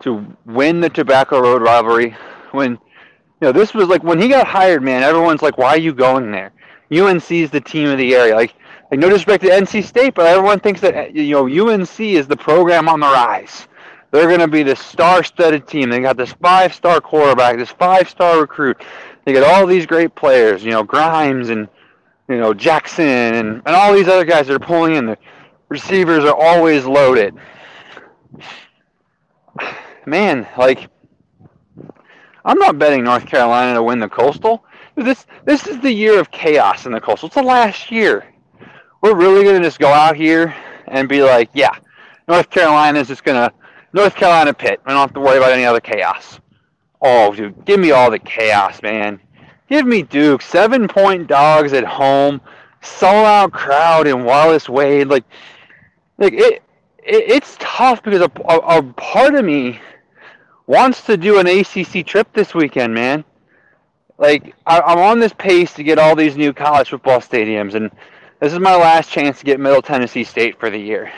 to 0.02 0.26
win 0.45 0.82
the 0.82 0.89
Tobacco 0.89 1.39
Road 1.39 1.64
rivalry 1.64 2.16
when 2.52 2.72
you 2.72 2.80
know 3.41 3.52
this 3.52 3.74
was 3.74 3.88
like 3.88 4.04
when 4.04 4.22
he 4.22 4.28
got 4.28 4.45
hired, 4.45 4.84
man, 4.84 5.02
everyone's 5.02 5.41
like, 5.41 5.58
Why 5.58 5.70
are 5.70 5.80
you 5.80 5.93
going 5.95 6.32
there? 6.32 6.52
UNC 6.91 7.32
is 7.32 7.49
the 7.49 7.62
team 7.62 7.89
of 7.89 7.97
the 7.97 8.14
area. 8.14 8.36
Like 8.36 8.54
like 8.92 9.00
no 9.00 9.08
disrespect 9.08 9.44
to 9.46 9.50
NC 9.50 9.86
State, 9.86 10.14
but 10.14 10.28
everyone 10.28 10.60
thinks 10.60 10.82
that 10.82 11.16
you 11.16 11.32
know 11.32 11.48
UNC 11.48 12.00
is 12.00 12.28
the 12.28 12.36
program 12.36 12.89
on 12.89 13.00
the 13.00 13.08
rise. 13.08 13.68
They're 14.12 14.28
going 14.28 14.42
to 14.42 14.48
be 14.50 14.62
the 14.64 14.76
star-studded 14.76 15.66
team. 15.66 15.89
They 15.89 16.02
got 16.02 16.18
this 16.18 16.34
five-star 16.34 17.00
quarterback, 17.00 17.56
this 17.56 17.70
five-star 17.70 18.42
recruit. 18.42 18.84
They 19.24 19.32
got 19.32 19.44
all 19.44 19.66
these 19.66 19.86
great 19.86 20.14
players, 20.16 20.66
you 20.66 20.72
know, 20.72 20.84
Grimes 20.84 21.50
and 21.50 21.70
you 22.28 22.38
know 22.38 22.54
Jackson 22.54 23.06
and, 23.06 23.62
and 23.66 23.76
all 23.76 23.94
these 23.94 24.10
other 24.10 24.26
guys 24.26 24.48
that 24.48 24.56
are 24.56 24.60
pulling 24.60 24.96
in. 24.96 25.06
The 25.06 25.18
receivers 25.70 26.26
are 26.26 26.36
always 26.36 26.86
loaded. 26.86 27.34
Man, 30.06 30.46
like 30.58 30.89
I'm 32.44 32.58
not 32.58 32.78
betting 32.78 33.06
North 33.06 33.26
Carolina 33.26 33.76
to 33.76 33.84
win 33.84 34.00
the 34.00 34.10
Coastal. 34.10 34.66
This 34.96 35.26
this 35.46 35.68
is 35.68 35.80
the 35.80 35.92
year 35.92 36.20
of 36.20 36.30
chaos 36.32 36.86
in 36.86 36.92
the 36.92 37.00
Coastal. 37.00 37.28
It's 37.28 37.36
the 37.36 37.44
last 37.44 37.89
year. 37.92 38.30
We're 39.02 39.16
really 39.16 39.43
gonna 39.43 39.62
just 39.62 39.80
go 39.80 39.89
out 39.89 40.16
here 40.16 40.56
and 40.88 41.10
be 41.10 41.24
like, 41.24 41.49
yeah, 41.54 41.76
North 42.28 42.49
Carolina 42.49 42.99
is 42.99 43.08
just 43.08 43.24
gonna 43.24 43.52
North 43.93 44.16
Carolina 44.16 44.54
pit. 44.54 44.80
I 44.86 44.91
don't 44.91 44.99
have 44.99 45.14
to 45.14 45.20
worry 45.20 45.38
about 45.38 45.52
any 45.52 45.66
other 45.66 45.80
chaos. 45.80 46.39
Oh, 47.02 47.34
dude, 47.34 47.66
give 47.66 47.80
me 47.80 47.91
all 47.91 48.12
the 48.12 48.20
chaos, 48.20 48.82
man. 48.82 49.20
Give 49.70 49.88
me 49.88 50.04
Duke. 50.04 50.41
Seven 50.41 50.88
point 50.88 51.28
dogs 51.28 51.74
at 51.74 51.84
home. 51.84 52.41
Sold 52.82 53.26
out 53.26 53.52
crowd 53.52 54.08
in 54.08 54.24
Wallace 54.24 54.70
Wade. 54.70 55.08
Like, 55.08 55.24
like 56.18 56.34
it, 56.34 56.62
it 56.99 57.32
it's 57.32 57.58
tough 57.60 58.04
because 58.04 58.22
a, 58.22 58.32
a, 58.47 58.80
a 58.80 58.84
part 58.93 59.34
of 59.36 59.43
me 59.43 59.80
wants 60.68 61.04
to 61.06 61.18
do 61.18 61.39
an 61.39 61.47
ACC 61.47 62.06
trip 62.06 62.32
this 62.34 62.54
weekend, 62.54 62.93
man. 62.93 63.24
Like, 64.18 64.56
I, 64.68 64.82
I'm 64.82 64.99
on 64.99 65.20
this 65.20 65.34
pace 65.34 65.74
to 65.74 65.84
get 65.84 65.97
all 65.97 66.16
these 66.16 66.38
new 66.38 66.54
college 66.54 66.89
football 66.89 67.20
stadiums, 67.20 67.74
and 67.74 67.89
this 68.42 68.54
is 68.54 68.60
my 68.60 68.76
last 68.76 69.12
chance 69.12 69.38
to 69.38 69.46
get 69.46 69.60
Middle 69.60 69.84
Tennessee 69.84 70.24
State 70.24 70.60
for 70.60 70.72
the 70.72 70.80
year. 70.80 71.12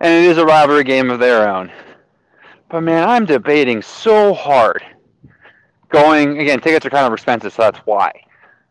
And 0.00 0.24
it 0.24 0.30
is 0.30 0.38
a 0.38 0.44
rivalry 0.44 0.82
game 0.82 1.10
of 1.10 1.20
their 1.20 1.48
own. 1.48 1.70
But 2.70 2.80
man, 2.80 3.06
I'm 3.06 3.26
debating 3.26 3.82
so 3.82 4.32
hard. 4.32 4.82
Going 5.90 6.40
again, 6.40 6.60
tickets 6.60 6.86
are 6.86 6.90
kind 6.90 7.06
of 7.06 7.12
expensive, 7.12 7.52
so 7.52 7.62
that's 7.62 7.78
why. 7.80 8.10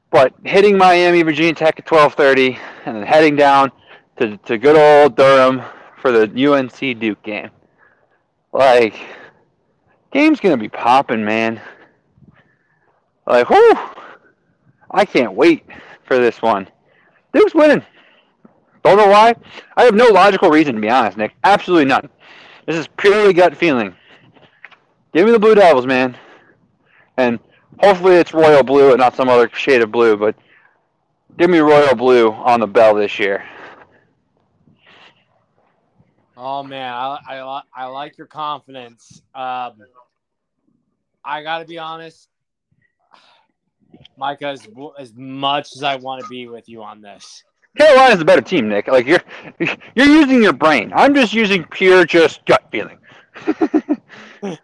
But 0.10 0.34
hitting 0.43 0.78
Miami, 0.78 1.22
Virginia 1.22 1.54
Tech 1.54 1.80
at 1.80 1.86
12:30, 1.86 2.58
and 2.86 2.97
then 2.97 3.04
heading 3.04 3.36
down 3.36 3.72
to 4.18 4.36
to 4.38 4.58
good 4.58 4.76
old 4.76 5.16
Durham 5.16 5.62
for 6.01 6.12
the 6.12 6.24
UNC 6.24 6.99
Duke 6.99 7.22
game. 7.22 7.51
Like, 8.51 8.95
game's 10.12 10.39
gonna 10.39 10.58
be 10.58 10.70
popping, 10.70 11.24
man. 11.24 11.62
Like, 13.28 13.49
whoo! 13.49 13.74
I 14.91 15.06
can't 15.06 15.34
wait 15.34 15.66
for 16.04 16.18
this 16.18 16.41
one. 16.41 16.68
Duke's 17.34 17.53
winning. 17.55 17.84
Don't 18.84 18.97
know 18.97 19.07
why. 19.07 19.36
I 19.75 19.84
have 19.84 19.95
no 19.95 20.07
logical 20.07 20.49
reason 20.49 20.75
to 20.75 20.81
be 20.81 20.89
honest, 20.89 21.17
Nick. 21.17 21.34
Absolutely 21.43 21.86
none. 21.86 22.09
This 22.65 22.75
is 22.75 22.88
purely 22.97 23.34
gut 23.34 23.55
feeling. 23.55 23.95
Give 25.13 25.25
me 25.25 25.31
the 25.31 25.39
Blue 25.39 25.55
Devils, 25.55 25.86
man. 25.86 26.17
And 27.17 27.39
hopefully 27.79 28.15
it's 28.15 28.34
royal 28.34 28.63
blue 28.63 28.91
and 28.91 28.99
not 28.99 29.15
some 29.15 29.29
other 29.29 29.49
shade 29.53 29.81
of 29.81 29.91
blue. 29.91 30.17
But 30.17 30.36
Give 31.38 31.49
me 31.49 31.57
royal 31.59 31.95
blue 31.95 32.31
on 32.31 32.59
the 32.59 32.67
bell 32.67 32.93
this 32.93 33.17
year. 33.17 33.43
Oh 36.38 36.61
man, 36.61 36.93
I, 36.93 37.17
I, 37.27 37.61
I 37.75 37.86
like 37.86 38.17
your 38.17 38.27
confidence. 38.27 39.21
Um, 39.34 39.77
I 41.25 41.41
got 41.41 41.59
to 41.59 41.65
be 41.65 41.79
honest, 41.79 42.29
Micah, 44.18 44.47
as, 44.47 44.68
as 44.99 45.14
much 45.16 45.76
as 45.76 45.84
I 45.84 45.95
want 45.95 46.22
to 46.22 46.28
be 46.28 46.47
with 46.47 46.70
you 46.70 46.84
on 46.84 47.01
this, 47.01 47.43
Carolina's 47.78 48.22
a 48.22 48.26
better 48.26 48.41
team, 48.41 48.70
Nick. 48.70 48.88
Like 48.88 49.07
you're 49.07 49.24
you're 49.95 50.05
using 50.05 50.43
your 50.43 50.53
brain. 50.53 50.91
I'm 50.95 51.16
just 51.16 51.34
using 51.34 51.64
pure 51.66 52.05
just 52.05 52.45
gut 52.45 52.64
feeling. 52.72 52.99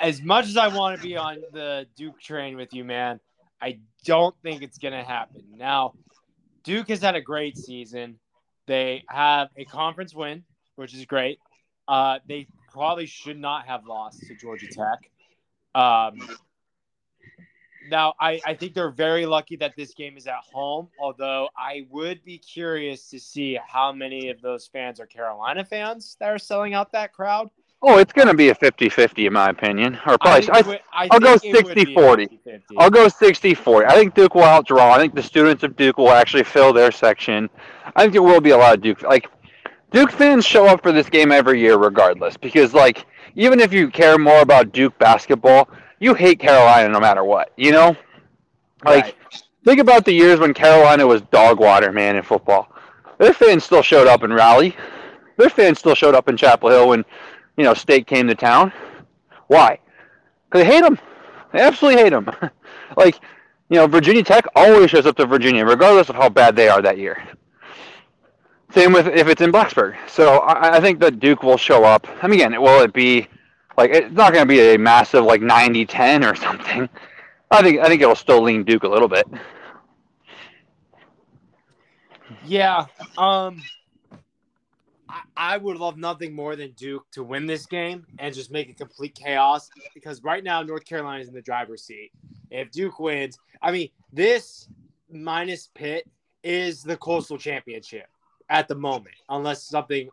as 0.00 0.22
much 0.22 0.46
as 0.46 0.56
I 0.56 0.68
want 0.68 0.96
to 0.96 1.02
be 1.02 1.16
on 1.16 1.42
the 1.52 1.86
Duke 1.96 2.18
train 2.20 2.56
with 2.56 2.72
you, 2.72 2.84
man, 2.84 3.20
I 3.60 3.78
don't 4.04 4.34
think 4.42 4.62
it's 4.62 4.78
gonna 4.78 5.04
happen. 5.04 5.42
Now, 5.56 5.92
Duke 6.64 6.88
has 6.88 7.02
had 7.02 7.14
a 7.14 7.20
great 7.20 7.58
season. 7.58 8.18
They 8.66 9.04
have 9.08 9.48
a 9.56 9.64
conference 9.64 10.14
win, 10.14 10.44
which 10.76 10.94
is 10.94 11.04
great. 11.04 11.40
Uh, 11.86 12.20
they 12.26 12.46
probably 12.70 13.06
should 13.06 13.38
not 13.38 13.66
have 13.66 13.84
lost 13.86 14.20
to 14.26 14.34
Georgia 14.34 14.66
Tech. 14.68 15.10
Um, 15.74 16.18
now, 17.90 18.14
I, 18.20 18.40
I 18.44 18.54
think 18.54 18.74
they're 18.74 18.90
very 18.90 19.26
lucky 19.26 19.56
that 19.56 19.74
this 19.76 19.94
game 19.94 20.16
is 20.16 20.26
at 20.26 20.40
home, 20.52 20.88
although 21.00 21.48
I 21.56 21.86
would 21.90 22.24
be 22.24 22.38
curious 22.38 23.08
to 23.10 23.18
see 23.18 23.58
how 23.66 23.92
many 23.92 24.28
of 24.30 24.40
those 24.40 24.66
fans 24.66 25.00
are 25.00 25.06
Carolina 25.06 25.64
fans 25.64 26.16
that 26.20 26.28
are 26.28 26.38
selling 26.38 26.74
out 26.74 26.92
that 26.92 27.12
crowd. 27.12 27.50
Oh, 27.84 27.98
it's 27.98 28.12
going 28.12 28.28
to 28.28 28.34
be 28.34 28.50
a 28.50 28.54
50-50 28.54 29.26
in 29.26 29.32
my 29.32 29.50
opinion. 29.50 29.98
Or 30.06 30.16
probably, 30.16 30.48
I, 30.50 30.60
would, 30.60 30.80
I 30.92 31.08
will 31.10 31.20
go 31.20 31.36
60-40. 31.36 32.38
I'll 32.78 32.90
go 32.90 33.06
60-40. 33.06 33.86
I 33.86 33.94
think 33.94 34.14
Duke 34.14 34.36
will 34.36 34.42
outdraw. 34.42 34.92
I 34.92 34.98
think 34.98 35.14
the 35.14 35.22
students 35.22 35.64
of 35.64 35.74
Duke 35.76 35.98
will 35.98 36.10
actually 36.10 36.44
fill 36.44 36.72
their 36.72 36.92
section. 36.92 37.50
I 37.96 38.02
think 38.02 38.12
there 38.12 38.22
will 38.22 38.40
be 38.40 38.50
a 38.50 38.56
lot 38.56 38.74
of 38.74 38.82
Duke. 38.82 39.02
Like, 39.02 39.28
Duke 39.90 40.12
fans 40.12 40.46
show 40.46 40.66
up 40.66 40.82
for 40.82 40.92
this 40.92 41.08
game 41.08 41.32
every 41.32 41.60
year 41.60 41.76
regardless 41.76 42.36
because, 42.36 42.72
like, 42.72 43.04
even 43.34 43.58
if 43.58 43.72
you 43.72 43.90
care 43.90 44.16
more 44.16 44.40
about 44.40 44.72
Duke 44.72 44.96
basketball– 44.98 45.68
you 46.02 46.14
hate 46.14 46.40
Carolina 46.40 46.88
no 46.88 46.98
matter 46.98 47.22
what, 47.22 47.52
you 47.56 47.70
know? 47.70 47.96
Like, 48.84 49.04
right. 49.04 49.42
think 49.64 49.78
about 49.78 50.04
the 50.04 50.12
years 50.12 50.40
when 50.40 50.52
Carolina 50.52 51.06
was 51.06 51.22
dog 51.22 51.60
water, 51.60 51.92
man, 51.92 52.16
in 52.16 52.24
football. 52.24 52.74
Their 53.18 53.32
fans 53.32 53.62
still 53.62 53.82
showed 53.82 54.08
up 54.08 54.24
in 54.24 54.32
Raleigh. 54.32 54.76
Their 55.36 55.48
fans 55.48 55.78
still 55.78 55.94
showed 55.94 56.16
up 56.16 56.28
in 56.28 56.36
Chapel 56.36 56.70
Hill 56.70 56.88
when, 56.88 57.04
you 57.56 57.62
know, 57.62 57.72
State 57.72 58.08
came 58.08 58.26
to 58.26 58.34
town. 58.34 58.72
Why? 59.46 59.78
Because 60.46 60.66
they 60.66 60.74
hate 60.74 60.82
them. 60.82 60.98
They 61.52 61.60
absolutely 61.60 62.02
hate 62.02 62.10
them. 62.10 62.28
like, 62.96 63.20
you 63.68 63.76
know, 63.76 63.86
Virginia 63.86 64.24
Tech 64.24 64.44
always 64.56 64.90
shows 64.90 65.06
up 65.06 65.16
to 65.18 65.26
Virginia, 65.26 65.64
regardless 65.64 66.08
of 66.08 66.16
how 66.16 66.28
bad 66.28 66.56
they 66.56 66.68
are 66.68 66.82
that 66.82 66.98
year. 66.98 67.22
Same 68.74 68.92
with 68.92 69.06
if 69.06 69.28
it's 69.28 69.40
in 69.40 69.52
Blacksburg. 69.52 69.94
So 70.08 70.38
I, 70.38 70.78
I 70.78 70.80
think 70.80 70.98
that 70.98 71.20
Duke 71.20 71.44
will 71.44 71.58
show 71.58 71.84
up. 71.84 72.08
I 72.22 72.26
mean, 72.26 72.40
again, 72.40 72.60
will 72.60 72.80
it 72.80 72.92
be 72.92 73.28
like 73.76 73.90
it's 73.90 74.12
not 74.12 74.32
going 74.32 74.46
to 74.46 74.48
be 74.48 74.60
a 74.60 74.78
massive 74.78 75.24
like 75.24 75.40
90-10 75.40 76.30
or 76.30 76.34
something. 76.34 76.88
I 77.50 77.62
think 77.62 77.80
I 77.80 77.86
think 77.86 78.00
it'll 78.02 78.14
still 78.14 78.42
lean 78.42 78.64
Duke 78.64 78.84
a 78.84 78.88
little 78.88 79.08
bit. 79.08 79.26
Yeah, 82.44 82.86
um, 83.18 83.62
I, 85.08 85.22
I 85.36 85.56
would 85.58 85.76
love 85.76 85.96
nothing 85.96 86.34
more 86.34 86.56
than 86.56 86.72
Duke 86.72 87.04
to 87.12 87.22
win 87.22 87.46
this 87.46 87.66
game 87.66 88.06
and 88.18 88.34
just 88.34 88.50
make 88.50 88.68
it 88.68 88.78
complete 88.78 89.14
chaos 89.14 89.68
because 89.94 90.22
right 90.22 90.42
now 90.42 90.62
North 90.62 90.84
Carolina 90.84 91.20
is 91.20 91.28
in 91.28 91.34
the 91.34 91.42
driver's 91.42 91.84
seat. 91.84 92.10
If 92.50 92.70
Duke 92.70 92.98
wins, 92.98 93.38
I 93.60 93.70
mean 93.70 93.90
this 94.12 94.68
minus 95.10 95.68
Pitt 95.74 96.08
is 96.42 96.82
the 96.82 96.96
Coastal 96.96 97.38
Championship 97.38 98.06
at 98.48 98.66
the 98.66 98.74
moment, 98.74 99.14
unless 99.28 99.62
something 99.62 100.08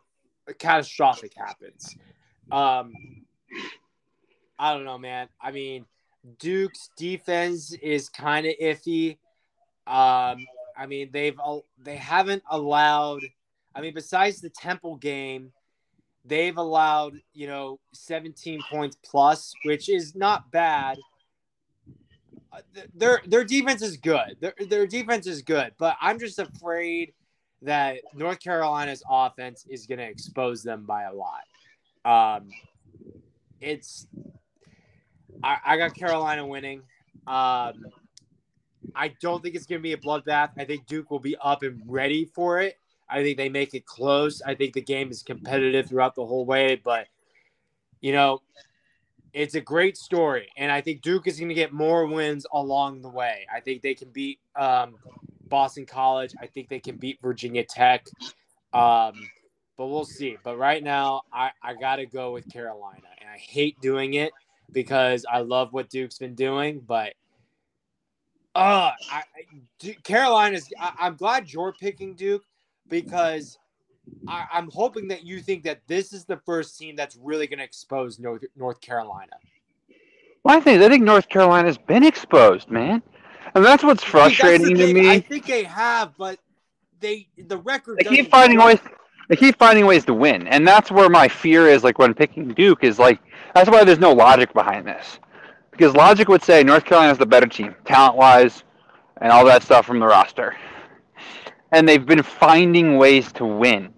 catastrophic 0.58 1.32
happens. 1.36 1.96
Um, 2.52 2.92
I 4.58 4.74
don't 4.74 4.84
know, 4.84 4.98
man. 4.98 5.28
I 5.40 5.52
mean, 5.52 5.86
Duke's 6.38 6.90
defense 6.96 7.72
is 7.72 8.08
kind 8.08 8.46
of 8.46 8.54
iffy. 8.60 9.12
Um, 9.86 10.46
I 10.76 10.86
mean, 10.86 11.10
they've 11.12 11.38
they 11.78 11.96
haven't 11.96 12.42
allowed. 12.50 13.22
I 13.74 13.80
mean, 13.80 13.94
besides 13.94 14.40
the 14.40 14.50
Temple 14.50 14.96
game, 14.96 15.52
they've 16.24 16.56
allowed 16.56 17.14
you 17.32 17.46
know 17.46 17.80
17 17.92 18.60
points 18.70 18.96
plus, 19.04 19.54
which 19.64 19.88
is 19.88 20.14
not 20.14 20.50
bad. 20.50 20.98
Uh, 22.52 22.60
their 22.94 23.22
their 23.26 23.44
defense 23.44 23.82
is 23.82 23.96
good. 23.96 24.36
Their 24.40 24.54
their 24.68 24.86
defense 24.86 25.26
is 25.26 25.42
good, 25.42 25.72
but 25.78 25.96
I'm 26.00 26.18
just 26.18 26.38
afraid 26.38 27.14
that 27.62 27.98
North 28.14 28.40
Carolina's 28.40 29.02
offense 29.08 29.66
is 29.68 29.86
going 29.86 29.98
to 29.98 30.06
expose 30.06 30.62
them 30.62 30.84
by 30.84 31.04
a 31.04 31.12
lot. 31.12 31.42
Um, 32.04 32.48
it's 33.60 34.06
I, 35.42 35.58
I 35.64 35.76
got 35.76 35.94
Carolina 35.94 36.46
winning. 36.46 36.82
Um, 37.26 37.86
I 38.94 39.14
don't 39.20 39.42
think 39.42 39.54
it's 39.54 39.66
going 39.66 39.80
to 39.80 39.82
be 39.82 39.92
a 39.92 39.96
bloodbath. 39.96 40.50
I 40.58 40.64
think 40.64 40.86
Duke 40.86 41.10
will 41.10 41.20
be 41.20 41.36
up 41.36 41.62
and 41.62 41.82
ready 41.86 42.24
for 42.24 42.60
it. 42.60 42.78
I 43.08 43.22
think 43.22 43.36
they 43.36 43.48
make 43.48 43.74
it 43.74 43.86
close. 43.86 44.40
I 44.42 44.54
think 44.54 44.72
the 44.72 44.80
game 44.80 45.10
is 45.10 45.22
competitive 45.22 45.88
throughout 45.88 46.14
the 46.14 46.24
whole 46.24 46.44
way, 46.46 46.80
but 46.82 47.06
you 48.00 48.12
know, 48.12 48.40
it's 49.32 49.54
a 49.54 49.60
great 49.60 49.96
story, 49.96 50.48
and 50.56 50.72
I 50.72 50.80
think 50.80 51.02
Duke 51.02 51.28
is 51.28 51.38
going 51.38 51.50
to 51.50 51.54
get 51.54 51.72
more 51.72 52.06
wins 52.06 52.46
along 52.52 53.02
the 53.02 53.08
way. 53.08 53.46
I 53.52 53.60
think 53.60 53.82
they 53.82 53.94
can 53.94 54.10
beat 54.10 54.40
um, 54.56 54.96
Boston 55.48 55.86
College. 55.86 56.34
I 56.40 56.46
think 56.46 56.68
they 56.68 56.80
can 56.80 56.96
beat 56.96 57.18
Virginia 57.22 57.64
Tech. 57.64 58.06
Um, 58.72 59.12
but 59.76 59.86
we'll 59.86 60.04
see. 60.04 60.36
But 60.42 60.58
right 60.58 60.82
now, 60.82 61.22
I, 61.32 61.50
I 61.62 61.74
got 61.74 61.96
to 61.96 62.06
go 62.06 62.32
with 62.32 62.50
Carolina. 62.52 63.09
I 63.32 63.36
hate 63.38 63.80
doing 63.80 64.14
it 64.14 64.32
because 64.72 65.24
I 65.30 65.40
love 65.40 65.72
what 65.72 65.88
Duke's 65.88 66.18
been 66.18 66.34
doing. 66.34 66.80
But 66.80 67.14
uh, 68.54 68.90
I, 69.10 69.22
Carolina's, 70.02 70.68
I, 70.78 70.92
I'm 70.98 71.16
glad 71.16 71.52
you're 71.52 71.72
picking 71.72 72.14
Duke 72.14 72.42
because 72.88 73.58
I, 74.26 74.46
am 74.52 74.68
hoping 74.72 75.08
that 75.08 75.24
you 75.24 75.40
think 75.40 75.62
that 75.64 75.80
this 75.86 76.12
is 76.12 76.24
the 76.24 76.38
first 76.38 76.78
team 76.78 76.96
that's 76.96 77.16
really 77.16 77.46
going 77.46 77.58
to 77.58 77.64
expose 77.64 78.18
North, 78.18 78.44
North 78.56 78.80
Carolina. 78.80 79.32
Well, 80.42 80.56
I 80.56 80.60
think 80.60 80.82
I 80.82 80.88
think 80.88 81.04
North 81.04 81.28
Carolina's 81.28 81.76
been 81.76 82.02
exposed, 82.02 82.70
man, 82.70 83.02
and 83.54 83.62
that's 83.62 83.84
what's 83.84 84.02
frustrating 84.02 84.74
that's 84.74 84.90
to 84.90 84.94
me. 84.94 85.10
I 85.10 85.20
think 85.20 85.46
they 85.46 85.64
have, 85.64 86.16
but 86.16 86.38
they 86.98 87.28
the 87.36 87.58
record. 87.58 87.98
They 88.02 88.08
keep 88.08 88.30
finding 88.30 88.58
ways 88.58 88.78
they 89.30 89.36
keep 89.36 89.56
finding 89.58 89.86
ways 89.86 90.04
to 90.06 90.12
win, 90.12 90.48
and 90.48 90.66
that's 90.66 90.90
where 90.90 91.08
my 91.08 91.28
fear 91.28 91.68
is. 91.68 91.84
Like 91.84 92.00
when 92.00 92.14
picking 92.14 92.48
Duke, 92.48 92.82
is 92.82 92.98
like 92.98 93.20
that's 93.54 93.70
why 93.70 93.84
there's 93.84 94.00
no 94.00 94.12
logic 94.12 94.52
behind 94.52 94.84
this, 94.84 95.20
because 95.70 95.94
logic 95.94 96.26
would 96.26 96.42
say 96.42 96.64
North 96.64 96.84
Carolina's 96.84 97.16
the 97.16 97.26
better 97.26 97.46
team, 97.46 97.76
talent 97.84 98.16
wise, 98.16 98.64
and 99.20 99.30
all 99.30 99.44
that 99.44 99.62
stuff 99.62 99.86
from 99.86 100.00
the 100.00 100.06
roster, 100.06 100.56
and 101.70 101.88
they've 101.88 102.04
been 102.04 102.24
finding 102.24 102.98
ways 102.98 103.30
to 103.34 103.46
win. 103.46 103.94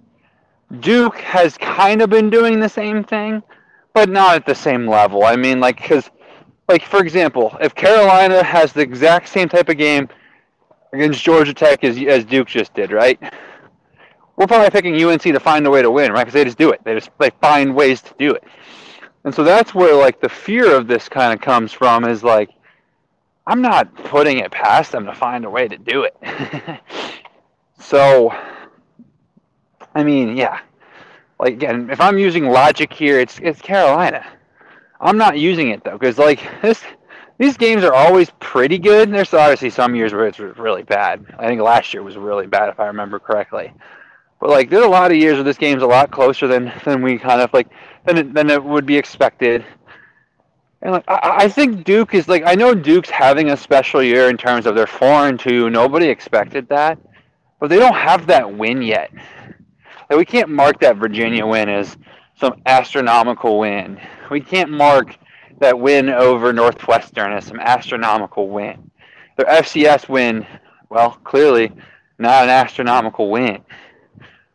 Duke 0.81 1.17
has 1.17 1.57
kind 1.57 2.03
of 2.03 2.11
been 2.11 2.29
doing 2.29 2.61
the 2.61 2.69
same 2.69 3.03
thing, 3.03 3.43
but 3.95 4.11
not 4.11 4.37
at 4.37 4.45
the 4.45 4.55
same 4.55 4.87
level. 4.87 5.25
I 5.25 5.37
mean, 5.37 5.61
like 5.61 5.79
because, 5.79 6.11
like 6.69 6.85
for 6.85 7.01
example, 7.01 7.57
if 7.59 7.75
Carolina 7.75 8.43
has 8.43 8.75
the 8.75 8.83
exact 8.83 9.31
same 9.31 9.49
type 9.49 9.71
of 9.71 9.79
game 9.79 10.11
against 10.93 11.25
Georgia 11.25 11.55
Tech 11.55 11.85
as 11.85 11.97
as 12.03 12.27
Duke 12.27 12.49
just 12.49 12.75
did, 12.75 12.93
right? 12.93 13.19
We're 14.37 14.47
probably 14.47 14.71
picking 14.71 15.03
UNC 15.03 15.23
to 15.23 15.41
find 15.41 15.67
a 15.67 15.71
way 15.71 15.83
to 15.83 15.91
win, 15.91 16.13
right? 16.13 16.23
Because 16.23 16.35
they 16.35 16.45
just 16.45 16.59
do 16.59 16.71
it. 16.71 16.81
They 16.85 16.95
just 16.95 17.11
they 17.19 17.31
find 17.41 17.75
ways 17.75 18.01
to 18.03 18.15
do 18.19 18.33
it. 18.33 18.45
And 19.25 19.35
so 19.35 19.45
that's 19.45 19.75
where 19.75 19.95
like 19.95 20.21
the 20.21 20.29
fear 20.29 20.75
of 20.75 20.87
this 20.87 21.09
kind 21.09 21.33
of 21.33 21.41
comes 21.41 21.73
from 21.73 22.05
is 22.05 22.25
like 22.25 22.51
I'm 23.47 23.61
not 23.61 23.95
putting 23.95 24.39
it 24.39 24.51
past 24.51 24.93
them 24.93 25.07
to 25.07 25.15
find 25.15 25.45
a 25.45 25.51
way 25.51 25.69
to 25.69 25.79
do 25.79 26.05
it. 26.05 26.17
so 27.79 28.35
I 29.95 30.03
mean, 30.03 30.37
yeah. 30.37 30.61
Like 31.39 31.55
again, 31.55 31.91
if 31.91 32.01
I'm 32.01 32.19
using 32.19 32.47
logic 32.47 32.93
here, 32.93 33.21
it's 33.21 33.39
it's 33.41 33.61
Carolina. 33.61 34.25
I'm 35.01 35.19
not 35.19 35.39
using 35.39 35.71
it 35.71 35.83
though, 35.85 35.99
because 35.99 36.19
like 36.19 36.41
this 36.63 36.83
these 37.39 37.57
games 37.57 37.83
are 37.83 37.93
always 37.93 38.31
pretty 38.39 38.79
good. 38.79 39.13
There's 39.13 39.35
obviously 39.35 39.71
some 39.71 39.97
years 39.97 40.13
where 40.13 40.27
it's 40.27 40.39
really 40.39 40.85
bad. 40.85 41.27
I 41.39 41.49
think 41.49 41.61
last 41.61 41.93
year 41.93 42.03
was 42.03 42.17
really 42.17 42.47
bad 42.47 42.69
if 42.69 42.79
I 42.79 42.87
remember 42.87 43.19
correctly. 43.19 43.73
But 44.43 44.51
like, 44.51 44.71
there's 44.71 44.85
a 44.85 44.89
lot 44.89 45.13
of 45.13 45.17
years 45.17 45.35
where 45.35 45.45
this 45.45 45.57
game's 45.57 45.85
a 45.85 45.87
lot 45.87 46.11
closer 46.11 46.49
than 46.49 46.73
than 46.85 47.01
we 47.01 47.17
kind 47.17 47.41
of 47.41 47.53
like 47.53 47.69
than 48.05 48.19
it, 48.19 48.35
than 48.35 48.51
it 48.51 48.63
would 48.63 48.85
be 48.85 48.97
expected. 48.97 49.65
And 50.83 50.91
like, 50.91 51.05
I, 51.07 51.45
I 51.45 51.49
think 51.49 51.85
Duke 51.85 52.13
is 52.13 52.27
like, 52.27 52.43
I 52.45 52.57
know 52.57 52.75
Duke's 52.75 53.09
having 53.09 53.51
a 53.51 53.57
special 53.57 54.03
year 54.03 54.29
in 54.31 54.37
terms 54.37 54.67
of 54.67 54.75
their 54.75 54.89
four 54.89 55.29
and 55.29 55.39
two. 55.39 55.71
Nobody 55.71 56.09
expected 56.09 56.69
that, 56.71 56.99
but 57.61 57.71
they 57.71 57.79
don't 57.79 57.95
have 57.95 58.27
that 58.27 58.53
win 58.53 58.83
yet. 58.83 59.13
Like, 60.11 60.19
we 60.19 60.25
can't 60.25 60.49
mark 60.49 60.81
that 60.81 60.97
Virginia 60.97 61.47
win 61.47 61.69
as 61.69 61.97
some 62.35 62.61
astronomical 62.67 63.61
win. 63.61 64.01
We 64.29 64.41
can't 64.41 64.71
mark 64.71 65.17
that 65.61 65.79
win 65.79 66.09
over 66.09 66.53
Northwestern 66.53 67.33
as 67.33 67.45
some 67.45 67.61
astronomical 67.61 68.49
win. 68.49 68.91
Their 69.37 69.47
FCS 69.47 70.09
win 70.09 70.45
Well, 70.91 71.13
clearly 71.23 71.71
not 72.19 72.43
an 72.43 72.51
astronomical 72.51 73.31
win. 73.31 73.63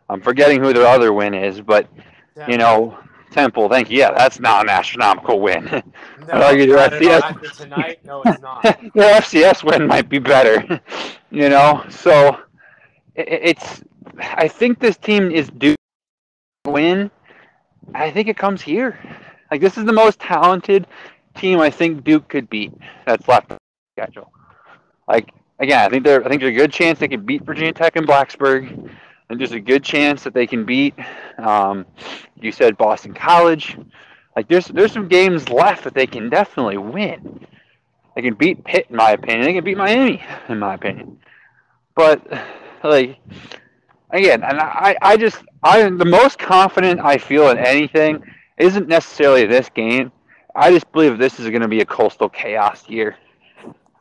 I'm 0.09 0.21
forgetting 0.21 0.61
who 0.61 0.73
their 0.73 0.87
other 0.87 1.13
win 1.13 1.33
is, 1.33 1.61
but 1.61 1.87
you 2.47 2.57
know, 2.57 2.97
Temple. 3.31 3.67
Thank 3.69 3.89
you. 3.89 3.99
Yeah, 3.99 4.11
that's 4.11 4.39
not 4.39 4.63
an 4.63 4.69
astronomical 4.69 5.39
win. 5.39 5.65
no, 6.27 6.49
your 6.51 6.77
FCS 6.77 7.57
tonight. 7.57 7.99
No, 8.05 8.21
it's 8.25 8.41
not. 8.41 8.63
their 8.95 9.21
FCS 9.21 9.63
win 9.63 9.85
might 9.85 10.09
be 10.09 10.19
better. 10.19 10.81
you 11.31 11.49
know, 11.49 11.83
so 11.89 12.39
it, 13.15 13.27
it's. 13.27 13.83
I 14.19 14.47
think 14.47 14.79
this 14.79 14.97
team 14.97 15.31
is 15.31 15.49
due 15.49 15.75
win. 16.65 17.11
I 17.93 18.09
think 18.11 18.27
it 18.27 18.37
comes 18.37 18.61
here. 18.61 18.97
Like 19.51 19.61
this 19.61 19.77
is 19.77 19.85
the 19.85 19.93
most 19.93 20.19
talented 20.19 20.87
team 21.35 21.59
I 21.59 21.69
think 21.69 22.03
Duke 22.03 22.27
could 22.29 22.49
beat. 22.49 22.73
That's 23.05 23.27
left 23.27 23.51
schedule. 23.93 24.31
Like 25.07 25.31
again, 25.59 25.85
I 25.85 25.89
think 25.89 26.03
they're 26.03 26.23
I 26.25 26.29
think 26.29 26.41
there's 26.41 26.55
a 26.55 26.57
good 26.57 26.71
chance 26.71 26.99
they 26.99 27.07
could 27.07 27.25
beat 27.25 27.43
Virginia 27.43 27.73
Tech 27.73 27.95
and 27.95 28.07
Blacksburg. 28.07 28.89
And 29.29 29.39
there's 29.39 29.51
a 29.51 29.59
good 29.59 29.83
chance 29.83 30.23
that 30.23 30.33
they 30.33 30.47
can 30.47 30.65
beat. 30.65 30.95
Um, 31.37 31.85
you 32.39 32.51
said 32.51 32.77
Boston 32.77 33.13
College. 33.13 33.77
Like 34.35 34.47
there's 34.47 34.67
there's 34.67 34.93
some 34.93 35.07
games 35.07 35.49
left 35.49 35.83
that 35.83 35.93
they 35.93 36.07
can 36.07 36.29
definitely 36.29 36.77
win. 36.77 37.45
They 38.15 38.21
can 38.21 38.35
beat 38.35 38.63
Pitt, 38.63 38.87
in 38.89 38.95
my 38.95 39.11
opinion. 39.11 39.45
They 39.45 39.53
can 39.53 39.63
beat 39.63 39.77
Miami, 39.77 40.23
in 40.49 40.59
my 40.59 40.75
opinion. 40.75 41.19
But 41.95 42.21
like 42.83 43.19
again, 44.11 44.43
and 44.43 44.59
I, 44.59 44.95
I 45.01 45.17
just 45.17 45.43
I 45.63 45.81
the 45.89 46.05
most 46.05 46.39
confident 46.39 46.99
I 46.99 47.17
feel 47.17 47.49
in 47.49 47.57
anything 47.57 48.23
isn't 48.57 48.87
necessarily 48.87 49.45
this 49.45 49.69
game. 49.69 50.11
I 50.55 50.71
just 50.71 50.91
believe 50.91 51.17
this 51.17 51.39
is 51.39 51.49
going 51.49 51.61
to 51.61 51.67
be 51.67 51.81
a 51.81 51.85
coastal 51.85 52.29
chaos 52.29 52.87
year. 52.89 53.15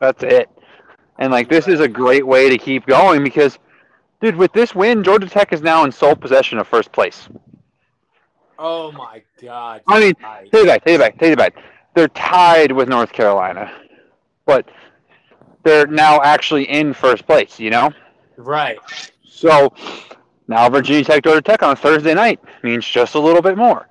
That's 0.00 0.22
it. 0.22 0.48
And 1.18 1.32
like 1.32 1.48
this 1.48 1.68
is 1.68 1.80
a 1.80 1.88
great 1.88 2.26
way 2.26 2.48
to 2.48 2.58
keep 2.58 2.86
going 2.86 3.24
because 3.24 3.58
dude, 4.20 4.36
with 4.36 4.52
this 4.52 4.74
win, 4.74 5.02
Georgia 5.02 5.28
Tech 5.28 5.52
is 5.52 5.62
now 5.62 5.84
in 5.84 5.92
sole 5.92 6.14
possession 6.14 6.58
of 6.58 6.66
first 6.66 6.92
place. 6.92 7.28
Oh 8.58 8.90
my 8.92 9.22
god. 9.42 9.82
I 9.86 10.00
mean, 10.00 10.14
take 10.50 10.64
it 10.64 10.66
back, 10.66 10.84
take 10.84 10.94
it 10.94 10.98
back, 10.98 11.18
take 11.18 11.32
it 11.32 11.38
back. 11.38 11.56
They're 11.94 12.08
tied 12.08 12.72
with 12.72 12.88
North 12.88 13.12
Carolina. 13.12 13.70
But 14.46 14.68
they're 15.62 15.86
now 15.86 16.22
actually 16.22 16.64
in 16.70 16.92
first 16.92 17.26
place, 17.26 17.58
you 17.58 17.70
know? 17.70 17.90
Right. 18.36 18.78
So 19.24 19.74
now 20.48 20.68
Virginia 20.70 21.04
Tech 21.04 21.24
Georgia 21.24 21.42
Tech 21.42 21.62
on 21.62 21.72
a 21.72 21.76
Thursday 21.76 22.14
night 22.14 22.40
means 22.62 22.86
just 22.86 23.14
a 23.14 23.18
little 23.18 23.42
bit 23.42 23.56
more. 23.56 23.88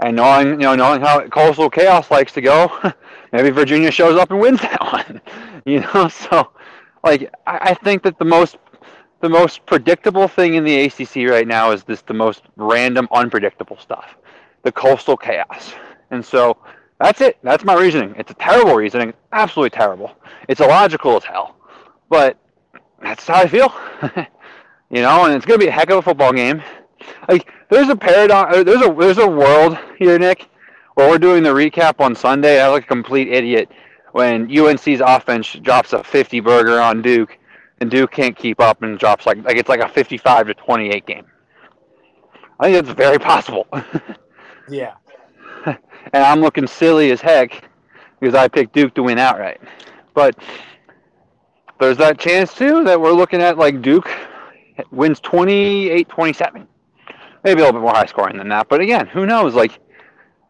And 0.00 0.16
knowing 0.16 0.48
you 0.52 0.56
know 0.56 0.74
knowing 0.74 1.00
how 1.00 1.26
coastal 1.28 1.68
chaos 1.68 2.10
likes 2.10 2.32
to 2.32 2.40
go, 2.40 2.70
maybe 3.32 3.50
Virginia 3.50 3.90
shows 3.90 4.18
up 4.18 4.30
and 4.30 4.40
wins 4.40 4.60
that 4.60 4.80
one. 4.92 5.20
You 5.66 5.80
know, 5.80 6.08
so 6.08 6.50
like 7.04 7.32
I, 7.46 7.58
I 7.70 7.74
think 7.74 8.02
that 8.04 8.18
the 8.18 8.24
most 8.24 8.56
the 9.20 9.28
most 9.28 9.64
predictable 9.66 10.28
thing 10.28 10.54
in 10.54 10.64
the 10.64 10.84
ACC 10.84 11.30
right 11.30 11.46
now 11.46 11.70
is 11.70 11.84
this 11.84 12.02
the 12.02 12.14
most 12.14 12.42
random, 12.56 13.06
unpredictable 13.12 13.78
stuff, 13.78 14.16
the 14.62 14.72
coastal 14.72 15.16
chaos. 15.16 15.74
And 16.10 16.24
so 16.24 16.56
that's 16.98 17.20
it. 17.20 17.38
That's 17.42 17.64
my 17.64 17.74
reasoning. 17.74 18.14
It's 18.18 18.30
a 18.30 18.34
terrible 18.34 18.74
reasoning, 18.74 19.14
absolutely 19.32 19.70
terrible. 19.70 20.16
It's 20.48 20.60
illogical 20.60 21.16
as 21.16 21.24
hell, 21.24 21.56
but 22.08 22.38
that's 23.02 23.26
how 23.26 23.34
I 23.34 23.46
feel. 23.46 23.72
you 24.90 25.02
know, 25.02 25.26
and 25.26 25.34
it's 25.34 25.46
gonna 25.46 25.58
be 25.58 25.68
a 25.68 25.72
heck 25.72 25.90
of 25.90 25.98
a 25.98 26.02
football 26.02 26.32
game. 26.32 26.62
Like 27.28 27.50
there's 27.70 27.88
a 27.88 27.96
paradox. 27.96 28.64
There's 28.64 28.82
a 28.82 28.92
there's 28.92 29.18
a 29.18 29.28
world 29.28 29.78
here, 29.98 30.18
Nick, 30.18 30.48
where 30.94 31.08
we're 31.08 31.18
doing 31.18 31.42
the 31.42 31.50
recap 31.50 32.00
on 32.00 32.14
Sunday. 32.14 32.60
I 32.60 32.66
look 32.66 32.74
like 32.74 32.84
a 32.84 32.88
complete 32.88 33.28
idiot 33.28 33.70
when 34.12 34.50
UNC's 34.50 35.00
offense 35.00 35.52
drops 35.62 35.92
a 35.92 36.02
50 36.02 36.40
burger 36.40 36.80
on 36.80 37.00
Duke 37.00 37.38
and 37.80 37.90
Duke 37.90 38.10
can't 38.12 38.36
keep 38.36 38.60
up 38.60 38.82
and 38.82 38.98
drops 38.98 39.26
like 39.26 39.42
like 39.44 39.56
it's 39.56 39.68
like 39.68 39.80
a 39.80 39.88
55 39.88 40.48
to 40.48 40.54
28 40.54 41.06
game. 41.06 41.26
I 42.58 42.70
think 42.70 42.86
it's 42.86 42.94
very 42.94 43.18
possible. 43.18 43.66
yeah. 44.68 44.94
And 45.66 46.24
I'm 46.24 46.40
looking 46.40 46.66
silly 46.66 47.10
as 47.10 47.20
heck 47.20 47.68
because 48.18 48.34
I 48.34 48.48
picked 48.48 48.74
Duke 48.74 48.94
to 48.94 49.02
win 49.02 49.18
outright. 49.18 49.60
But 50.14 50.36
there's 51.78 51.96
that 51.98 52.18
chance 52.18 52.54
too 52.54 52.84
that 52.84 53.00
we're 53.00 53.12
looking 53.12 53.40
at 53.40 53.58
like 53.58 53.80
Duke 53.80 54.10
wins 54.90 55.20
28-27. 55.20 56.66
Maybe 57.44 57.60
a 57.60 57.64
little 57.64 57.80
bit 57.80 57.82
more 57.82 57.94
high 57.94 58.06
scoring 58.06 58.36
than 58.36 58.48
that, 58.48 58.68
but 58.68 58.80
again, 58.80 59.06
who 59.06 59.24
knows 59.24 59.54
like 59.54 59.78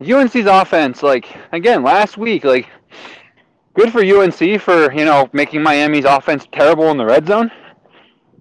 UNC's 0.01 0.47
offense 0.47 1.03
like 1.03 1.29
again 1.53 1.83
last 1.83 2.17
week 2.17 2.43
like 2.45 2.69
good 3.75 3.93
for 3.93 4.03
UNC 4.03 4.61
for 4.61 4.93
you 4.93 5.05
know 5.05 5.29
making 5.33 5.63
Miami's 5.63 6.05
offense 6.05 6.47
terrible 6.53 6.91
in 6.91 6.97
the 6.97 7.05
red 7.05 7.27
zone 7.27 7.51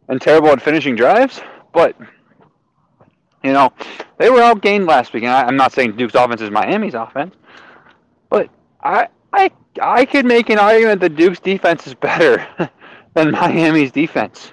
and 0.07 0.21
terrible 0.21 0.49
at 0.49 0.61
finishing 0.61 0.95
drives, 0.95 1.41
but 1.73 1.95
you 3.43 3.53
know 3.53 3.71
they 4.17 4.30
were 4.30 4.39
outgained 4.39 4.88
last 4.88 5.13
week. 5.13 5.23
And 5.23 5.32
I, 5.32 5.47
am 5.47 5.55
not 5.55 5.71
saying 5.71 5.95
Duke's 5.95 6.15
offense 6.15 6.41
is 6.41 6.51
Miami's 6.51 6.93
offense, 6.93 7.36
but 8.30 8.49
I 8.82 9.07
I 9.34 9.51
I 9.82 10.05
could 10.05 10.25
make 10.25 10.49
an 10.49 10.59
argument 10.59 11.01
that 11.01 11.15
Duke's 11.15 11.39
defense 11.39 11.88
is 11.88 11.93
better 11.95 12.45
than 13.13 13.32
Miami's 13.32 13.91
defense. 13.91 14.51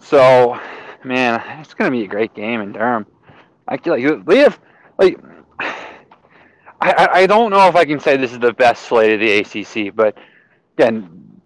So, 0.00 0.58
man, 1.04 1.42
it's 1.60 1.74
gonna 1.74 1.90
be 1.90 2.04
a 2.04 2.08
great 2.08 2.34
game 2.34 2.60
in 2.60 2.72
Durham. 2.72 3.06
I 3.66 3.76
feel 3.76 3.92
like 3.94 4.26
we 4.26 4.38
have 4.38 4.58
like 4.98 5.18
I, 6.80 7.08
I 7.12 7.26
don't 7.26 7.50
know 7.50 7.66
if 7.68 7.74
I 7.74 7.84
can 7.84 7.98
say 7.98 8.16
this 8.16 8.32
is 8.32 8.38
the 8.38 8.52
best 8.52 8.84
slate 8.84 9.14
of 9.14 9.20
the 9.20 9.38
ACC, 9.38 9.94
but 9.94 10.16
again, 10.76 11.40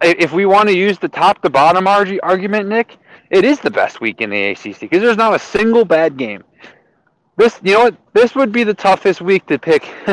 if 0.00 0.32
we 0.32 0.46
want 0.46 0.68
to 0.68 0.76
use 0.76 0.98
the 0.98 1.08
top 1.08 1.42
to 1.42 1.50
bottom 1.50 1.86
argument, 1.86 2.68
Nick, 2.68 2.96
it 3.30 3.44
is 3.44 3.60
the 3.60 3.70
best 3.70 4.00
week 4.00 4.20
in 4.20 4.30
the 4.30 4.50
ACC 4.50 4.80
because 4.80 5.02
there's 5.02 5.16
not 5.16 5.34
a 5.34 5.38
single 5.38 5.84
bad 5.84 6.16
game. 6.16 6.44
This, 7.36 7.58
you 7.62 7.74
know 7.74 7.84
what? 7.84 7.96
This 8.12 8.34
would 8.34 8.52
be 8.52 8.64
the 8.64 8.74
toughest 8.74 9.20
week 9.20 9.46
to 9.46 9.58
pick. 9.58 9.88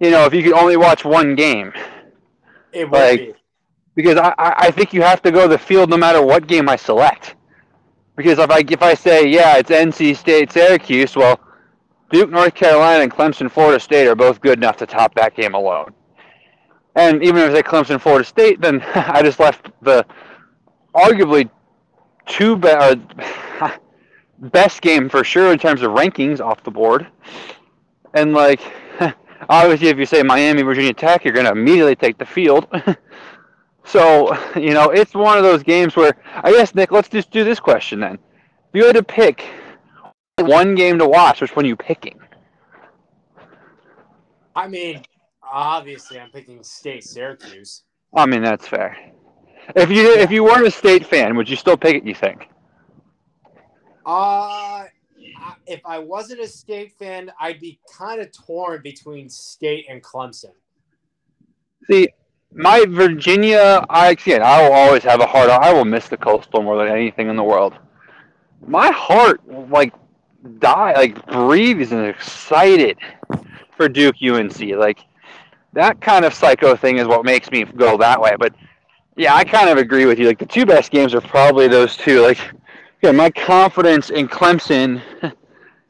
you 0.00 0.10
know, 0.10 0.26
if 0.26 0.34
you 0.34 0.42
could 0.42 0.52
only 0.52 0.76
watch 0.76 1.04
one 1.04 1.34
game. 1.34 1.72
It 2.72 2.90
would 2.90 2.98
like, 2.98 3.18
be. 3.18 3.34
Because 3.94 4.18
I, 4.18 4.34
I 4.38 4.70
think 4.70 4.92
you 4.92 5.02
have 5.02 5.22
to 5.22 5.30
go 5.30 5.48
the 5.48 5.58
field 5.58 5.90
no 5.90 5.96
matter 5.96 6.22
what 6.22 6.46
game 6.46 6.68
I 6.68 6.76
select. 6.76 7.34
Because 8.16 8.38
if 8.38 8.50
I 8.50 8.58
if 8.58 8.82
I 8.82 8.94
say 8.94 9.26
yeah, 9.26 9.56
it's 9.56 9.70
NC 9.70 10.16
State 10.16 10.52
Syracuse, 10.52 11.16
well 11.16 11.40
Duke, 12.10 12.30
North 12.30 12.54
Carolina, 12.54 13.04
and 13.04 13.12
Clemson, 13.12 13.50
Florida 13.50 13.78
State 13.78 14.08
are 14.08 14.16
both 14.16 14.40
good 14.40 14.58
enough 14.58 14.76
to 14.78 14.86
top 14.86 15.14
that 15.14 15.34
game 15.34 15.54
alone. 15.54 15.94
And 16.96 17.22
even 17.22 17.42
if 17.42 17.52
they 17.52 17.62
Clemson, 17.62 18.00
Florida 18.00 18.24
State, 18.24 18.60
then 18.60 18.82
I 18.94 19.22
just 19.22 19.38
left 19.38 19.70
the 19.80 20.04
arguably 20.94 21.48
two 22.26 22.56
be- 22.56 23.00
best 24.48 24.82
game 24.82 25.08
for 25.08 25.22
sure 25.22 25.52
in 25.52 25.58
terms 25.58 25.82
of 25.82 25.92
rankings 25.92 26.40
off 26.40 26.64
the 26.64 26.70
board. 26.70 27.06
And 28.14 28.32
like, 28.32 28.60
obviously, 29.48 29.88
if 29.88 29.98
you 29.98 30.06
say 30.06 30.22
Miami, 30.24 30.62
Virginia 30.62 30.92
Tech, 30.92 31.24
you're 31.24 31.34
going 31.34 31.46
to 31.46 31.52
immediately 31.52 31.94
take 31.94 32.18
the 32.18 32.26
field. 32.26 32.66
so, 33.84 34.36
you 34.56 34.74
know, 34.74 34.90
it's 34.90 35.14
one 35.14 35.38
of 35.38 35.44
those 35.44 35.62
games 35.62 35.94
where 35.94 36.16
I 36.42 36.50
guess 36.50 36.74
Nick, 36.74 36.90
let's 36.90 37.08
just 37.08 37.30
do 37.30 37.44
this 37.44 37.60
question 37.60 38.00
then. 38.00 38.14
If 38.14 38.74
you 38.74 38.84
had 38.84 38.96
to 38.96 39.02
pick 39.04 39.44
one 40.44 40.74
game 40.74 40.98
to 40.98 41.08
watch, 41.08 41.40
which 41.40 41.54
one 41.56 41.64
are 41.64 41.68
you 41.68 41.76
picking? 41.76 42.18
I 44.54 44.68
mean, 44.68 45.02
obviously, 45.42 46.18
I'm 46.18 46.30
picking 46.30 46.62
State 46.62 47.04
Syracuse. 47.04 47.84
I 48.14 48.26
mean, 48.26 48.42
that's 48.42 48.66
fair. 48.66 48.96
If 49.76 49.90
you 49.90 50.12
if 50.14 50.30
you 50.30 50.44
weren't 50.44 50.66
a 50.66 50.70
State 50.70 51.06
fan, 51.06 51.36
would 51.36 51.48
you 51.48 51.56
still 51.56 51.76
pick 51.76 51.94
it? 51.94 52.04
You 52.04 52.14
think? 52.14 52.48
Uh, 54.04 54.86
if 55.66 55.80
I 55.84 55.98
wasn't 55.98 56.40
a 56.40 56.48
State 56.48 56.92
fan, 56.98 57.30
I'd 57.40 57.60
be 57.60 57.78
kind 57.96 58.20
of 58.20 58.32
torn 58.32 58.82
between 58.82 59.28
State 59.28 59.86
and 59.88 60.02
Clemson. 60.02 60.52
See, 61.88 62.08
my 62.52 62.84
Virginia, 62.88 63.84
I 63.88 64.10
again, 64.10 64.42
I 64.42 64.62
will 64.62 64.74
always 64.74 65.04
have 65.04 65.20
a 65.20 65.26
heart. 65.26 65.50
I 65.50 65.72
will 65.72 65.84
miss 65.84 66.08
the 66.08 66.16
coastal 66.16 66.62
more 66.62 66.76
than 66.82 66.92
anything 66.92 67.28
in 67.28 67.36
the 67.36 67.44
world. 67.44 67.74
My 68.66 68.90
heart, 68.90 69.40
like 69.70 69.94
die 70.58 70.94
like 70.94 71.26
breathes 71.26 71.92
and 71.92 72.06
excited 72.06 72.98
for 73.76 73.88
Duke 73.88 74.16
UNC. 74.22 74.60
Like 74.76 75.00
that 75.72 76.00
kind 76.00 76.24
of 76.24 76.34
psycho 76.34 76.76
thing 76.76 76.98
is 76.98 77.06
what 77.06 77.24
makes 77.24 77.50
me 77.50 77.64
go 77.64 77.96
that 77.98 78.20
way. 78.20 78.34
But 78.38 78.54
yeah, 79.16 79.34
I 79.34 79.44
kind 79.44 79.68
of 79.68 79.78
agree 79.78 80.06
with 80.06 80.18
you. 80.18 80.26
Like 80.26 80.38
the 80.38 80.46
two 80.46 80.66
best 80.66 80.90
games 80.90 81.14
are 81.14 81.20
probably 81.20 81.68
those 81.68 81.96
two. 81.96 82.20
Like 82.20 82.38
yeah, 83.02 83.12
my 83.12 83.30
confidence 83.30 84.10
in 84.10 84.28
Clemson 84.28 85.02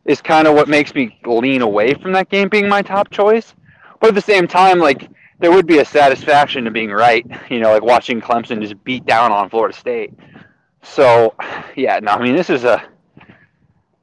is 0.04 0.20
kind 0.20 0.46
of 0.46 0.54
what 0.54 0.68
makes 0.68 0.94
me 0.94 1.18
lean 1.24 1.62
away 1.62 1.94
from 1.94 2.12
that 2.12 2.28
game 2.28 2.48
being 2.48 2.68
my 2.68 2.82
top 2.82 3.10
choice. 3.10 3.54
But 4.00 4.08
at 4.08 4.14
the 4.14 4.20
same 4.20 4.46
time, 4.46 4.78
like 4.78 5.08
there 5.38 5.50
would 5.50 5.66
be 5.66 5.78
a 5.78 5.84
satisfaction 5.84 6.64
to 6.64 6.70
being 6.70 6.90
right. 6.90 7.26
You 7.50 7.60
know, 7.60 7.72
like 7.72 7.82
watching 7.82 8.20
Clemson 8.20 8.60
just 8.60 8.82
beat 8.84 9.06
down 9.06 9.32
on 9.32 9.50
Florida 9.50 9.76
State. 9.76 10.12
So 10.82 11.34
yeah, 11.76 11.98
no, 12.00 12.12
I 12.12 12.22
mean 12.22 12.36
this 12.36 12.50
is 12.50 12.64
a 12.64 12.82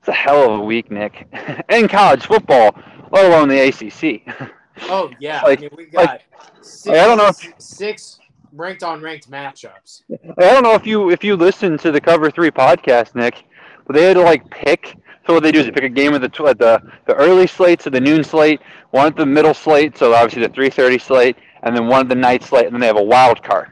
it's 0.08 0.18
a 0.18 0.22
hell 0.22 0.54
of 0.54 0.60
a 0.62 0.64
week, 0.64 0.90
Nick. 0.90 1.28
in 1.70 1.88
college 1.90 2.26
football, 2.26 2.74
let 3.12 3.26
alone 3.26 3.50
the 3.50 3.60
ACC. 3.60 4.52
Oh 4.82 5.10
yeah, 5.20 5.42
like, 5.42 5.58
I 5.58 5.62
mean, 5.62 5.70
we 5.76 5.86
got 5.88 6.06
like, 6.06 6.22
six, 6.62 6.96
I 6.96 7.08
don't 7.08 7.18
know. 7.18 7.32
six 7.58 8.20
ranked 8.54 8.84
on 8.84 9.02
ranked 9.02 9.28
matchups. 9.28 10.04
I 10.12 10.52
don't 10.52 10.62
know 10.62 10.76
if 10.76 10.86
you 10.86 11.10
if 11.10 11.24
you 11.24 11.36
listen 11.36 11.80
to 11.80 11.92
the 11.92 12.00
Cover 12.00 12.30
Three 12.30 12.52
podcast, 12.52 13.16
Nick, 13.16 13.44
but 13.88 13.96
they 13.96 14.04
had 14.04 14.18
to 14.18 14.22
like 14.22 14.48
pick. 14.52 14.96
So 15.26 15.34
what 15.34 15.42
they 15.42 15.52
do 15.52 15.62
is 15.62 15.66
they 15.66 15.72
pick 15.72 15.84
a 15.84 15.90
game 15.90 16.14
of 16.14 16.22
the 16.22 16.30
tw- 16.30 16.56
the 16.60 16.80
the 17.08 17.16
early 17.16 17.48
slate, 17.48 17.82
so 17.82 17.90
the 17.90 18.00
noon 18.00 18.24
slate, 18.24 18.62
one 18.92 19.08
at 19.08 19.16
the 19.16 19.26
middle 19.26 19.56
slate, 19.56 19.98
so 19.98 20.14
obviously 20.14 20.44
the 20.44 20.54
three 20.54 20.70
thirty 20.70 21.00
slate, 21.00 21.38
and 21.64 21.76
then 21.76 21.88
one 21.88 22.02
at 22.02 22.10
the 22.10 22.14
night 22.14 22.44
slate, 22.44 22.68
and 22.68 22.76
then 22.76 22.80
they 22.80 22.86
have 22.86 23.00
a 23.00 23.04
wild 23.04 23.42
card. 23.42 23.72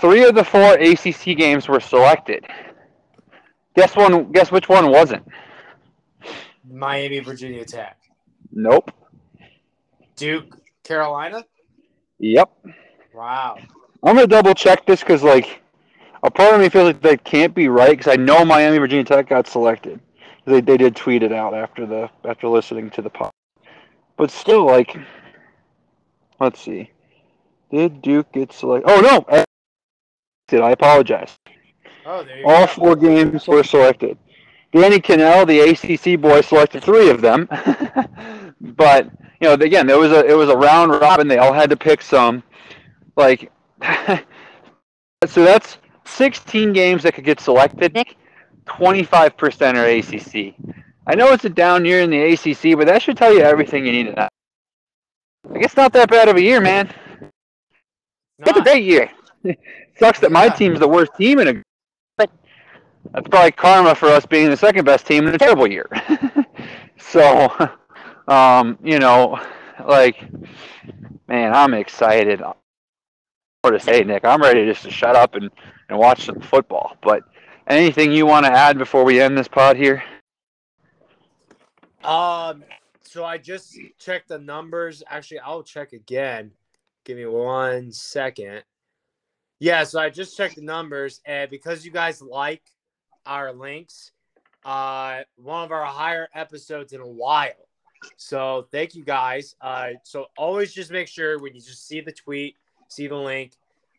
Three 0.00 0.24
of 0.24 0.34
the 0.34 0.42
four 0.42 0.74
ACC 0.74 1.38
games 1.38 1.68
were 1.68 1.78
selected. 1.78 2.44
Guess 3.76 3.96
one. 3.96 4.32
Guess 4.32 4.52
which 4.52 4.68
one 4.68 4.90
wasn't? 4.90 5.26
Miami, 6.70 7.20
Virginia 7.20 7.64
Tech, 7.64 7.98
Nope. 8.52 8.90
Duke, 10.16 10.56
Carolina. 10.82 11.44
Yep. 12.18 12.50
Wow. 13.12 13.58
I'm 14.02 14.14
gonna 14.16 14.26
double 14.26 14.54
check 14.54 14.86
this 14.86 15.00
because 15.00 15.22
like 15.22 15.60
a 16.22 16.30
part 16.30 16.54
of 16.54 16.60
me 16.60 16.68
feels 16.68 16.86
like 16.86 17.02
that 17.02 17.24
can't 17.24 17.54
be 17.54 17.68
right 17.68 17.96
because 17.96 18.12
I 18.12 18.16
know 18.16 18.44
Miami 18.44 18.78
Virginia 18.78 19.04
Tech 19.04 19.28
got 19.28 19.46
selected. 19.46 20.00
They 20.46 20.60
they 20.60 20.76
did 20.76 20.94
tweet 20.94 21.22
it 21.22 21.32
out 21.32 21.54
after 21.54 21.86
the 21.86 22.10
after 22.24 22.48
listening 22.48 22.90
to 22.90 23.02
the 23.02 23.10
pod, 23.10 23.30
but 24.16 24.30
still 24.30 24.66
like, 24.66 24.96
let's 26.38 26.60
see, 26.60 26.90
did 27.70 28.02
Duke 28.02 28.30
get 28.32 28.52
selected? 28.52 28.90
Oh 28.90 29.00
no, 29.00 29.44
did 30.48 30.60
I 30.60 30.70
apologize? 30.70 31.34
Oh, 32.04 32.22
there 32.24 32.38
you 32.38 32.46
All 32.46 32.66
go. 32.66 32.66
four 32.66 32.96
games 32.96 33.46
were 33.46 33.62
selected. 33.62 34.18
Danny 34.72 35.00
Kanell, 35.00 35.46
the 35.46 35.60
ACC 35.60 36.20
boy, 36.20 36.40
selected 36.40 36.82
three 36.82 37.08
of 37.10 37.20
them. 37.20 37.48
but 38.60 39.10
you 39.40 39.48
know, 39.48 39.54
again, 39.54 39.86
there 39.86 39.98
was 39.98 40.12
a 40.12 40.24
it 40.26 40.34
was 40.34 40.48
a 40.48 40.56
round 40.56 40.90
robin. 40.92 41.28
They 41.28 41.38
all 41.38 41.52
had 41.52 41.70
to 41.70 41.76
pick 41.76 42.02
some. 42.02 42.42
Like, 43.16 43.50
so 45.26 45.44
that's 45.44 45.78
16 46.04 46.72
games 46.72 47.02
that 47.04 47.14
could 47.14 47.24
get 47.24 47.40
selected. 47.40 47.96
25% 48.66 49.74
are 49.76 49.86
ACC. 49.86 50.54
I 51.06 51.14
know 51.14 51.32
it's 51.32 51.44
a 51.44 51.50
down 51.50 51.84
year 51.84 52.00
in 52.00 52.10
the 52.10 52.32
ACC, 52.32 52.76
but 52.76 52.86
that 52.86 53.02
should 53.02 53.16
tell 53.16 53.32
you 53.32 53.40
everything 53.40 53.84
you 53.86 53.92
need 53.92 54.04
to 54.04 54.12
know. 54.12 54.28
I 55.54 55.58
guess 55.58 55.76
not 55.76 55.92
that 55.92 56.10
bad 56.10 56.28
of 56.28 56.36
a 56.36 56.42
year, 56.42 56.60
man. 56.60 56.90
It's 58.38 58.56
a 58.56 58.62
great 58.62 58.84
year. 58.84 59.10
Sucks 59.98 60.20
that 60.20 60.32
my 60.32 60.48
Yeah. 60.48 60.50
team's 60.50 60.80
the 60.80 60.88
worst 60.88 61.12
team 61.16 61.38
in 61.38 61.48
a 61.48 61.54
but 61.54 61.73
that's 63.12 63.28
probably 63.28 63.52
karma 63.52 63.94
for 63.94 64.06
us 64.06 64.26
being 64.26 64.50
the 64.50 64.56
second 64.56 64.84
best 64.84 65.06
team 65.06 65.26
in 65.26 65.34
a 65.34 65.38
terrible 65.38 65.66
year. 65.66 65.88
so 66.98 67.50
um, 68.28 68.78
you 68.82 68.98
know, 68.98 69.40
like 69.86 70.24
man, 71.28 71.52
I'm 71.54 71.74
excited. 71.74 72.42
What 73.62 73.70
to 73.70 73.80
say, 73.80 74.04
Nick? 74.04 74.24
I'm 74.24 74.42
ready 74.42 74.66
just 74.66 74.82
to 74.82 74.90
shut 74.90 75.16
up 75.16 75.34
and, 75.34 75.50
and 75.88 75.98
watch 75.98 76.26
some 76.26 76.40
football. 76.40 76.96
But 77.02 77.24
anything 77.66 78.12
you 78.12 78.26
want 78.26 78.46
to 78.46 78.52
add 78.52 78.76
before 78.78 79.04
we 79.04 79.20
end 79.20 79.38
this 79.38 79.48
pod 79.48 79.76
here? 79.76 80.02
Um, 82.02 82.62
so 83.02 83.24
I 83.24 83.38
just 83.38 83.78
checked 83.98 84.28
the 84.28 84.38
numbers. 84.38 85.02
Actually, 85.08 85.40
I'll 85.40 85.62
check 85.62 85.92
again. 85.92 86.50
Give 87.04 87.16
me 87.16 87.26
one 87.26 87.90
second. 87.92 88.64
Yeah, 89.60 89.84
so 89.84 90.00
I 90.00 90.10
just 90.10 90.36
checked 90.36 90.56
the 90.56 90.62
numbers, 90.62 91.20
and 91.24 91.48
because 91.50 91.86
you 91.86 91.90
guys 91.90 92.20
like 92.20 92.62
our 93.26 93.52
links, 93.52 94.12
uh, 94.64 95.20
one 95.36 95.64
of 95.64 95.72
our 95.72 95.84
higher 95.84 96.28
episodes 96.34 96.92
in 96.92 97.00
a 97.00 97.06
while. 97.06 97.68
So 98.16 98.66
thank 98.70 98.94
you 98.94 99.04
guys. 99.04 99.56
Uh, 99.60 99.90
so 100.02 100.26
always 100.36 100.72
just 100.72 100.90
make 100.90 101.08
sure 101.08 101.38
when 101.38 101.54
you 101.54 101.60
just 101.60 101.86
see 101.86 102.00
the 102.00 102.12
tweet, 102.12 102.56
see 102.88 103.06
the 103.06 103.16
link, 103.16 103.52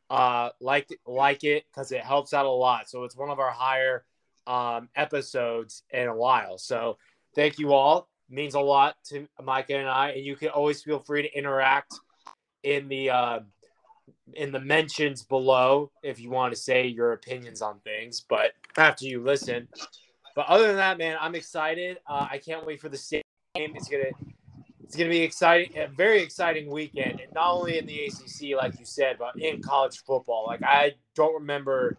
uh, 0.10 0.50
like 0.60 0.88
like 1.06 1.44
it 1.44 1.66
because 1.70 1.92
it 1.92 2.02
helps 2.02 2.34
out 2.34 2.46
a 2.46 2.50
lot. 2.50 2.90
So 2.90 3.04
it's 3.04 3.18
one 3.18 3.30
of 3.30 3.40
our 3.40 3.52
higher 3.52 4.06
um, 4.48 4.90
episodes 4.96 5.84
in 5.90 6.08
a 6.08 6.16
while. 6.16 6.58
So 6.58 6.98
thank 7.34 7.58
you 7.58 7.74
all 7.74 8.08
means 8.30 8.56
a 8.56 8.60
lot 8.60 8.96
to 9.06 9.28
Micah 9.44 9.78
and 9.78 9.88
I, 9.88 10.10
and 10.12 10.26
you 10.26 10.36
can 10.36 10.50
always 10.50 10.82
feel 10.82 11.00
free 11.00 11.22
to 11.24 11.38
interact 11.38 11.94
in 12.64 12.88
the 12.88 13.10
uh, 13.12 13.40
in 14.34 14.52
the 14.52 14.60
mentions 14.60 15.24
below 15.24 15.92
if 16.04 16.20
you 16.20 16.30
want 16.30 16.54
to 16.54 16.60
say 16.60 16.88
your 16.88 17.14
opinions 17.14 17.62
on 17.62 17.80
things. 17.80 18.26
But 18.28 18.54
after 18.78 19.06
you 19.06 19.24
listen, 19.24 19.68
but 20.36 20.48
other 20.48 20.68
than 20.68 20.76
that, 20.78 20.98
man, 20.98 21.18
I'm 21.20 21.36
excited. 21.36 21.98
Uh, 22.08 22.28
I 22.30 22.38
can't 22.40 22.66
wait 22.66 22.82
for 22.82 22.90
the 22.90 23.02
game. 23.56 23.74
It's 23.76 23.88
gonna 23.88 24.12
it's 24.84 24.96
gonna 24.96 25.10
be 25.10 25.22
exciting, 25.22 25.78
a 25.78 25.88
very 25.88 26.22
exciting 26.22 26.70
weekend, 26.70 27.20
and 27.22 27.32
not 27.34 27.52
only 27.52 27.78
in 27.78 27.86
the 27.86 28.06
ACC, 28.06 28.56
like 28.56 28.78
you 28.80 28.86
said, 28.86 29.18
but 29.18 29.40
in 29.40 29.62
college 29.62 30.04
football. 30.06 30.46
Like 30.48 30.62
I 30.64 30.94
don't 31.16 31.34
remember 31.34 31.98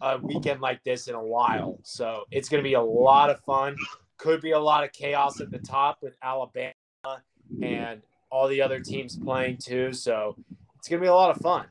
a 0.00 0.18
weekend 0.18 0.60
like 0.60 0.82
this 0.84 1.08
in 1.08 1.14
a 1.14 1.22
while, 1.22 1.78
so 1.84 2.24
it's 2.30 2.48
gonna 2.48 2.62
be 2.62 2.74
a 2.74 2.82
lot 2.82 3.30
of 3.30 3.40
fun. 3.40 3.76
Could 4.16 4.40
be 4.40 4.50
a 4.50 4.58
lot 4.58 4.82
of 4.82 4.92
chaos 4.92 5.40
at 5.40 5.50
the 5.50 5.58
top 5.58 5.98
with 6.02 6.16
Alabama 6.22 6.72
and 7.62 8.02
all 8.30 8.48
the 8.48 8.60
other 8.60 8.80
teams 8.80 9.16
playing 9.16 9.58
too. 9.58 9.92
So 9.92 10.36
it's 10.78 10.88
gonna 10.88 11.02
be 11.02 11.08
a 11.08 11.14
lot 11.14 11.34
of 11.34 11.42
fun. 11.42 11.66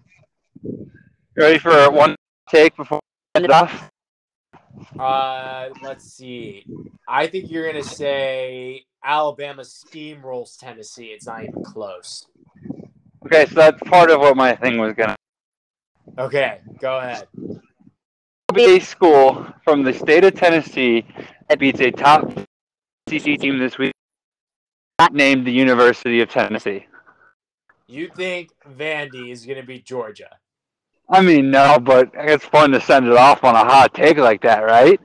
Ready 1.35 1.59
for 1.59 1.89
one 1.91 2.15
take 2.49 2.75
before 2.75 2.99
we 3.35 3.39
end 3.39 3.45
it 3.45 3.51
off? 3.51 3.89
Uh, 4.99 5.69
let's 5.81 6.05
see. 6.13 6.65
I 7.07 7.27
think 7.27 7.49
you're 7.49 7.65
gonna 7.71 7.83
say 7.83 8.83
Alabama 9.03 9.61
steamrolls 9.63 10.59
Tennessee. 10.59 11.05
It's 11.07 11.25
not 11.27 11.43
even 11.43 11.63
close. 11.63 12.27
Okay, 13.25 13.45
so 13.45 13.55
that's 13.55 13.81
part 13.83 14.09
of 14.11 14.19
what 14.19 14.35
my 14.35 14.55
thing 14.55 14.77
was 14.77 14.93
gonna 14.93 15.15
Okay, 16.17 16.59
go 16.79 16.99
ahead. 16.99 17.27
a 18.55 18.79
school 18.79 19.45
from 19.63 19.83
the 19.83 19.93
state 19.93 20.23
of 20.23 20.33
Tennessee 20.33 21.05
that 21.47 21.59
beats 21.59 21.79
a 21.79 21.91
top 21.91 22.31
SEC 23.09 23.37
team 23.39 23.59
this 23.59 23.77
week, 23.77 23.93
not 24.99 25.13
named 25.13 25.45
the 25.45 25.51
University 25.51 26.21
of 26.21 26.29
Tennessee. 26.29 26.85
You 27.87 28.09
think 28.15 28.49
Vandy 28.69 29.31
is 29.31 29.45
gonna 29.45 29.63
beat 29.63 29.85
Georgia? 29.85 30.29
I 31.09 31.21
mean, 31.21 31.51
no, 31.51 31.79
but 31.79 32.11
it's 32.13 32.43
fun 32.45 32.71
to 32.71 32.81
send 32.81 33.07
it 33.07 33.15
off 33.15 33.43
on 33.43 33.55
a 33.55 33.59
hot 33.59 33.93
take 33.93 34.17
like 34.17 34.41
that, 34.41 34.59
right? 34.59 34.99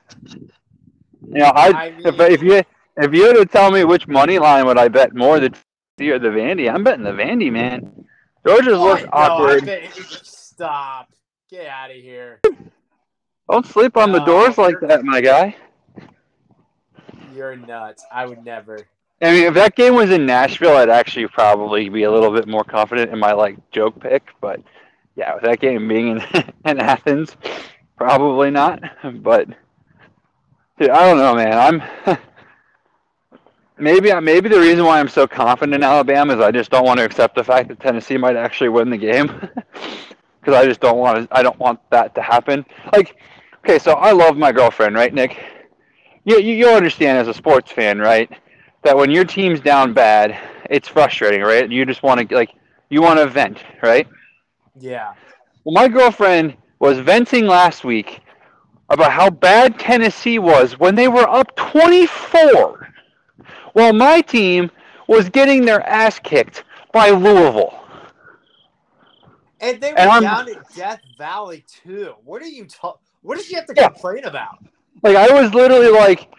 You 1.31 1.41
know, 1.41 1.53
I, 1.55 1.69
I 1.69 1.87
if, 1.99 2.21
if 2.21 2.43
you 2.43 2.63
if 2.97 3.15
you 3.15 3.27
had 3.27 3.37
to 3.37 3.45
tell 3.45 3.71
me 3.71 3.85
which 3.85 4.09
money 4.09 4.39
line 4.39 4.67
would 4.67 4.79
I 4.79 4.89
bet 4.89 5.15
more, 5.15 5.39
the 5.39 5.51
Tennessee 5.51 6.11
or 6.11 6.19
the 6.19 6.29
Vandy, 6.29 6.73
I'm 6.73 6.85
betting 6.85 7.05
the 7.05 7.13
Vandy, 7.13 7.53
man. 7.53 8.07
Georgia's 8.47 8.75
oh, 8.75 8.85
looks 8.85 9.03
What? 9.03 9.11
No, 9.11 9.19
awkward. 9.19 9.67
bet- 9.67 9.95
Stop. 9.95 11.13
Get 11.51 11.67
out 11.67 11.91
of 11.91 11.97
here. 11.97 12.41
Don't 13.51 13.67
sleep 13.67 13.97
on 13.97 14.13
the 14.13 14.21
Dores 14.21 14.59
like 14.59 14.77
that, 14.81 15.05
my 15.05 15.21
guy. 15.21 15.57
You're 17.35 17.57
nuts. 17.57 18.05
I 18.13 18.27
would 18.27 18.45
never. 18.45 18.87
I 19.21 19.33
mean, 19.33 19.45
if 19.45 19.55
that 19.55 19.75
game 19.75 19.95
was 19.95 20.11
in 20.11 20.27
Nashville, 20.27 20.77
I'd 20.77 20.91
actually 20.91 21.27
probably 21.27 21.89
be 21.89 22.05
a 22.05 22.11
little 22.11 22.33
bit 22.33 22.47
more 22.47 22.63
confident 22.63 23.13
in 23.13 23.19
my 23.19 23.33
like 23.33 23.71
joke 23.73 23.99
pick. 24.01 24.29
But 24.41 24.61
yeah, 25.17 25.35
with 25.35 25.43
that 25.43 25.59
game 25.61 25.89
being 25.89 26.09
in, 26.09 26.23
in 26.65 26.79
Athens, 26.79 27.37
probably 27.97 28.51
not. 28.51 28.81
But 29.15 29.49
dude, 30.79 30.91
I 30.91 31.09
don't 31.09 31.19
know, 31.19 31.35
man. 31.35 31.83
I'm 32.07 32.19
maybe 33.79 34.13
maybe 34.21 34.49
the 34.49 34.61
reason 34.61 34.85
why 34.85 35.01
I'm 35.01 35.09
so 35.09 35.27
confident 35.27 35.75
in 35.75 35.83
Alabama 35.83 36.35
is 36.35 36.41
I 36.41 36.53
just 36.53 36.71
don't 36.71 36.85
want 36.85 36.99
to 36.99 37.05
accept 37.05 37.35
the 37.35 37.45
fact 37.45 37.69
that 37.69 37.81
Tennessee 37.81 38.17
might 38.17 38.37
actually 38.37 38.69
win 38.69 38.89
the 38.89 38.97
game 38.97 39.27
because 40.41 40.55
I 40.55 40.65
just 40.65 40.81
don't 40.81 40.99
want 40.99 41.29
to. 41.29 41.37
I 41.37 41.43
don't 41.43 41.59
want 41.59 41.81
that 41.91 42.15
to 42.15 42.23
happen. 42.23 42.65
Like, 42.93 43.17
okay, 43.65 43.81
so 43.81 43.95
I 43.95 44.13
love 44.13 44.37
my 44.37 44.53
girlfriend, 44.53 44.95
right, 44.95 45.13
Nick? 45.13 45.37
You 46.25 46.39
you 46.39 46.55
you'll 46.55 46.75
understand 46.75 47.19
as 47.19 47.27
a 47.27 47.35
sports 47.35 47.73
fan, 47.73 47.99
right? 47.99 48.31
That 48.83 48.97
when 48.97 49.11
your 49.11 49.25
team's 49.25 49.61
down 49.61 49.93
bad, 49.93 50.39
it's 50.71 50.89
frustrating, 50.89 51.43
right? 51.43 51.71
You 51.71 51.85
just 51.85 52.03
want 52.03 52.29
to 52.29 52.35
like 52.35 52.51
you 52.91 53.03
want 53.03 53.19
to 53.19 53.27
vent, 53.27 53.63
right? 53.83 54.07
Yeah. 54.79 55.15
Well, 55.65 55.75
my 55.75 55.89
girlfriend 55.89 56.57
was 56.79 56.99
venting 56.99 57.47
last 57.47 57.85
week 57.85 58.21
about 58.89 59.13
how 59.13 59.31
bad 59.31 59.79
Tennessee 59.79 60.39
was 60.39 60.79
when 60.79 60.95
they 60.95 61.09
were 61.09 61.29
up 61.29 61.55
24, 61.57 62.89
while 63.73 63.93
my 63.93 64.21
team 64.21 64.71
was 65.09 65.29
getting 65.29 65.65
their 65.65 65.87
ass 65.87 66.19
kicked 66.19 66.65
by 66.93 67.11
Louisville. 67.11 67.79
And 69.61 69.81
they 69.81 69.95
were 69.95 70.09
And 70.09 70.11
down 70.11 70.49
at 70.49 70.71
Death 70.73 71.03
Valley 71.17 71.65
too. 71.67 72.15
What 72.25 72.43
are 72.43 72.47
you 72.49 72.67
talking? 72.67 73.01
What 73.23 73.37
does 73.37 73.47
she 73.47 73.55
have 73.57 73.67
to 73.67 73.75
Yeah. 73.77 73.89
complain 73.89 74.25
about? 74.25 74.59
Like 75.03 75.17
I 75.17 75.31
was 75.41 75.55
literally 75.55 75.89
like, 75.91 76.31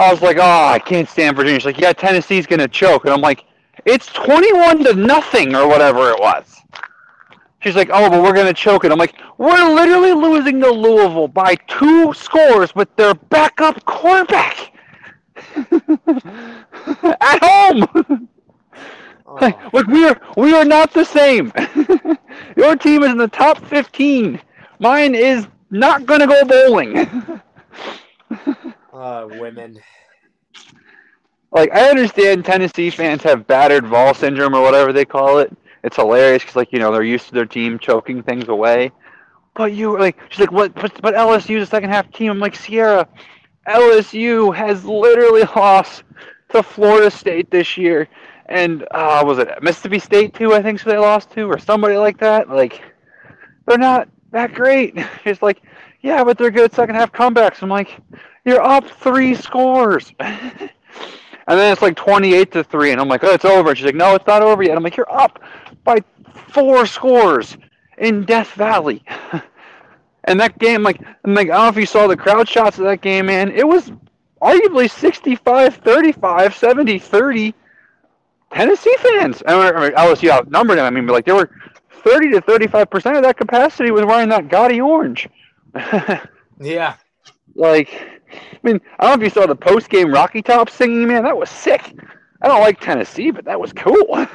I 0.00 0.12
was 0.12 0.22
like, 0.22 0.36
oh, 0.36 0.66
I 0.66 0.78
can't 0.78 1.08
stand 1.08 1.36
Virginia. 1.36 1.58
She's 1.58 1.66
like, 1.66 1.80
yeah, 1.80 1.92
Tennessee's 1.92 2.46
gonna 2.46 2.68
choke, 2.68 3.04
and 3.04 3.12
I'm 3.12 3.20
like, 3.20 3.44
it's 3.84 4.06
21 4.12 4.84
to 4.84 4.94
nothing 4.94 5.56
or 5.56 5.66
whatever 5.66 6.10
it 6.10 6.20
was. 6.20 6.62
She's 7.60 7.74
like, 7.74 7.90
oh, 7.92 8.08
but 8.08 8.22
we're 8.22 8.32
gonna 8.32 8.54
choke 8.54 8.84
it. 8.84 8.92
I'm 8.92 8.98
like, 8.98 9.16
we're 9.38 9.74
literally 9.74 10.12
losing 10.12 10.60
to 10.60 10.70
Louisville 10.70 11.26
by 11.26 11.56
two 11.66 12.14
scores 12.14 12.76
with 12.76 12.94
their 12.94 13.14
backup 13.14 13.84
quarterback 13.86 14.72
at 15.56 17.38
home. 17.42 18.28
Oh. 19.26 19.38
Like, 19.40 19.72
look, 19.72 19.88
we 19.88 20.06
are 20.06 20.20
we 20.36 20.54
are 20.54 20.64
not 20.64 20.92
the 20.92 21.04
same. 21.04 21.52
Your 22.56 22.76
team 22.76 23.02
is 23.02 23.10
in 23.10 23.18
the 23.18 23.28
top 23.28 23.64
fifteen. 23.66 24.40
Mine 24.78 25.16
is 25.16 25.48
not 25.70 26.06
gonna 26.06 26.26
go 26.28 26.44
bowling. 26.44 27.42
uh, 28.98 29.28
women. 29.30 29.80
Like 31.50 31.72
I 31.72 31.88
understand 31.88 32.44
Tennessee 32.44 32.90
fans 32.90 33.22
have 33.22 33.46
battered 33.46 33.86
Vol 33.86 34.14
syndrome 34.14 34.54
or 34.54 34.62
whatever 34.62 34.92
they 34.92 35.04
call 35.04 35.38
it. 35.38 35.56
It's 35.82 35.96
hilarious 35.96 36.42
because 36.42 36.56
like 36.56 36.72
you 36.72 36.78
know 36.78 36.92
they're 36.92 37.02
used 37.02 37.28
to 37.28 37.34
their 37.34 37.46
team 37.46 37.78
choking 37.78 38.22
things 38.22 38.48
away. 38.48 38.92
But 39.54 39.72
you 39.72 39.90
were 39.90 40.00
like 40.00 40.18
she's 40.28 40.40
like 40.40 40.52
what? 40.52 40.74
But, 40.74 41.00
but 41.00 41.14
LSU 41.14 41.56
is 41.56 41.62
a 41.62 41.70
second 41.70 41.90
half 41.90 42.12
team. 42.12 42.30
I'm 42.30 42.38
like 42.38 42.56
Sierra. 42.56 43.08
LSU 43.66 44.54
has 44.54 44.84
literally 44.84 45.42
lost 45.56 46.02
to 46.50 46.62
Florida 46.62 47.10
State 47.10 47.50
this 47.50 47.76
year, 47.76 48.08
and 48.46 48.86
uh, 48.90 49.22
was 49.24 49.38
it 49.38 49.48
Mississippi 49.62 49.98
State 49.98 50.34
too? 50.34 50.52
I 50.54 50.62
think 50.62 50.80
so 50.80 50.90
they 50.90 50.98
lost 50.98 51.30
to, 51.32 51.44
or 51.44 51.58
somebody 51.58 51.96
like 51.96 52.18
that. 52.18 52.48
Like 52.48 52.82
they're 53.66 53.78
not 53.78 54.08
that 54.32 54.52
great. 54.52 54.96
It's 55.24 55.42
like 55.42 55.62
yeah, 56.00 56.24
but 56.24 56.38
they're 56.38 56.50
good 56.50 56.72
second 56.72 56.94
half 56.94 57.12
comebacks. 57.12 57.62
I'm 57.62 57.68
like 57.68 58.00
you're 58.44 58.62
up 58.62 58.88
three 58.88 59.34
scores. 59.34 60.12
And 61.48 61.58
then 61.58 61.72
it's 61.72 61.80
like 61.80 61.96
28 61.96 62.52
to 62.52 62.62
3. 62.62 62.92
And 62.92 63.00
I'm 63.00 63.08
like, 63.08 63.24
oh, 63.24 63.32
it's 63.32 63.46
over. 63.46 63.70
And 63.70 63.78
she's 63.78 63.86
like, 63.86 63.94
no, 63.94 64.14
it's 64.14 64.26
not 64.26 64.42
over 64.42 64.62
yet. 64.62 64.76
I'm 64.76 64.82
like, 64.82 64.96
you're 64.96 65.10
up 65.10 65.42
by 65.82 65.98
four 66.34 66.84
scores 66.84 67.56
in 67.96 68.24
Death 68.26 68.50
Valley. 68.52 69.02
and 70.24 70.38
that 70.38 70.58
game, 70.58 70.82
like, 70.82 71.00
I'm 71.24 71.34
like, 71.34 71.48
I 71.48 71.54
don't 71.54 71.64
know 71.64 71.68
if 71.68 71.76
you 71.76 71.86
saw 71.86 72.06
the 72.06 72.18
crowd 72.18 72.46
shots 72.46 72.78
of 72.78 72.84
that 72.84 73.00
game, 73.00 73.26
man. 73.26 73.50
It 73.50 73.66
was 73.66 73.90
arguably 74.42 74.90
65 74.90 75.76
35, 75.76 76.54
70 76.54 76.98
30 76.98 77.54
Tennessee 78.52 78.96
fans. 78.98 79.42
I 79.46 79.54
mean, 79.54 79.92
LSU 79.94 80.28
outnumbered 80.28 80.76
them. 80.76 80.84
I 80.84 80.90
mean, 80.90 81.06
like, 81.06 81.24
there 81.24 81.34
were 81.34 81.50
30 81.90 82.30
to 82.32 82.42
35% 82.42 83.16
of 83.16 83.22
that 83.22 83.38
capacity 83.38 83.90
was 83.90 84.04
wearing 84.04 84.28
that 84.28 84.48
gaudy 84.50 84.82
orange. 84.82 85.30
yeah. 86.60 86.96
Like, 87.54 87.92
I 88.32 88.58
mean, 88.62 88.80
I 88.98 89.06
don't 89.06 89.18
know 89.18 89.26
if 89.26 89.34
you 89.34 89.40
saw 89.40 89.46
the 89.46 89.56
post 89.56 89.88
game 89.88 90.12
Rocky 90.12 90.42
Top 90.42 90.70
singing, 90.70 91.06
man. 91.08 91.24
That 91.24 91.36
was 91.36 91.50
sick. 91.50 91.94
I 92.40 92.48
don't 92.48 92.60
like 92.60 92.80
Tennessee, 92.80 93.30
but 93.30 93.44
that 93.46 93.58
was 93.58 93.72
cool. 93.72 94.06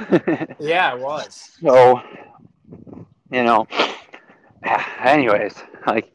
yeah, 0.59 0.93
it 0.93 0.99
was. 0.99 1.57
So, 1.61 2.01
you 3.31 3.43
know, 3.43 3.67
anyways, 4.99 5.55
like, 5.87 6.11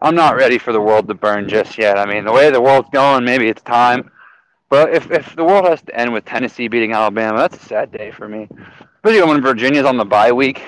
I'm 0.00 0.14
not 0.14 0.36
ready 0.36 0.58
for 0.58 0.72
the 0.72 0.80
world 0.80 1.08
to 1.08 1.14
burn 1.14 1.48
just 1.48 1.78
yet. 1.78 1.98
I 1.98 2.06
mean, 2.06 2.24
the 2.24 2.32
way 2.32 2.50
the 2.50 2.60
world's 2.60 2.90
going, 2.90 3.24
maybe 3.24 3.48
it's 3.48 3.62
time. 3.62 4.10
But 4.68 4.94
if, 4.94 5.10
if 5.10 5.36
the 5.36 5.44
world 5.44 5.66
has 5.66 5.82
to 5.82 5.94
end 5.98 6.12
with 6.12 6.24
Tennessee 6.24 6.66
beating 6.68 6.92
Alabama, 6.92 7.38
that's 7.38 7.62
a 7.62 7.66
sad 7.66 7.92
day 7.92 8.10
for 8.10 8.28
me. 8.28 8.48
But 9.02 9.12
Especially 9.12 9.28
when 9.28 9.42
Virginia's 9.42 9.84
on 9.84 9.96
the 9.96 10.04
bye 10.04 10.32
week. 10.32 10.62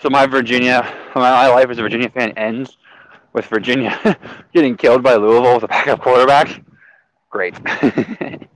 So 0.00 0.10
my 0.10 0.26
Virginia, 0.26 0.82
my 1.14 1.48
life 1.48 1.70
as 1.70 1.78
a 1.78 1.82
Virginia 1.82 2.10
fan 2.10 2.32
ends 2.36 2.76
with 3.34 3.44
Virginia 3.46 4.16
getting 4.54 4.76
killed 4.76 5.02
by 5.02 5.16
Louisville 5.16 5.54
with 5.54 5.64
a 5.64 5.68
backup 5.68 6.00
quarterback. 6.00 6.62
Great. 7.28 7.54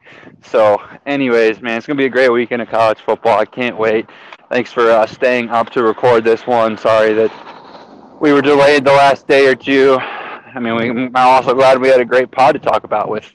so, 0.43 0.81
anyways, 1.05 1.61
man, 1.61 1.77
it's 1.77 1.87
gonna 1.87 1.99
be 1.99 2.07
a 2.07 2.11
great 2.11 2.31
weekend 2.31 2.63
of 2.63 2.69
college 2.69 3.01
football. 3.01 3.39
I 3.39 3.45
can't 3.45 3.77
wait. 3.77 4.07
Thanks 4.51 4.73
for 4.73 4.91
uh, 4.91 5.05
staying 5.07 5.51
up 5.51 5.69
to 5.71 5.83
record 5.83 6.25
this 6.25 6.47
one. 6.47 6.79
Sorry 6.79 7.13
that 7.13 8.19
we 8.21 8.33
were 8.33 8.41
delayed 8.41 8.85
the 8.85 8.93
last 8.93 9.27
day 9.27 9.47
or 9.47 9.55
two. 9.55 9.99
I 10.01 10.61
mean, 10.61 10.77
we, 10.77 10.89
I'm 10.89 11.13
also 11.15 11.55
glad 11.55 11.81
we 11.81 11.89
had 11.89 12.01
a 12.01 12.05
great 12.05 12.31
pod 12.31 12.55
to 12.55 12.59
talk 12.59 12.85
about 12.85 13.09
with, 13.09 13.31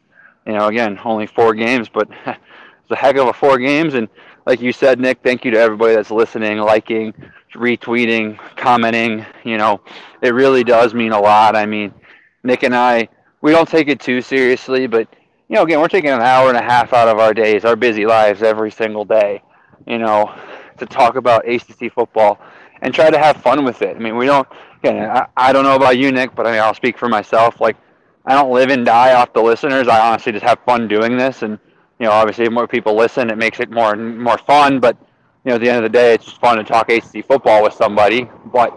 you 0.47 0.53
know, 0.53 0.67
again, 0.67 0.99
only 1.05 1.27
four 1.27 1.53
games, 1.53 1.87
but 1.87 2.09
it's 2.25 2.91
a 2.91 2.95
heck 2.95 3.17
of 3.17 3.27
a 3.27 3.33
four 3.33 3.59
games. 3.59 3.93
And 3.93 4.07
like 4.45 4.61
you 4.61 4.73
said, 4.73 4.99
Nick, 4.99 5.19
thank 5.23 5.45
you 5.45 5.51
to 5.51 5.59
everybody 5.59 5.93
that's 5.93 6.09
listening, 6.09 6.57
liking, 6.57 7.13
retweeting, 7.53 8.37
commenting. 8.55 9.25
You 9.43 9.57
know, 9.57 9.81
it 10.21 10.33
really 10.33 10.63
does 10.63 10.93
mean 10.93 11.11
a 11.11 11.19
lot. 11.19 11.55
I 11.55 11.65
mean, 11.65 11.93
Nick 12.43 12.63
and 12.63 12.75
I, 12.75 13.07
we 13.41 13.51
don't 13.51 13.67
take 13.67 13.87
it 13.87 13.99
too 13.99 14.21
seriously, 14.21 14.87
but 14.87 15.07
you 15.49 15.55
know, 15.55 15.63
again, 15.63 15.79
we're 15.79 15.87
taking 15.87 16.09
an 16.09 16.21
hour 16.21 16.49
and 16.49 16.57
a 16.57 16.61
half 16.61 16.93
out 16.93 17.07
of 17.07 17.19
our 17.19 17.33
days, 17.33 17.65
our 17.65 17.75
busy 17.75 18.05
lives 18.05 18.41
every 18.41 18.71
single 18.71 19.05
day, 19.05 19.41
you 19.85 19.97
know, 19.97 20.33
to 20.77 20.85
talk 20.85 21.15
about 21.15 21.47
ACC 21.47 21.93
football 21.93 22.39
and 22.81 22.93
try 22.93 23.09
to 23.09 23.17
have 23.17 23.37
fun 23.37 23.63
with 23.63 23.81
it. 23.81 23.95
I 23.95 23.99
mean, 23.99 24.17
we 24.17 24.25
don't. 24.25 24.47
Again, 24.79 25.09
I, 25.09 25.27
I 25.37 25.53
don't 25.53 25.63
know 25.63 25.75
about 25.75 25.97
you, 25.97 26.11
Nick, 26.11 26.35
but 26.35 26.45
I 26.45 26.51
mean, 26.51 26.59
I'll 26.59 26.73
speak 26.73 26.97
for 26.97 27.07
myself. 27.07 27.61
Like, 27.61 27.77
I 28.25 28.33
don't 28.33 28.51
live 28.51 28.69
and 28.69 28.85
die 28.85 29.13
off 29.13 29.31
the 29.33 29.41
listeners. 29.41 29.87
I 29.87 29.99
honestly 29.99 30.31
just 30.33 30.43
have 30.43 30.59
fun 30.65 30.87
doing 30.87 31.17
this, 31.17 31.41
and 31.41 31.57
you 31.99 32.05
know, 32.05 32.11
obviously, 32.11 32.49
more 32.49 32.67
people 32.67 32.95
listen, 32.95 33.29
it 33.29 33.37
makes 33.37 33.59
it 33.59 33.71
more 33.71 33.95
more 33.95 34.37
fun. 34.37 34.79
But 34.79 34.97
you 35.43 35.49
know, 35.49 35.55
at 35.55 35.61
the 35.61 35.69
end 35.69 35.77
of 35.77 35.91
the 35.91 35.97
day, 35.97 36.13
it's 36.13 36.25
just 36.25 36.39
fun 36.39 36.57
to 36.57 36.63
talk 36.63 36.89
ACC 36.89 37.25
football 37.25 37.63
with 37.63 37.73
somebody. 37.73 38.29
But 38.45 38.73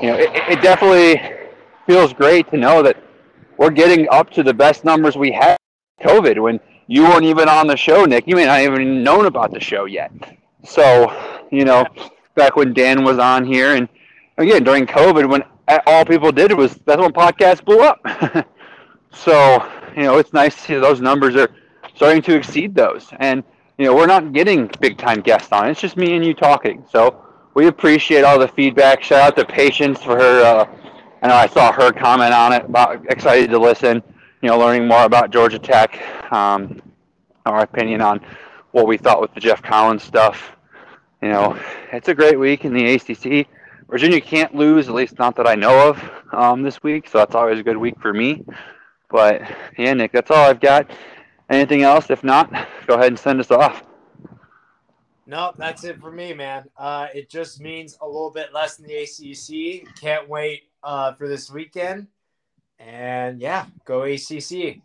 you 0.00 0.08
know, 0.08 0.16
it, 0.18 0.30
it 0.48 0.62
definitely 0.62 1.20
feels 1.86 2.12
great 2.12 2.48
to 2.50 2.56
know 2.56 2.82
that 2.82 2.96
we're 3.58 3.70
getting 3.70 4.08
up 4.10 4.30
to 4.30 4.42
the 4.42 4.54
best 4.54 4.84
numbers 4.84 5.16
we 5.16 5.30
had 5.32 5.56
COVID 6.00 6.42
when 6.42 6.60
you 6.86 7.02
weren't 7.02 7.24
even 7.24 7.48
on 7.48 7.66
the 7.66 7.76
show, 7.76 8.04
Nick. 8.04 8.26
You 8.26 8.36
may 8.36 8.44
not 8.44 8.60
even 8.60 9.02
known 9.02 9.26
about 9.26 9.52
the 9.52 9.60
show 9.60 9.84
yet. 9.86 10.10
So, 10.64 11.12
you 11.50 11.64
know, 11.64 11.84
back 12.34 12.56
when 12.56 12.72
Dan 12.72 13.04
was 13.04 13.18
on 13.18 13.44
here, 13.44 13.74
and 13.74 13.88
again 14.38 14.64
during 14.64 14.86
COVID, 14.86 15.28
when 15.28 15.42
all 15.86 16.04
people 16.04 16.32
did 16.32 16.52
was 16.52 16.74
that's 16.84 17.00
when 17.00 17.12
podcasts 17.12 17.64
blew 17.64 17.80
up. 17.80 18.00
so, 19.12 19.66
you 19.96 20.02
know, 20.02 20.18
it's 20.18 20.32
nice 20.32 20.54
to 20.56 20.60
see 20.60 20.74
those 20.74 21.00
numbers 21.00 21.36
are 21.36 21.50
starting 21.94 22.22
to 22.22 22.36
exceed 22.36 22.74
those, 22.74 23.08
and 23.20 23.42
you 23.78 23.84
know, 23.84 23.94
we're 23.94 24.06
not 24.06 24.32
getting 24.32 24.70
big 24.80 24.98
time 24.98 25.20
guests 25.20 25.52
on. 25.52 25.68
It's 25.68 25.80
just 25.80 25.96
me 25.96 26.14
and 26.14 26.24
you 26.24 26.34
talking. 26.34 26.84
So 26.90 27.22
we 27.54 27.66
appreciate 27.66 28.24
all 28.24 28.38
the 28.38 28.48
feedback. 28.48 29.02
Shout 29.02 29.20
out 29.20 29.36
to 29.36 29.44
Patience 29.44 30.02
for 30.02 30.16
her. 30.16 30.42
Uh, 30.42 30.78
I 31.22 31.28
know 31.28 31.34
I 31.34 31.46
saw 31.46 31.72
her 31.72 31.92
comment 31.92 32.32
on 32.32 32.52
it. 32.52 32.64
About 32.64 33.04
excited 33.10 33.50
to 33.50 33.58
listen. 33.58 34.02
You 34.42 34.50
know, 34.50 34.58
learning 34.58 34.86
more 34.86 35.04
about 35.04 35.30
Georgia 35.30 35.58
Tech. 35.58 36.00
Um, 36.32 36.80
our 37.44 37.60
opinion 37.62 38.00
on 38.00 38.20
what 38.72 38.86
we 38.86 38.98
thought 38.98 39.20
with 39.20 39.32
the 39.34 39.40
Geoff 39.40 39.62
Collins 39.62 40.02
stuff. 40.02 40.56
You 41.22 41.28
know, 41.28 41.58
it's 41.92 42.08
a 42.08 42.14
great 42.14 42.38
week 42.38 42.64
in 42.64 42.74
the 42.74 42.94
ACC. 42.94 43.48
Virginia 43.88 44.20
can't 44.20 44.54
lose, 44.54 44.88
at 44.88 44.94
least 44.94 45.18
not 45.18 45.36
that 45.36 45.46
I 45.46 45.54
know 45.54 45.90
of, 45.90 46.10
um, 46.32 46.62
this 46.62 46.82
week. 46.82 47.08
So 47.08 47.18
that's 47.18 47.34
always 47.34 47.60
a 47.60 47.62
good 47.62 47.76
week 47.76 47.94
for 48.00 48.12
me. 48.12 48.44
But 49.08 49.42
yeah, 49.78 49.94
Nick, 49.94 50.12
that's 50.12 50.30
all 50.30 50.50
I've 50.50 50.60
got. 50.60 50.90
Anything 51.48 51.82
else? 51.82 52.10
If 52.10 52.24
not, 52.24 52.50
go 52.86 52.94
ahead 52.94 53.08
and 53.08 53.18
send 53.18 53.40
us 53.40 53.50
off. 53.50 53.84
No, 55.26 55.52
that's 55.56 55.84
it 55.84 56.00
for 56.00 56.12
me, 56.12 56.34
man. 56.34 56.64
Uh, 56.76 57.08
it 57.14 57.28
just 57.28 57.60
means 57.60 57.98
a 58.00 58.06
little 58.06 58.30
bit 58.30 58.52
less 58.54 58.76
than 58.76 58.86
the 58.86 58.96
ACC. 58.96 59.94
Can't 60.00 60.28
wait 60.28 60.64
uh, 60.82 61.14
for 61.14 61.26
this 61.26 61.50
weekend. 61.50 62.06
And 62.78 63.40
yeah, 63.40 63.66
go 63.84 64.02
ACC. 64.02 64.78